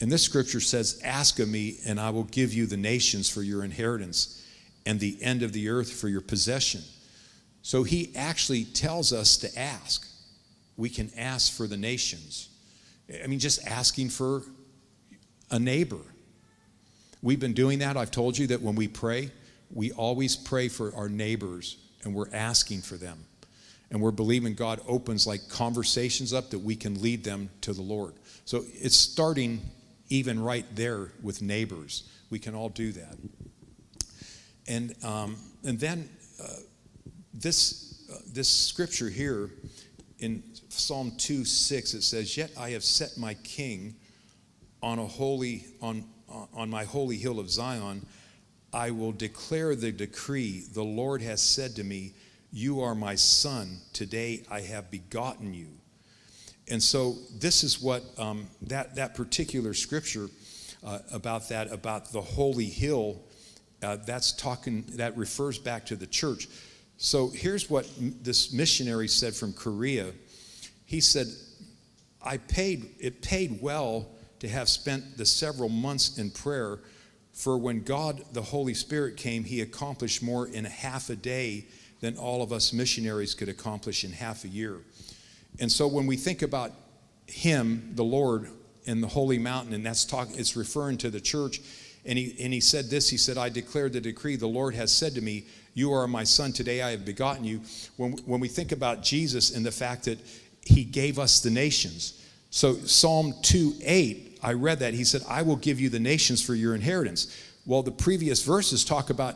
And 0.01 0.11
this 0.11 0.23
scripture 0.23 0.59
says, 0.59 1.01
Ask 1.03 1.39
of 1.39 1.49
me, 1.49 1.79
and 1.85 1.99
I 1.99 2.09
will 2.09 2.23
give 2.23 2.53
you 2.53 2.65
the 2.65 2.77
nations 2.77 3.29
for 3.29 3.41
your 3.41 3.63
inheritance 3.63 4.45
and 4.85 4.99
the 4.99 5.17
end 5.21 5.43
of 5.43 5.53
the 5.53 5.69
earth 5.69 5.91
for 5.91 6.07
your 6.07 6.21
possession. 6.21 6.81
So 7.61 7.83
he 7.83 8.11
actually 8.15 8.63
tells 8.63 9.11
us 9.13 9.37
to 9.37 9.59
ask. 9.59 10.07
We 10.77 10.89
can 10.89 11.11
ask 11.17 11.51
for 11.51 11.67
the 11.67 11.77
nations. 11.77 12.49
I 13.21 13.27
mean, 13.27 13.39
just 13.39 13.65
asking 13.67 14.09
for 14.09 14.43
a 15.51 15.59
neighbor. 15.59 15.99
We've 17.21 17.39
been 17.39 17.53
doing 17.53 17.79
that. 17.79 17.97
I've 17.97 18.11
told 18.11 18.37
you 18.37 18.47
that 18.47 18.61
when 18.61 18.75
we 18.75 18.87
pray, 18.87 19.31
we 19.71 19.91
always 19.91 20.35
pray 20.35 20.67
for 20.69 20.93
our 20.95 21.09
neighbors 21.09 21.77
and 22.03 22.15
we're 22.15 22.33
asking 22.33 22.81
for 22.81 22.95
them. 22.95 23.25
And 23.91 24.01
we're 24.01 24.11
believing 24.11 24.53
God 24.53 24.79
opens 24.87 25.25
like 25.25 25.49
conversations 25.49 26.33
up 26.33 26.51
that 26.51 26.59
we 26.59 26.75
can 26.75 27.01
lead 27.01 27.23
them 27.23 27.49
to 27.61 27.73
the 27.73 27.81
Lord. 27.81 28.13
So 28.45 28.63
it's 28.73 28.95
starting 28.95 29.61
even 30.09 30.41
right 30.41 30.65
there 30.75 31.11
with 31.21 31.41
neighbors. 31.41 32.09
We 32.29 32.39
can 32.39 32.55
all 32.55 32.69
do 32.69 32.91
that. 32.93 33.17
And, 34.67 34.95
um, 35.03 35.37
and 35.63 35.79
then 35.79 36.07
uh, 36.41 36.47
this, 37.33 38.07
uh, 38.11 38.19
this 38.31 38.47
scripture 38.47 39.09
here 39.09 39.49
in 40.19 40.43
Psalm 40.69 41.13
2 41.17 41.43
6, 41.43 41.93
it 41.95 42.03
says, 42.03 42.37
Yet 42.37 42.51
I 42.57 42.69
have 42.71 42.83
set 42.83 43.17
my 43.17 43.33
king 43.35 43.95
on 44.81 44.99
a 44.99 45.05
holy, 45.05 45.65
on, 45.81 46.05
on 46.53 46.69
my 46.69 46.83
holy 46.83 47.17
hill 47.17 47.39
of 47.39 47.49
Zion. 47.49 48.05
I 48.71 48.91
will 48.91 49.11
declare 49.11 49.75
the 49.75 49.91
decree. 49.91 50.63
The 50.73 50.83
Lord 50.83 51.21
has 51.21 51.41
said 51.41 51.75
to 51.77 51.83
me, 51.83 52.13
You 52.51 52.81
are 52.81 52.95
my 52.95 53.15
son. 53.15 53.77
Today 53.93 54.43
I 54.49 54.61
have 54.61 54.91
begotten 54.91 55.53
you. 55.53 55.67
And 56.69 56.81
so 56.81 57.15
this 57.39 57.63
is 57.63 57.81
what 57.81 58.03
um, 58.17 58.47
that, 58.63 58.95
that 58.95 59.15
particular 59.15 59.73
scripture 59.73 60.29
uh, 60.83 60.99
about 61.11 61.49
that, 61.49 61.71
about 61.71 62.11
the 62.11 62.21
holy 62.21 62.65
hill, 62.65 63.21
uh, 63.81 63.97
that's 64.05 64.33
talking, 64.33 64.85
that 64.93 65.17
refers 65.17 65.57
back 65.57 65.85
to 65.87 65.95
the 65.95 66.05
church. 66.07 66.47
So 66.97 67.29
here's 67.29 67.69
what 67.69 67.87
this 68.21 68.53
missionary 68.53 69.07
said 69.07 69.33
from 69.33 69.53
Korea. 69.53 70.11
He 70.85 71.01
said, 71.01 71.27
I 72.21 72.37
paid, 72.37 72.89
it 72.99 73.21
paid 73.21 73.59
well 73.61 74.07
to 74.39 74.47
have 74.47 74.69
spent 74.69 75.17
the 75.17 75.25
several 75.25 75.69
months 75.69 76.17
in 76.17 76.31
prayer, 76.31 76.79
for 77.33 77.57
when 77.57 77.83
God, 77.83 78.23
the 78.33 78.41
Holy 78.41 78.73
Spirit, 78.73 79.17
came, 79.17 79.43
he 79.43 79.61
accomplished 79.61 80.23
more 80.23 80.47
in 80.47 80.65
half 80.65 81.09
a 81.09 81.15
day 81.15 81.65
than 82.01 82.17
all 82.17 82.41
of 82.41 82.51
us 82.51 82.73
missionaries 82.73 83.35
could 83.35 83.49
accomplish 83.49 84.03
in 84.03 84.11
half 84.11 84.45
a 84.45 84.47
year. 84.47 84.77
And 85.59 85.71
so 85.71 85.87
when 85.87 86.07
we 86.07 86.15
think 86.15 86.41
about 86.41 86.71
him, 87.27 87.91
the 87.95 88.03
Lord, 88.03 88.49
in 88.85 89.01
the 89.01 89.07
holy 89.07 89.37
mountain, 89.37 89.73
and 89.73 89.85
that's 89.85 90.05
talking, 90.05 90.37
it's 90.37 90.55
referring 90.55 90.97
to 90.99 91.09
the 91.09 91.21
church. 91.21 91.61
And 92.05 92.17
he, 92.17 92.35
and 92.41 92.53
he 92.53 92.61
said 92.61 92.85
this 92.85 93.09
He 93.09 93.17
said, 93.17 93.37
I 93.37 93.49
declare 93.49 93.89
the 93.89 94.01
decree, 94.01 94.35
the 94.35 94.47
Lord 94.47 94.73
has 94.75 94.91
said 94.91 95.13
to 95.15 95.21
me, 95.21 95.45
You 95.73 95.91
are 95.91 96.07
my 96.07 96.23
son, 96.23 96.53
today 96.53 96.81
I 96.81 96.91
have 96.91 97.05
begotten 97.05 97.43
you. 97.43 97.61
When, 97.97 98.13
when 98.25 98.39
we 98.39 98.47
think 98.47 98.71
about 98.71 99.03
Jesus 99.03 99.55
and 99.55 99.65
the 99.65 99.71
fact 99.71 100.05
that 100.05 100.19
he 100.61 100.83
gave 100.83 101.19
us 101.19 101.41
the 101.41 101.49
nations. 101.49 102.25
So, 102.51 102.75
Psalm 102.75 103.33
2 103.41 103.75
8, 103.81 104.28
I 104.41 104.53
read 104.53 104.79
that. 104.79 104.93
He 104.93 105.03
said, 105.03 105.21
I 105.27 105.41
will 105.41 105.55
give 105.55 105.79
you 105.79 105.89
the 105.89 105.99
nations 105.99 106.45
for 106.45 106.55
your 106.55 106.75
inheritance. 106.75 107.35
Well, 107.65 107.83
the 107.83 107.91
previous 107.91 108.43
verses 108.43 108.85
talk 108.85 109.09
about 109.09 109.35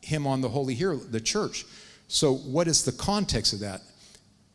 him 0.00 0.26
on 0.26 0.40
the 0.40 0.48
holy 0.48 0.74
hill, 0.74 0.98
the 0.98 1.20
church. 1.20 1.64
So, 2.08 2.34
what 2.34 2.68
is 2.68 2.84
the 2.84 2.92
context 2.92 3.52
of 3.52 3.60
that? 3.60 3.82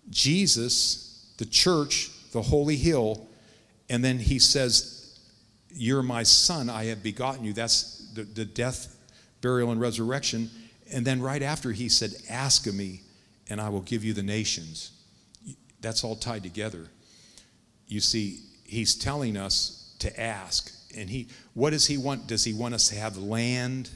Jesus, 0.09 1.31
the 1.37 1.45
church, 1.45 2.09
the 2.31 2.41
holy 2.41 2.75
hill, 2.75 3.27
and 3.89 4.03
then 4.03 4.19
he 4.19 4.39
says, 4.39 5.19
You're 5.71 6.03
my 6.03 6.23
son, 6.23 6.69
I 6.69 6.85
have 6.85 7.03
begotten 7.03 7.45
you. 7.45 7.53
That's 7.53 8.09
the, 8.13 8.23
the 8.23 8.45
death, 8.45 8.95
burial, 9.41 9.71
and 9.71 9.79
resurrection. 9.79 10.49
And 10.91 11.05
then 11.05 11.21
right 11.21 11.41
after, 11.41 11.71
he 11.71 11.89
said, 11.89 12.13
Ask 12.29 12.67
of 12.67 12.75
me, 12.75 13.01
and 13.49 13.61
I 13.61 13.69
will 13.69 13.81
give 13.81 14.03
you 14.03 14.13
the 14.13 14.23
nations. 14.23 14.91
That's 15.81 16.03
all 16.03 16.15
tied 16.15 16.43
together. 16.43 16.87
You 17.87 17.99
see, 17.99 18.39
he's 18.63 18.95
telling 18.95 19.37
us 19.37 19.82
to 20.03 20.21
ask. 20.21 20.71
And 20.95 21.09
he, 21.09 21.27
what 21.53 21.71
does 21.71 21.87
he 21.87 21.97
want? 21.97 22.27
Does 22.27 22.43
he 22.43 22.53
want 22.53 22.73
us 22.73 22.89
to 22.89 22.95
have 22.95 23.17
land? 23.17 23.89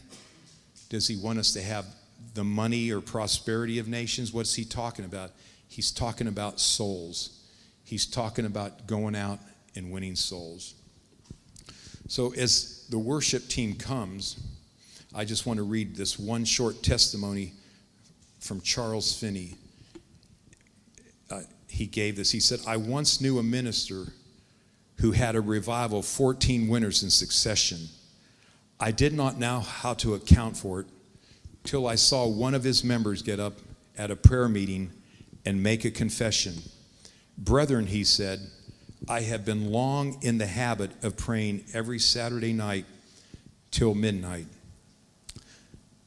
Does 0.90 1.08
he 1.08 1.16
want 1.16 1.38
us 1.38 1.54
to 1.54 1.62
have 1.62 1.86
the 2.34 2.44
money 2.44 2.92
or 2.92 3.02
prosperity 3.02 3.80
of 3.80 3.88
nations? 3.88 4.34
What's 4.34 4.56
he 4.56 4.66
talking 4.66 5.06
about? 5.06 5.32
He's 5.68 5.92
talking 5.92 6.28
about 6.28 6.60
souls. 6.60 7.42
He's 7.84 8.06
talking 8.06 8.46
about 8.46 8.88
going 8.88 9.16
out 9.16 9.40
and 9.76 9.92
winning 9.92 10.16
souls. 10.16 10.74
So, 12.08 12.34
as 12.34 12.86
the 12.90 12.98
worship 12.98 13.48
team 13.48 13.76
comes, 13.76 14.40
I 15.14 15.26
just 15.26 15.46
want 15.46 15.58
to 15.58 15.64
read 15.64 15.96
this 15.96 16.18
one 16.18 16.46
short 16.46 16.82
testimony 16.84 17.54
from 18.40 18.62
Charles 18.62 19.18
Finney. 19.18 19.56
Uh, 21.30 21.42
he 21.68 21.86
gave 21.86 22.16
this. 22.16 22.32
He 22.32 22.40
said, 22.40 22.60
I 22.66 22.78
once 22.78 23.20
knew 23.20 23.40
a 23.40 23.44
minister 23.44 24.06
who 24.98 25.12
had 25.12 25.36
a 25.36 25.42
revival 25.42 26.02
14 26.02 26.68
winters 26.68 27.04
in 27.04 27.10
succession. 27.10 27.80
I 28.80 28.92
did 28.92 29.14
not 29.14 29.38
know 29.38 29.60
how 29.60 29.94
to 29.96 30.14
account 30.14 30.58
for 30.58 30.82
it 30.82 30.88
till 31.64 31.88
I 31.88 31.96
saw 31.96 32.28
one 32.28 32.54
of 32.54 32.64
his 32.64 32.84
members 32.84 33.22
get 33.22 33.40
up 33.40 33.54
at 33.98 34.12
a 34.12 34.16
prayer 34.16 34.48
meeting 34.48 34.92
and 35.46 35.62
make 35.62 35.86
a 35.86 35.92
confession. 35.92 36.56
Brethren, 37.38 37.88
he 37.88 38.04
said, 38.04 38.40
I 39.08 39.22
have 39.22 39.46
been 39.46 39.72
long 39.72 40.18
in 40.22 40.38
the 40.38 40.48
habit 40.48 40.92
of 41.04 41.18
praying 41.18 41.66
every 41.74 42.00
Saturday 42.00 42.54
night 42.54 42.86
till 43.72 43.94
midnight 43.94 44.48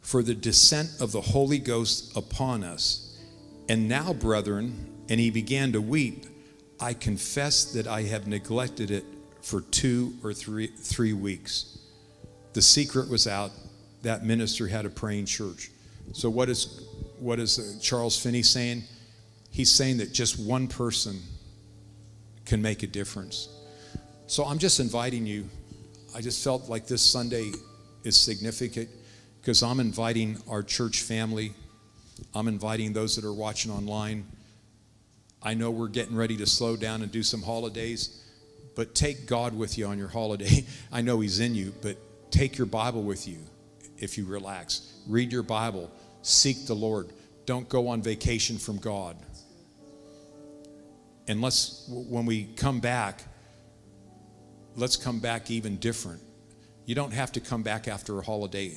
for 0.00 0.22
the 0.22 0.34
descent 0.34 0.90
of 1.00 1.12
the 1.12 1.20
Holy 1.20 1.58
Ghost 1.58 2.16
upon 2.16 2.64
us. 2.64 3.16
And 3.68 3.88
now, 3.88 4.12
brethren, 4.12 5.04
and 5.08 5.20
he 5.20 5.30
began 5.30 5.72
to 5.72 5.80
weep, 5.80 6.26
I 6.80 6.94
confess 6.94 7.72
that 7.72 7.86
I 7.86 8.02
have 8.02 8.26
neglected 8.26 8.90
it 8.90 9.04
for 9.42 9.60
two 9.60 10.14
or 10.22 10.32
three, 10.32 10.68
three 10.68 11.12
weeks. 11.12 11.78
The 12.52 12.62
secret 12.62 13.08
was 13.08 13.26
out. 13.26 13.50
That 14.02 14.24
minister 14.24 14.66
had 14.66 14.86
a 14.86 14.90
praying 14.90 15.26
church. 15.26 15.70
So, 16.12 16.30
what 16.30 16.48
is, 16.48 16.88
what 17.18 17.38
is 17.38 17.58
uh, 17.58 17.78
Charles 17.80 18.20
Finney 18.20 18.42
saying? 18.42 18.84
He's 19.50 19.70
saying 19.70 19.98
that 19.98 20.12
just 20.12 20.38
one 20.38 20.68
person 20.68 21.20
can 22.46 22.62
make 22.62 22.82
a 22.82 22.86
difference. 22.86 23.48
So 24.26 24.44
I'm 24.44 24.58
just 24.58 24.80
inviting 24.80 25.26
you. 25.26 25.48
I 26.14 26.20
just 26.20 26.42
felt 26.42 26.68
like 26.68 26.86
this 26.86 27.02
Sunday 27.02 27.52
is 28.04 28.16
significant 28.16 28.88
because 29.40 29.62
I'm 29.62 29.80
inviting 29.80 30.36
our 30.48 30.62
church 30.62 31.02
family. 31.02 31.52
I'm 32.34 32.48
inviting 32.48 32.92
those 32.92 33.16
that 33.16 33.24
are 33.24 33.32
watching 33.32 33.70
online. 33.72 34.26
I 35.42 35.54
know 35.54 35.70
we're 35.70 35.88
getting 35.88 36.16
ready 36.16 36.36
to 36.36 36.46
slow 36.46 36.76
down 36.76 37.02
and 37.02 37.10
do 37.10 37.22
some 37.22 37.42
holidays, 37.42 38.22
but 38.76 38.94
take 38.94 39.26
God 39.26 39.56
with 39.56 39.78
you 39.78 39.86
on 39.86 39.98
your 39.98 40.08
holiday. 40.08 40.64
I 40.92 41.00
know 41.00 41.20
He's 41.20 41.40
in 41.40 41.54
you, 41.54 41.72
but 41.82 41.96
take 42.30 42.58
your 42.58 42.66
Bible 42.66 43.02
with 43.02 43.26
you 43.26 43.38
if 43.98 44.18
you 44.18 44.26
relax. 44.26 44.92
Read 45.06 45.32
your 45.32 45.42
Bible, 45.42 45.90
seek 46.22 46.66
the 46.66 46.74
Lord. 46.74 47.12
Don't 47.46 47.68
go 47.68 47.88
on 47.88 48.02
vacation 48.02 48.58
from 48.58 48.78
God. 48.78 49.16
And 51.26 51.40
let's, 51.40 51.86
when 51.88 52.26
we 52.26 52.44
come 52.56 52.80
back, 52.80 53.22
let's 54.76 54.96
come 54.96 55.20
back 55.20 55.50
even 55.50 55.76
different. 55.76 56.20
You 56.86 56.94
don't 56.94 57.12
have 57.12 57.32
to 57.32 57.40
come 57.40 57.62
back 57.62 57.88
after 57.88 58.18
a 58.18 58.22
holiday 58.22 58.76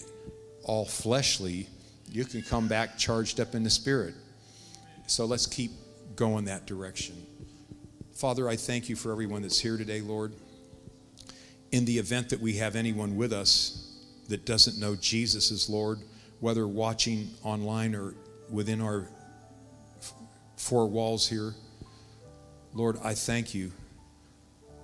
all 0.64 0.86
fleshly. 0.86 1.68
You 2.09 2.26
can 2.26 2.41
come 2.41 2.68
back 2.68 2.97
charged 2.97 3.39
up 3.39 3.55
in 3.55 3.64
the 3.64 3.70
spirit. 3.70 4.14
So 5.07 5.26
let's 5.26 5.45
keep 5.45 5.72
going 6.16 6.45
that 6.45 6.66
direction. 6.66 7.16
Father, 8.14 8.47
I 8.47 8.55
thank 8.55 8.89
you 8.89 8.95
for 8.95 9.11
everyone 9.11 9.41
that's 9.41 9.59
here 9.59 9.78
today, 9.78 10.01
Lord. 10.01 10.34
In 11.72 11.86
the 11.86 11.97
event 11.97 12.30
that 12.30 12.39
we 12.39 12.53
have 12.57 12.76
anyone 12.76 13.16
with 13.16 13.34
us 13.34 13.97
that 14.30 14.45
doesn't 14.45 14.80
know 14.80 14.95
Jesus 14.95 15.51
as 15.51 15.70
Lord, 15.70 15.99
whether 16.39 16.68
watching 16.68 17.30
online 17.43 17.95
or 17.95 18.14
within 18.49 18.82
our 18.82 19.07
four 20.55 20.88
walls 20.88 21.28
here, 21.28 21.53
Lord, 22.74 22.97
I 23.03 23.14
thank 23.14 23.53
you. 23.53 23.72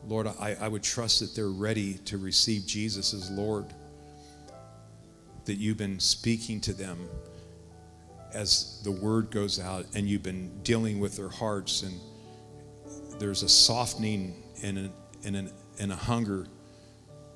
Lord, 0.08 0.28
I, 0.28 0.56
I 0.60 0.68
would 0.68 0.84
trust 0.84 1.20
that 1.20 1.36
they're 1.36 1.48
ready 1.48 1.96
to 2.06 2.18
receive 2.18 2.66
Jesus 2.66 3.14
as 3.14 3.30
Lord, 3.30 3.66
that 5.46 5.56
you've 5.56 5.78
been 5.78 6.00
speaking 6.00 6.62
to 6.62 6.74
them 6.74 7.10
as 8.34 8.82
the 8.84 8.92
word 8.92 9.32
goes 9.32 9.60
out 9.60 9.86
and 9.96 10.08
you've 10.08 10.24
been 10.24 10.62
dealing 10.64 11.00
with 11.00 11.16
their 11.16 11.30
hearts 11.30 11.84
and 11.84 12.00
there's 13.20 13.44
a 13.44 13.50
softening 13.50 14.44
and 14.64 14.78
a, 14.78 14.92
and, 15.26 15.36
a, 15.36 15.52
and 15.80 15.92
a 15.92 15.96
hunger 15.96 16.48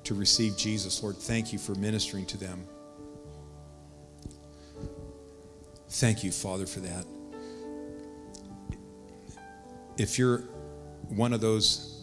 to 0.04 0.14
receive 0.14 0.56
Jesus. 0.56 1.02
Lord, 1.02 1.16
thank 1.16 1.52
you 1.52 1.58
for 1.58 1.74
ministering 1.74 2.26
to 2.26 2.36
them. 2.36 2.66
Thank 5.88 6.24
you, 6.24 6.32
Father, 6.32 6.66
for 6.66 6.80
that. 6.80 7.06
If 9.96 10.18
you're 10.18 10.38
one 11.08 11.32
of 11.32 11.40
those 11.40 12.02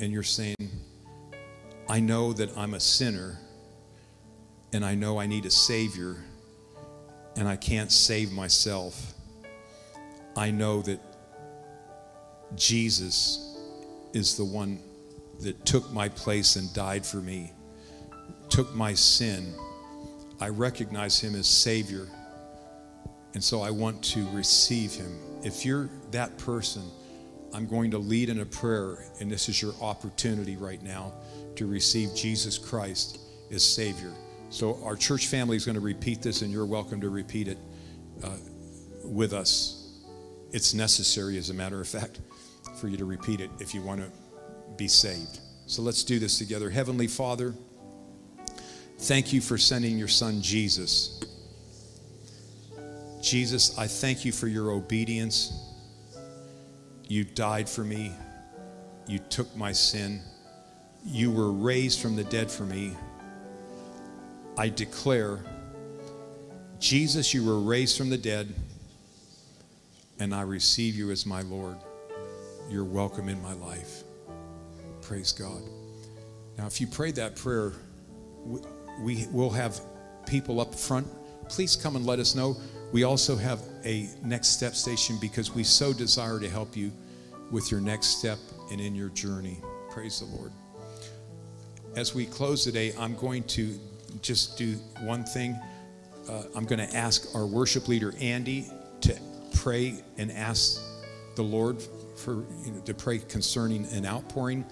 and 0.00 0.12
you're 0.12 0.22
saying, 0.22 0.56
I 1.88 2.00
know 2.00 2.32
that 2.32 2.56
I'm 2.56 2.74
a 2.74 2.80
sinner 2.80 3.38
and 4.72 4.84
I 4.84 4.94
know 4.94 5.18
I 5.18 5.26
need 5.26 5.46
a 5.46 5.50
Savior 5.50 6.16
and 7.38 7.46
I 7.46 7.54
can't 7.54 7.92
save 7.92 8.32
myself, 8.32 9.14
I 10.36 10.50
know 10.50 10.82
that 10.82 10.98
Jesus 12.56 13.56
is 14.12 14.36
the 14.36 14.44
one 14.44 14.80
that 15.42 15.64
took 15.64 15.88
my 15.92 16.08
place 16.08 16.56
and 16.56 16.72
died 16.74 17.06
for 17.06 17.18
me, 17.18 17.52
took 18.48 18.74
my 18.74 18.92
sin. 18.92 19.54
I 20.40 20.48
recognize 20.48 21.20
him 21.20 21.36
as 21.36 21.46
Savior, 21.46 22.08
and 23.34 23.44
so 23.44 23.62
I 23.62 23.70
want 23.70 24.02
to 24.06 24.28
receive 24.30 24.92
him. 24.94 25.16
If 25.44 25.64
you're 25.64 25.88
that 26.10 26.36
person, 26.38 26.82
I'm 27.54 27.68
going 27.68 27.92
to 27.92 27.98
lead 27.98 28.30
in 28.30 28.40
a 28.40 28.46
prayer, 28.46 29.04
and 29.20 29.30
this 29.30 29.48
is 29.48 29.62
your 29.62 29.74
opportunity 29.80 30.56
right 30.56 30.82
now 30.82 31.12
to 31.54 31.68
receive 31.68 32.16
Jesus 32.16 32.58
Christ 32.58 33.20
as 33.52 33.62
Savior. 33.62 34.12
So, 34.50 34.82
our 34.82 34.96
church 34.96 35.26
family 35.26 35.56
is 35.56 35.66
going 35.66 35.74
to 35.74 35.80
repeat 35.80 36.22
this, 36.22 36.40
and 36.40 36.50
you're 36.50 36.64
welcome 36.64 37.02
to 37.02 37.10
repeat 37.10 37.48
it 37.48 37.58
uh, 38.24 38.30
with 39.04 39.34
us. 39.34 40.00
It's 40.52 40.72
necessary, 40.72 41.36
as 41.36 41.50
a 41.50 41.54
matter 41.54 41.80
of 41.80 41.86
fact, 41.86 42.20
for 42.80 42.88
you 42.88 42.96
to 42.96 43.04
repeat 43.04 43.42
it 43.42 43.50
if 43.60 43.74
you 43.74 43.82
want 43.82 44.00
to 44.00 44.10
be 44.76 44.88
saved. 44.88 45.40
So, 45.66 45.82
let's 45.82 46.02
do 46.02 46.18
this 46.18 46.38
together. 46.38 46.70
Heavenly 46.70 47.08
Father, 47.08 47.54
thank 49.00 49.34
you 49.34 49.42
for 49.42 49.58
sending 49.58 49.98
your 49.98 50.08
Son, 50.08 50.40
Jesus. 50.40 51.20
Jesus, 53.20 53.76
I 53.76 53.86
thank 53.86 54.24
you 54.24 54.32
for 54.32 54.46
your 54.46 54.70
obedience. 54.70 55.52
You 57.06 57.24
died 57.24 57.68
for 57.68 57.84
me. 57.84 58.12
You 59.06 59.18
took 59.18 59.54
my 59.56 59.72
sin. 59.72 60.22
You 61.04 61.30
were 61.30 61.52
raised 61.52 62.00
from 62.00 62.16
the 62.16 62.24
dead 62.24 62.50
for 62.50 62.64
me. 62.64 62.96
I 64.58 64.68
declare, 64.68 65.38
Jesus, 66.80 67.32
you 67.32 67.44
were 67.44 67.60
raised 67.60 67.96
from 67.96 68.10
the 68.10 68.18
dead, 68.18 68.52
and 70.18 70.34
I 70.34 70.42
receive 70.42 70.96
you 70.96 71.12
as 71.12 71.24
my 71.24 71.42
Lord. 71.42 71.76
You're 72.68 72.82
welcome 72.82 73.28
in 73.28 73.40
my 73.40 73.52
life. 73.52 74.02
Praise 75.00 75.30
God. 75.30 75.62
Now, 76.58 76.66
if 76.66 76.80
you 76.80 76.88
prayed 76.88 77.14
that 77.14 77.36
prayer, 77.36 77.72
we 79.00 79.28
will 79.30 79.50
have 79.50 79.80
people 80.26 80.60
up 80.60 80.74
front. 80.74 81.06
Please 81.48 81.76
come 81.76 81.94
and 81.94 82.04
let 82.04 82.18
us 82.18 82.34
know. 82.34 82.56
We 82.90 83.04
also 83.04 83.36
have 83.36 83.62
a 83.84 84.08
next 84.24 84.48
step 84.48 84.74
station 84.74 85.18
because 85.20 85.54
we 85.54 85.62
so 85.62 85.92
desire 85.92 86.40
to 86.40 86.50
help 86.50 86.76
you 86.76 86.90
with 87.52 87.70
your 87.70 87.80
next 87.80 88.18
step 88.18 88.38
and 88.72 88.80
in 88.80 88.96
your 88.96 89.10
journey. 89.10 89.62
Praise 89.88 90.18
the 90.18 90.26
Lord. 90.36 90.50
As 91.94 92.12
we 92.12 92.26
close 92.26 92.64
today, 92.64 92.92
I'm 92.98 93.14
going 93.14 93.44
to 93.44 93.78
just 94.22 94.58
do 94.58 94.74
one 95.00 95.24
thing. 95.24 95.58
Uh, 96.28 96.42
I'm 96.54 96.64
going 96.64 96.86
to 96.86 96.96
ask 96.96 97.34
our 97.34 97.46
worship 97.46 97.88
leader, 97.88 98.14
Andy, 98.20 98.70
to 99.02 99.18
pray 99.54 100.02
and 100.16 100.30
ask 100.32 100.80
the 101.36 101.42
Lord 101.42 101.82
for, 102.16 102.44
you 102.64 102.72
know, 102.72 102.80
to 102.80 102.94
pray 102.94 103.18
concerning 103.18 103.86
an 103.92 104.04
outpouring, 104.06 104.64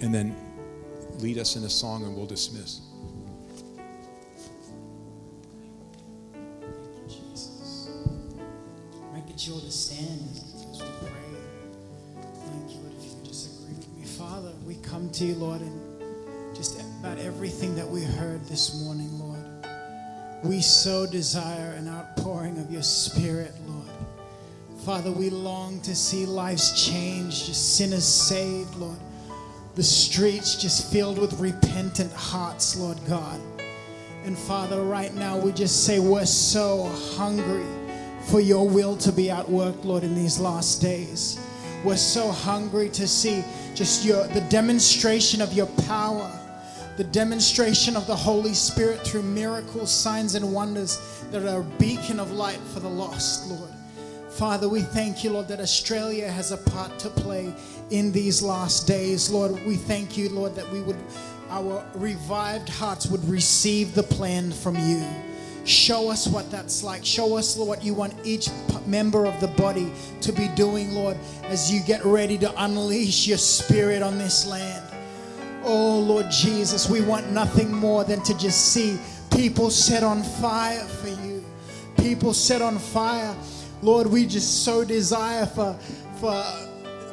and 0.00 0.14
then 0.14 0.36
lead 1.18 1.38
us 1.38 1.56
in 1.56 1.64
a 1.64 1.70
song, 1.70 2.04
and 2.04 2.16
we'll 2.16 2.26
dismiss. 2.26 2.80
Get 9.28 9.48
you 9.48 9.52
all 9.52 9.60
to 9.60 9.70
stand 9.70 10.30
as 10.32 10.80
we 10.80 10.88
pray. 10.98 11.10
Thank 12.46 12.70
you, 12.72 12.78
Lord, 12.80 12.94
if 12.98 13.04
you 13.04 13.10
could 13.16 13.24
just 13.26 13.60
agree 13.60 13.74
with 13.76 13.88
me. 13.98 14.04
Father, 14.06 14.52
we 14.64 14.76
come 14.76 15.10
to 15.10 15.24
you, 15.26 15.34
Lord, 15.34 15.60
and 15.60 15.85
about 17.06 17.18
everything 17.24 17.76
that 17.76 17.88
we 17.88 18.02
heard 18.02 18.44
this 18.46 18.82
morning, 18.82 19.08
Lord. 19.16 19.38
We 20.42 20.60
so 20.60 21.06
desire 21.06 21.70
an 21.78 21.86
outpouring 21.86 22.58
of 22.58 22.68
your 22.72 22.82
spirit, 22.82 23.52
Lord. 23.64 23.86
Father, 24.84 25.12
we 25.12 25.30
long 25.30 25.80
to 25.82 25.94
see 25.94 26.26
lives 26.26 26.72
changed, 26.84 27.54
sinners 27.54 28.04
saved, 28.04 28.74
Lord. 28.74 28.98
The 29.76 29.84
streets 29.84 30.56
just 30.56 30.90
filled 30.92 31.18
with 31.18 31.38
repentant 31.38 32.12
hearts, 32.12 32.76
Lord 32.76 32.98
God. 33.06 33.40
And 34.24 34.36
Father, 34.36 34.82
right 34.82 35.14
now 35.14 35.38
we 35.38 35.52
just 35.52 35.84
say 35.84 36.00
we're 36.00 36.26
so 36.26 36.86
hungry 37.14 37.66
for 38.22 38.40
your 38.40 38.68
will 38.68 38.96
to 38.96 39.12
be 39.12 39.26
outworked, 39.26 39.84
Lord, 39.84 40.02
in 40.02 40.16
these 40.16 40.40
last 40.40 40.82
days. 40.82 41.38
We're 41.84 41.98
so 41.98 42.32
hungry 42.32 42.88
to 42.88 43.06
see 43.06 43.44
just 43.76 44.04
your 44.04 44.26
the 44.26 44.40
demonstration 44.48 45.40
of 45.40 45.52
your 45.52 45.66
power, 45.86 46.32
the 46.96 47.04
demonstration 47.04 47.96
of 47.96 48.06
the 48.06 48.16
Holy 48.16 48.54
Spirit 48.54 49.00
through 49.00 49.22
miracles, 49.22 49.90
signs, 49.90 50.34
and 50.34 50.52
wonders 50.52 51.24
that 51.30 51.44
are 51.46 51.60
a 51.60 51.78
beacon 51.78 52.18
of 52.18 52.32
light 52.32 52.60
for 52.72 52.80
the 52.80 52.88
lost, 52.88 53.48
Lord. 53.48 53.70
Father, 54.30 54.68
we 54.68 54.80
thank 54.80 55.24
you, 55.24 55.30
Lord, 55.30 55.48
that 55.48 55.60
Australia 55.60 56.30
has 56.30 56.52
a 56.52 56.56
part 56.56 56.98
to 56.98 57.08
play 57.08 57.54
in 57.90 58.12
these 58.12 58.42
last 58.42 58.86
days. 58.86 59.30
Lord, 59.30 59.52
we 59.66 59.76
thank 59.76 60.16
you, 60.16 60.28
Lord, 60.28 60.54
that 60.54 60.70
we 60.70 60.80
would 60.80 60.96
our 61.48 61.84
revived 61.94 62.68
hearts 62.68 63.06
would 63.06 63.26
receive 63.28 63.94
the 63.94 64.02
plan 64.02 64.50
from 64.50 64.76
you. 64.76 65.04
Show 65.64 66.10
us 66.10 66.26
what 66.26 66.50
that's 66.50 66.82
like. 66.82 67.04
Show 67.04 67.36
us 67.36 67.56
Lord, 67.56 67.68
what 67.68 67.84
you 67.84 67.94
want 67.94 68.14
each 68.24 68.48
member 68.86 69.26
of 69.26 69.40
the 69.40 69.48
body 69.48 69.92
to 70.20 70.32
be 70.32 70.48
doing, 70.48 70.92
Lord, 70.92 71.16
as 71.44 71.72
you 71.72 71.80
get 71.82 72.04
ready 72.04 72.38
to 72.38 72.64
unleash 72.64 73.26
your 73.26 73.38
spirit 73.38 74.02
on 74.02 74.18
this 74.18 74.46
land. 74.46 74.95
Oh, 75.68 75.98
Lord 75.98 76.30
Jesus, 76.30 76.88
we 76.88 77.00
want 77.00 77.32
nothing 77.32 77.72
more 77.72 78.04
than 78.04 78.22
to 78.22 78.38
just 78.38 78.72
see 78.72 79.00
people 79.32 79.68
set 79.68 80.04
on 80.04 80.22
fire 80.22 80.84
for 80.84 81.08
you. 81.08 81.44
People 81.96 82.32
set 82.32 82.62
on 82.62 82.78
fire. 82.78 83.34
Lord, 83.82 84.06
we 84.06 84.26
just 84.26 84.64
so 84.64 84.84
desire 84.84 85.44
for, 85.44 85.76
for, 86.20 86.40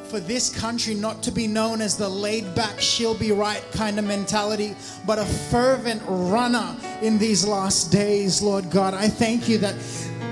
for 0.08 0.20
this 0.20 0.56
country 0.56 0.94
not 0.94 1.24
to 1.24 1.32
be 1.32 1.48
known 1.48 1.82
as 1.82 1.98
the 1.98 2.08
laid 2.08 2.54
back, 2.54 2.80
she'll 2.80 3.18
be 3.18 3.32
right 3.32 3.64
kind 3.72 3.98
of 3.98 4.06
mentality, 4.06 4.76
but 5.08 5.18
a 5.18 5.26
fervent 5.26 6.04
runner 6.06 6.76
in 7.02 7.18
these 7.18 7.48
last 7.48 7.92
days, 7.92 8.44
Lord 8.44 8.70
God. 8.70 8.94
I 8.94 9.08
thank 9.08 9.50
you 9.50 9.58
that, 9.58 9.74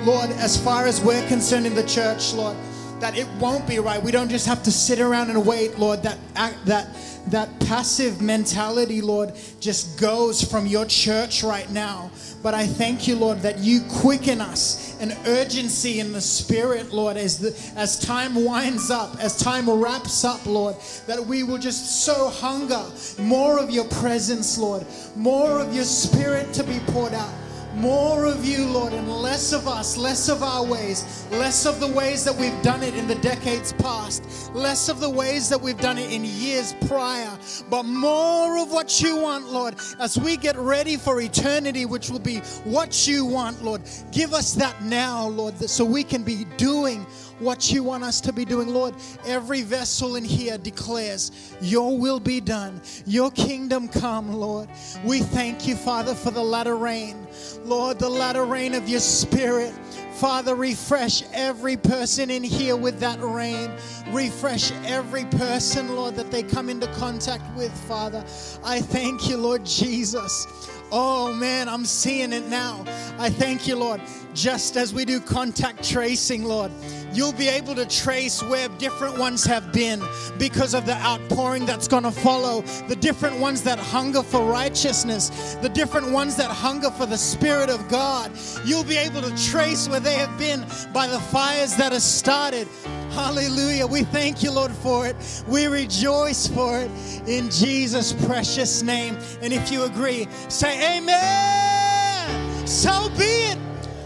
Lord, 0.05 0.30
as 0.34 0.63
far 0.63 0.86
as 0.86 1.01
we're 1.01 1.28
concerned 1.28 1.65
in 1.65 1.74
the 1.74 1.88
church, 1.88 2.36
Lord, 2.36 2.55
that 2.99 3.17
it 3.17 3.28
won't 3.39 3.67
be 3.67 3.80
right. 3.80 4.01
We 4.01 4.11
don't 4.11 4.30
just 4.30 4.45
have 4.45 4.61
to 4.61 4.72
sit 4.72 4.99
around 4.99 5.32
and 5.32 5.43
wait, 5.43 5.80
Lord. 5.80 6.03
That 6.03 6.19
that 6.65 6.95
that 7.28 7.59
passive 7.61 8.22
mentality, 8.22 9.01
Lord, 9.01 9.34
just 9.59 9.99
goes 9.99 10.41
from 10.43 10.67
your 10.67 10.86
church 10.86 11.43
right 11.43 11.69
now. 11.72 12.11
But 12.43 12.53
I 12.53 12.65
thank 12.65 13.07
you, 13.07 13.15
Lord, 13.15 13.39
that 13.41 13.59
you 13.59 13.82
quicken 13.89 14.41
us 14.41 14.99
an 14.99 15.15
urgency 15.28 15.99
in 15.99 16.11
the 16.11 16.22
spirit, 16.22 16.91
Lord, 16.91 17.17
as 17.17 17.39
the, 17.39 17.80
as 17.80 17.99
time 17.99 18.43
winds 18.43 18.89
up, 18.89 19.17
as 19.19 19.38
time 19.38 19.69
wraps 19.69 20.24
up, 20.24 20.45
Lord, 20.45 20.76
that 21.07 21.24
we 21.24 21.43
will 21.43 21.57
just 21.57 22.03
so 22.03 22.30
hunger 22.30 22.84
more 23.19 23.59
of 23.59 23.69
your 23.69 23.86
presence, 23.86 24.57
Lord, 24.57 24.86
more 25.15 25.59
of 25.59 25.74
your 25.74 25.84
spirit 25.84 26.53
to 26.53 26.63
be 26.63 26.80
poured 26.88 27.13
out. 27.13 27.34
More 27.76 28.26
of 28.26 28.43
you, 28.43 28.65
Lord, 28.67 28.91
and 28.91 29.09
less 29.09 29.53
of 29.53 29.65
us, 29.67 29.95
less 29.95 30.28
of 30.28 30.43
our 30.43 30.63
ways, 30.63 31.26
less 31.32 31.65
of 31.65 31.80
the 31.80 31.88
ways 31.88 32.26
that 32.26 32.36
we've 32.36 32.61
done 32.61 32.84
it 32.84 32.95
in 32.95 33.07
the 33.07 33.15
decades 33.15 33.72
past, 33.74 34.53
less 34.53 34.89
of 34.89 34.99
the 34.99 35.09
ways 35.09 35.47
that 35.47 35.61
we've 35.61 35.80
done 35.80 35.97
it 35.97 36.11
in 36.11 36.26
years 36.26 36.76
prior, 36.88 37.32
but 37.69 37.84
more 37.84 38.57
of 38.57 38.72
what 38.72 39.01
you 39.01 39.15
want, 39.15 39.47
Lord, 39.51 39.76
as 39.99 40.19
we 40.19 40.36
get 40.36 40.57
ready 40.57 40.97
for 40.97 41.22
eternity, 41.22 41.86
which 41.86 42.09
will 42.09 42.19
be 42.19 42.39
what 42.65 43.07
you 43.07 43.26
want, 43.26 43.63
Lord. 43.63 43.82
Give 44.11 44.34
us 44.34 44.53
that 44.55 44.84
now, 44.84 45.28
Lord, 45.30 45.57
so 45.69 45.86
we 45.86 46.03
can 46.03 46.24
be 46.24 46.43
doing 46.57 47.05
what 47.41 47.71
you 47.71 47.83
want 47.83 48.03
us 48.03 48.21
to 48.21 48.33
be 48.33 48.45
doing. 48.45 48.69
Lord, 48.69 48.95
every 49.25 49.61
vessel 49.61 50.15
in 50.15 50.23
here 50.23 50.57
declares, 50.57 51.31
Your 51.61 51.97
will 51.97 52.19
be 52.19 52.39
done, 52.39 52.81
Your 53.05 53.31
kingdom 53.31 53.87
come, 53.87 54.33
Lord. 54.33 54.69
We 55.03 55.19
thank 55.19 55.67
you, 55.67 55.75
Father, 55.75 56.15
for 56.15 56.31
the 56.31 56.43
latter 56.43 56.77
rain. 56.77 57.27
Lord, 57.63 57.99
the 57.99 58.09
latter 58.09 58.45
rain 58.45 58.73
of 58.73 58.87
your 58.87 58.99
spirit. 58.99 59.73
Father, 60.13 60.53
refresh 60.53 61.23
every 61.33 61.75
person 61.75 62.29
in 62.29 62.43
here 62.43 62.75
with 62.75 62.99
that 62.99 63.19
rain. 63.21 63.71
Refresh 64.09 64.71
every 64.85 65.25
person, 65.25 65.95
Lord, 65.95 66.15
that 66.15 66.29
they 66.29 66.43
come 66.43 66.69
into 66.69 66.85
contact 66.93 67.43
with, 67.57 67.75
Father. 67.87 68.23
I 68.63 68.81
thank 68.81 69.27
you, 69.27 69.37
Lord 69.37 69.65
Jesus. 69.65 70.45
Oh 70.91 71.33
man, 71.33 71.69
I'm 71.69 71.85
seeing 71.85 72.33
it 72.33 72.47
now. 72.47 72.83
I 73.17 73.29
thank 73.29 73.67
you, 73.67 73.75
Lord. 73.75 74.01
Just 74.33 74.77
as 74.77 74.93
we 74.93 75.05
do 75.05 75.19
contact 75.19 75.87
tracing, 75.87 76.43
Lord 76.43 76.71
you'll 77.13 77.33
be 77.33 77.47
able 77.47 77.75
to 77.75 77.85
trace 77.85 78.41
where 78.43 78.67
different 78.69 79.17
ones 79.17 79.43
have 79.43 79.71
been 79.71 80.01
because 80.37 80.73
of 80.73 80.85
the 80.85 80.95
outpouring 80.95 81.65
that's 81.65 81.87
going 81.87 82.03
to 82.03 82.11
follow. 82.11 82.61
The 82.87 82.95
different 82.95 83.39
ones 83.39 83.61
that 83.63 83.79
hunger 83.79 84.23
for 84.23 84.41
righteousness, 84.41 85.55
the 85.61 85.69
different 85.69 86.11
ones 86.11 86.35
that 86.37 86.49
hunger 86.49 86.89
for 86.91 87.05
the 87.05 87.17
Spirit 87.17 87.69
of 87.69 87.87
God. 87.89 88.31
You'll 88.65 88.83
be 88.83 88.97
able 88.97 89.21
to 89.21 89.49
trace 89.49 89.89
where 89.89 89.99
they 89.99 90.15
have 90.15 90.37
been 90.37 90.65
by 90.93 91.07
the 91.07 91.19
fires 91.19 91.75
that 91.77 91.91
have 91.91 92.01
started. 92.01 92.67
Hallelujah. 93.11 93.85
We 93.85 94.03
thank 94.03 94.41
you, 94.41 94.51
Lord, 94.51 94.71
for 94.71 95.05
it. 95.05 95.15
We 95.47 95.65
rejoice 95.65 96.47
for 96.47 96.79
it 96.79 96.89
in 97.27 97.49
Jesus' 97.49 98.13
precious 98.25 98.81
name. 98.83 99.17
And 99.41 99.51
if 99.51 99.69
you 99.69 99.83
agree, 99.83 100.27
say 100.47 100.80
amen. 100.82 102.67
So 102.67 103.09
be 103.17 103.23
it. 103.23 103.57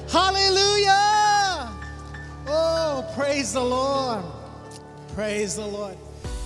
Hallelujah. 0.09 1.71
Oh, 2.47 3.11
praise 3.15 3.53
the 3.53 3.63
Lord. 3.63 4.23
Praise 5.13 5.55
the 5.55 5.65
Lord. 5.65 5.97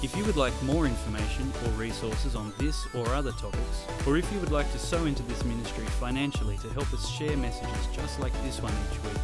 If 0.02 0.16
you 0.16 0.24
would 0.24 0.38
like 0.38 0.54
more 0.64 0.86
information 0.86 1.52
or 1.66 1.72
resources 1.72 2.36
on 2.36 2.54
this 2.58 2.88
or 2.96 3.06
other 3.10 3.32
topics, 3.34 3.86
or 4.08 4.18
if 4.18 4.32
you 4.32 4.40
would 4.40 4.52
like 4.52 4.72
to 4.72 4.80
sow 4.80 5.06
into 5.06 5.24
this 5.24 5.44
ministry 5.44 5.86
financially 6.00 6.58
to 6.60 6.70
help 6.70 6.94
us 6.94 7.10
share 7.10 7.36
messages 7.36 7.88
just 7.94 8.20
like 8.20 8.34
this 8.44 8.62
one 8.62 8.74
each 8.90 9.04
week, 9.04 9.22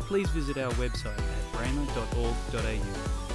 please 0.00 0.28
visit 0.30 0.56
our 0.56 0.70
website 0.74 1.18
at 1.18 1.52
rhema.org.au 1.54 3.33